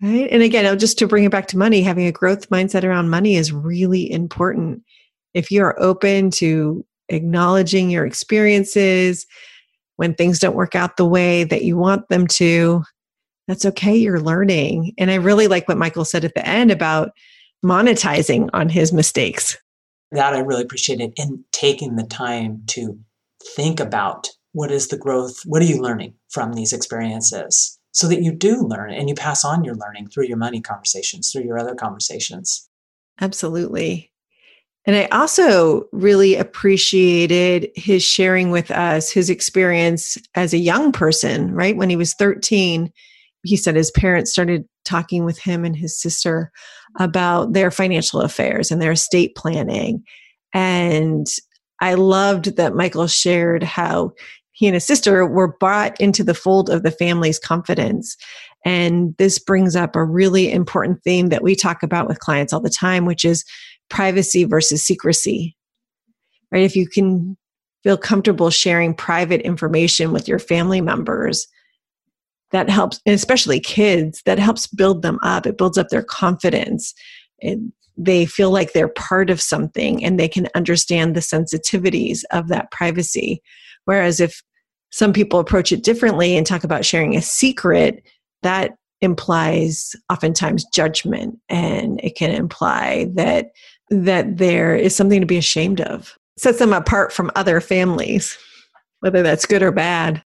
Right. 0.03 0.28
And 0.30 0.42
again, 0.42 0.78
just 0.78 0.99
to 0.99 1.07
bring 1.07 1.24
it 1.24 1.30
back 1.30 1.47
to 1.49 1.59
money, 1.59 1.82
having 1.82 2.07
a 2.07 2.12
growth 2.12 2.51
mindset 2.51 2.84
around 2.84 3.09
money 3.09 3.36
is 3.36 3.53
really 3.53 4.11
important. 4.11 4.82
If 5.32 5.51
you're 5.51 5.80
open 5.82 6.30
to 6.32 6.84
acknowledging 7.09 7.88
your 7.90 8.05
experiences 8.05 9.26
when 9.97 10.14
things 10.14 10.38
don't 10.38 10.57
work 10.57 10.74
out 10.74 10.97
the 10.97 11.07
way 11.07 11.44
that 11.44 11.64
you 11.64 11.78
want 11.78 12.09
them 12.09 12.26
to, 12.26 12.84
that's 13.49 13.64
okay. 13.64 13.97
You're 13.97 14.20
learning. 14.20 14.92
And 14.99 15.11
I 15.11 15.14
really 15.14 15.49
like 15.49 15.66
what 15.68 15.78
Michael 15.78 16.05
said 16.05 16.24
at 16.24 16.34
the 16.34 16.47
end 16.47 16.70
about 16.70 17.12
monetizing 17.64 18.51
on 18.53 18.68
his 18.68 18.92
mistakes. 18.92 19.57
That 20.12 20.34
I 20.34 20.40
really 20.40 20.62
appreciated 20.62 21.14
and 21.16 21.42
taking 21.53 21.97
the 21.97 22.05
time 22.05 22.62
to 22.68 22.99
think 23.55 23.80
about 23.80 24.28
what 24.53 24.70
is 24.70 24.88
the 24.88 24.99
growth, 24.99 25.40
what 25.44 25.62
are 25.62 25.66
you 25.66 25.80
learning 25.80 26.14
from 26.28 26.53
these 26.53 26.72
experiences? 26.72 27.78
So 27.97 28.07
that 28.09 28.22
you 28.22 28.30
do 28.30 28.61
learn 28.61 28.92
and 28.92 29.09
you 29.09 29.14
pass 29.14 29.42
on 29.42 29.64
your 29.64 29.74
learning 29.74 30.07
through 30.07 30.26
your 30.26 30.36
money 30.36 30.61
conversations, 30.61 31.32
through 31.32 31.44
your 31.44 31.59
other 31.59 31.74
conversations. 31.74 32.68
Absolutely. 33.22 34.12
And 34.84 34.94
I 34.94 35.07
also 35.07 35.88
really 35.92 36.34
appreciated 36.36 37.70
his 37.74 38.03
sharing 38.03 38.51
with 38.51 38.70
us 38.70 39.11
his 39.11 39.30
experience 39.30 40.18
as 40.34 40.53
a 40.53 40.59
young 40.59 40.92
person, 40.92 41.55
right? 41.55 41.74
When 41.74 41.88
he 41.88 41.97
was 41.97 42.12
13, 42.12 42.92
he 43.44 43.57
said 43.57 43.76
his 43.76 43.90
parents 43.92 44.30
started 44.30 44.68
talking 44.84 45.24
with 45.24 45.38
him 45.38 45.64
and 45.64 45.74
his 45.74 45.99
sister 45.99 46.53
about 47.01 47.55
their 47.55 47.70
financial 47.70 48.20
affairs 48.20 48.70
and 48.70 48.82
their 48.82 48.92
estate 48.92 49.34
planning. 49.36 50.05
And 50.53 51.26
I 51.80 51.94
loved 51.94 52.57
that 52.57 52.74
Michael 52.74 53.07
shared 53.07 53.62
how 53.62 54.12
he 54.57 54.67
and 54.67 54.73
his 54.73 54.87
sister 54.87 55.27
were 55.27 55.55
brought 55.59 56.01
into 56.01 56.25
the 56.25 56.33
fold 56.33 56.71
of 56.71 56.83
the 56.83 56.91
family's 56.91 57.39
confidence. 57.39 58.17
And 58.65 59.15
this 59.19 59.39
brings 59.39 59.77
up 59.77 59.95
a 59.95 60.03
really 60.03 60.51
important 60.51 61.03
theme 61.03 61.29
that 61.29 61.43
we 61.43 61.55
talk 61.55 61.83
about 61.83 62.09
with 62.09 62.21
clients 62.21 62.55
all 62.55 62.61
the 62.61 62.71
time, 62.71 63.05
which 63.05 63.23
is 63.23 63.45
privacy 63.91 64.45
versus 64.45 64.83
secrecy. 64.83 65.55
Right? 66.51 66.65
If 66.65 66.75
you 66.75 66.89
can 66.89 67.37
feel 67.83 67.99
comfortable 67.99 68.49
sharing 68.49 68.95
private 68.95 69.43
information 69.43 70.11
with 70.11 70.27
your 70.27 70.39
family 70.39 70.81
members, 70.81 71.47
that 72.53 72.71
helps, 72.71 72.99
especially 73.05 73.61
kids, 73.61 74.23
that 74.25 74.39
helps 74.39 74.67
build 74.67 75.03
them 75.03 75.19
up. 75.23 75.47
It 75.47 75.59
builds 75.59 75.77
up 75.77 75.91
their 75.91 76.03
confidence. 76.03 76.95
It, 77.41 77.59
they 77.99 78.25
feel 78.25 78.51
like 78.51 78.73
they're 78.73 78.89
part 78.89 79.29
of 79.29 79.43
something 79.43 80.03
and 80.03 80.19
they 80.19 80.29
can 80.29 80.49
understand 80.55 81.15
the 81.15 81.21
sensitivities 81.21 82.21
of 82.31 82.49
that 82.49 82.71
privacy. 82.71 83.43
Whereas 83.87 84.20
if 84.20 84.43
some 84.91 85.12
people 85.12 85.41
approach 85.41 85.72
it 85.72 85.82
differently 85.82 86.37
and 86.37 86.47
talk 86.47 86.62
about 86.62 86.84
sharing 86.84 87.16
a 87.16 87.22
secret, 87.22 88.03
that 88.43 88.76
implies 89.01 89.97
oftentimes 90.11 90.64
judgment 90.72 91.39
and 91.49 92.01
it 92.03 92.16
can 92.16 92.30
imply 92.30 93.11
that 93.14 93.51
that 93.91 94.39
there 94.39 94.74
is 94.74 94.97
something 94.97 95.20
to 95.20 95.26
be 95.26 95.37
ashamed 95.37 95.80
of. 95.80 96.16
sets 96.39 96.59
them 96.59 96.72
apart 96.72 97.12
from 97.12 97.30
other 97.37 97.61
families, 97.61 98.37
whether 99.01 99.22
that's 99.22 99.47
good 99.47 99.62
or 99.62 99.70
bad. 99.70 100.22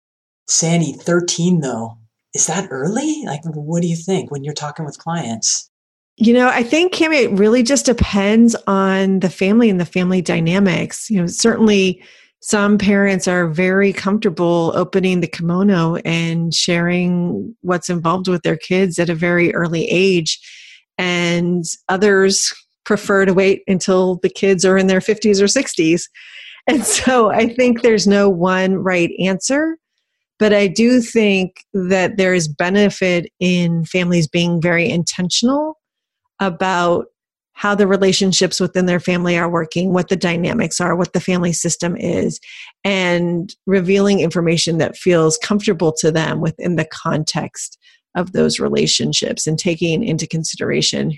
Sandy, 0.48 0.92
13 0.92 1.60
though, 1.60 1.98
is 2.34 2.46
that 2.46 2.68
early? 2.70 3.22
Like, 3.26 3.42
what 3.44 3.82
do 3.82 3.88
you 3.88 3.96
think 3.96 4.30
when 4.30 4.44
you're 4.44 4.54
talking 4.54 4.84
with 4.84 4.98
clients? 4.98 5.70
You 6.16 6.34
know, 6.34 6.48
I 6.48 6.62
think 6.62 6.92
Kim, 6.92 7.12
it 7.12 7.30
really 7.32 7.62
just 7.62 7.86
depends 7.86 8.54
on 8.66 9.20
the 9.20 9.30
family 9.30 9.70
and 9.70 9.80
the 9.80 9.86
family 9.86 10.20
dynamics. 10.20 11.10
You 11.10 11.20
know, 11.20 11.26
certainly 11.26 12.02
some 12.40 12.78
parents 12.78 13.28
are 13.28 13.48
very 13.48 13.92
comfortable 13.92 14.72
opening 14.74 15.20
the 15.20 15.26
kimono 15.26 15.96
and 15.96 16.54
sharing 16.54 17.54
what's 17.60 17.90
involved 17.90 18.28
with 18.28 18.42
their 18.42 18.56
kids 18.56 18.98
at 18.98 19.10
a 19.10 19.14
very 19.14 19.54
early 19.54 19.84
age. 19.90 20.40
And 20.96 21.64
others 21.88 22.52
prefer 22.84 23.26
to 23.26 23.34
wait 23.34 23.62
until 23.66 24.16
the 24.16 24.30
kids 24.30 24.64
are 24.64 24.78
in 24.78 24.86
their 24.86 25.00
50s 25.00 25.40
or 25.40 25.44
60s. 25.44 26.04
And 26.66 26.84
so 26.86 27.30
I 27.30 27.48
think 27.48 27.82
there's 27.82 28.06
no 28.06 28.30
one 28.30 28.76
right 28.76 29.10
answer. 29.20 29.76
But 30.38 30.54
I 30.54 30.66
do 30.66 31.02
think 31.02 31.64
that 31.74 32.16
there 32.16 32.32
is 32.32 32.48
benefit 32.48 33.30
in 33.38 33.84
families 33.84 34.26
being 34.26 34.62
very 34.62 34.88
intentional 34.88 35.78
about 36.40 37.06
how 37.60 37.74
the 37.74 37.86
relationships 37.86 38.58
within 38.58 38.86
their 38.86 38.98
family 38.98 39.36
are 39.36 39.50
working, 39.50 39.92
what 39.92 40.08
the 40.08 40.16
dynamics 40.16 40.80
are, 40.80 40.96
what 40.96 41.12
the 41.12 41.20
family 41.20 41.52
system 41.52 41.94
is, 41.94 42.40
and 42.84 43.54
revealing 43.66 44.20
information 44.20 44.78
that 44.78 44.96
feels 44.96 45.36
comfortable 45.36 45.92
to 45.92 46.10
them 46.10 46.40
within 46.40 46.76
the 46.76 46.86
context 46.86 47.76
of 48.14 48.32
those 48.32 48.58
relationships 48.58 49.46
and 49.46 49.58
taking 49.58 50.02
into 50.02 50.26
consideration 50.26 51.12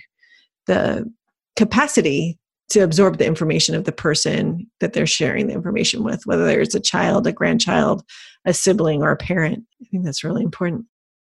the 0.66 1.08
capacity 1.54 2.36
to 2.70 2.80
absorb 2.80 3.18
the 3.18 3.26
information 3.26 3.76
of 3.76 3.84
the 3.84 3.92
person 3.92 4.68
that 4.80 4.94
they're 4.94 5.06
sharing 5.06 5.46
the 5.46 5.54
information 5.54 6.02
with, 6.02 6.26
whether 6.26 6.60
it's 6.60 6.74
a 6.74 6.80
child, 6.80 7.24
a 7.24 7.32
grandchild, 7.32 8.02
a 8.44 8.52
sibling, 8.52 9.00
or 9.00 9.12
a 9.12 9.16
parent. 9.16 9.62
I 9.80 9.84
think 9.92 10.04
that's 10.04 10.24
really 10.24 10.42
important. 10.42 10.86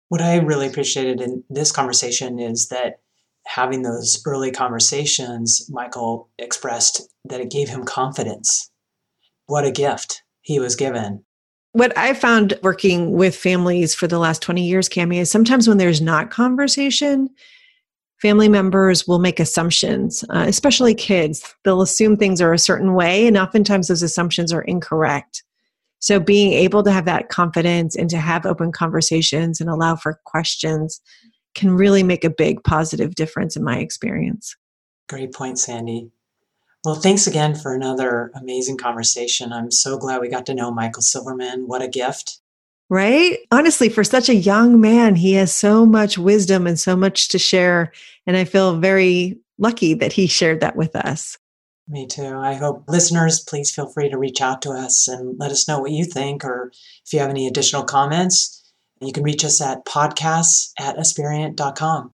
What 0.09 0.21
I 0.21 0.37
really 0.37 0.65
appreciated 0.65 1.21
in 1.21 1.43
this 1.51 1.71
conversation 1.71 2.39
is 2.39 2.69
that 2.69 3.02
having 3.45 3.81
those 3.81 4.21
early 4.25 4.51
conversations, 4.51 5.69
Michael 5.69 6.29
expressed 6.39 7.01
that 7.25 7.41
it 7.41 7.51
gave 7.51 7.69
him 7.69 7.83
confidence 7.83 8.69
what 9.45 9.65
a 9.65 9.71
gift 9.71 10.23
he 10.41 10.59
was 10.59 10.75
given. 10.75 11.23
What 11.73 11.97
I 11.97 12.13
found 12.13 12.57
working 12.61 13.13
with 13.13 13.35
families 13.35 13.95
for 13.95 14.07
the 14.07 14.19
last 14.19 14.41
20 14.41 14.65
years, 14.65 14.87
Cami, 14.87 15.17
is 15.17 15.31
sometimes 15.31 15.67
when 15.67 15.77
there's 15.77 16.01
not 16.01 16.29
conversation, 16.29 17.29
family 18.21 18.47
members 18.47 19.07
will 19.07 19.19
make 19.19 19.39
assumptions, 19.39 20.23
uh, 20.29 20.45
especially 20.47 20.93
kids. 20.93 21.43
They'll 21.63 21.81
assume 21.81 22.15
things 22.15 22.41
are 22.41 22.53
a 22.53 22.59
certain 22.59 22.93
way, 22.93 23.25
and 23.27 23.37
oftentimes 23.37 23.87
those 23.87 24.03
assumptions 24.03 24.53
are 24.53 24.61
incorrect. 24.61 25.43
So, 25.99 26.19
being 26.19 26.53
able 26.53 26.83
to 26.83 26.91
have 26.91 27.05
that 27.05 27.29
confidence 27.29 27.95
and 27.95 28.09
to 28.09 28.17
have 28.17 28.45
open 28.45 28.71
conversations 28.71 29.59
and 29.59 29.69
allow 29.69 29.95
for 29.95 30.19
questions 30.25 31.01
can 31.55 31.71
really 31.71 32.03
make 32.03 32.23
a 32.23 32.29
big 32.29 32.63
positive 32.63 33.15
difference 33.15 33.55
in 33.55 33.63
my 33.63 33.77
experience. 33.77 34.55
Great 35.09 35.33
point, 35.33 35.59
Sandy. 35.59 36.11
Well, 36.85 36.95
thanks 36.95 37.27
again 37.27 37.55
for 37.55 37.73
another 37.73 38.31
amazing 38.35 38.77
conversation. 38.77 39.53
I'm 39.53 39.71
so 39.71 39.97
glad 39.97 40.19
we 40.19 40.29
got 40.29 40.45
to 40.47 40.53
know 40.53 40.71
Michael 40.71 41.01
Silverman. 41.01 41.67
What 41.67 41.81
a 41.81 41.87
gift. 41.87 42.39
Right? 42.89 43.39
Honestly, 43.51 43.89
for 43.89 44.03
such 44.03 44.27
a 44.27 44.35
young 44.35 44.81
man, 44.81 45.15
he 45.15 45.33
has 45.33 45.55
so 45.55 45.85
much 45.85 46.17
wisdom 46.17 46.67
and 46.67 46.79
so 46.79 46.95
much 46.95 47.29
to 47.29 47.39
share. 47.39 47.93
And 48.27 48.35
I 48.35 48.43
feel 48.43 48.77
very 48.79 49.39
lucky 49.57 49.93
that 49.93 50.13
he 50.13 50.27
shared 50.27 50.59
that 50.59 50.75
with 50.75 50.95
us. 50.95 51.37
Me 51.87 52.07
too. 52.07 52.37
I 52.37 52.53
hope 52.53 52.85
listeners, 52.87 53.39
please 53.41 53.71
feel 53.71 53.87
free 53.87 54.09
to 54.09 54.17
reach 54.17 54.41
out 54.41 54.61
to 54.63 54.71
us 54.71 55.07
and 55.07 55.37
let 55.39 55.51
us 55.51 55.67
know 55.67 55.79
what 55.79 55.91
you 55.91 56.05
think, 56.05 56.45
or 56.45 56.71
if 57.05 57.11
you 57.13 57.19
have 57.19 57.29
any 57.29 57.47
additional 57.47 57.83
comments, 57.83 58.62
you 59.07 59.13
can 59.13 59.23
reach 59.23 59.43
us 59.43 59.61
at 59.61 59.85
podcasts 59.85 60.71
at 60.79 60.97
aspiriant.com. 60.97 62.11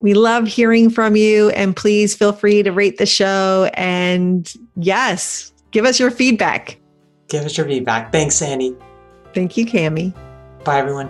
We 0.00 0.14
love 0.14 0.48
hearing 0.48 0.90
from 0.90 1.14
you, 1.14 1.50
and 1.50 1.76
please 1.76 2.14
feel 2.14 2.32
free 2.32 2.62
to 2.64 2.72
rate 2.72 2.98
the 2.98 3.06
show. 3.06 3.70
And 3.74 4.52
yes, 4.74 5.52
give 5.70 5.84
us 5.84 6.00
your 6.00 6.10
feedback. 6.10 6.78
Give 7.28 7.44
us 7.44 7.56
your 7.56 7.66
feedback. 7.66 8.10
Thanks, 8.10 8.34
Sandy. 8.34 8.76
Thank 9.32 9.56
you, 9.56 9.64
Cami. 9.64 10.12
Bye, 10.64 10.78
everyone. 10.78 11.08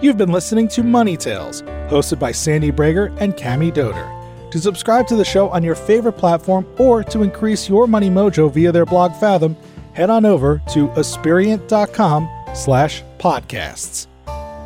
You've 0.00 0.18
been 0.18 0.32
listening 0.32 0.68
to 0.68 0.82
Money 0.82 1.16
Tales, 1.16 1.62
hosted 1.88 2.18
by 2.18 2.32
Sandy 2.32 2.72
Brager 2.72 3.16
and 3.20 3.34
Cami 3.34 3.72
Doder. 3.72 4.10
To 4.50 4.58
subscribe 4.60 5.06
to 5.08 5.16
the 5.16 5.24
show 5.24 5.48
on 5.48 5.62
your 5.62 5.74
favorite 5.74 6.12
platform 6.14 6.66
or 6.78 7.02
to 7.04 7.22
increase 7.22 7.68
your 7.68 7.86
money 7.86 8.10
mojo 8.10 8.52
via 8.52 8.70
their 8.70 8.86
blog 8.86 9.14
Fathom, 9.16 9.56
head 9.94 10.10
on 10.10 10.26
over 10.26 10.60
to 10.72 10.88
aspiriant.com 10.90 12.28
slash 12.54 13.02
podcasts. 13.18 14.06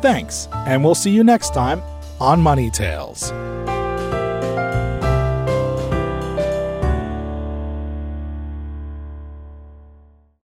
Thanks, 0.01 0.47
and 0.53 0.83
we'll 0.83 0.95
see 0.95 1.11
you 1.11 1.23
next 1.23 1.53
time 1.53 1.81
on 2.19 2.41
Money 2.41 2.69
Tales. 2.69 3.31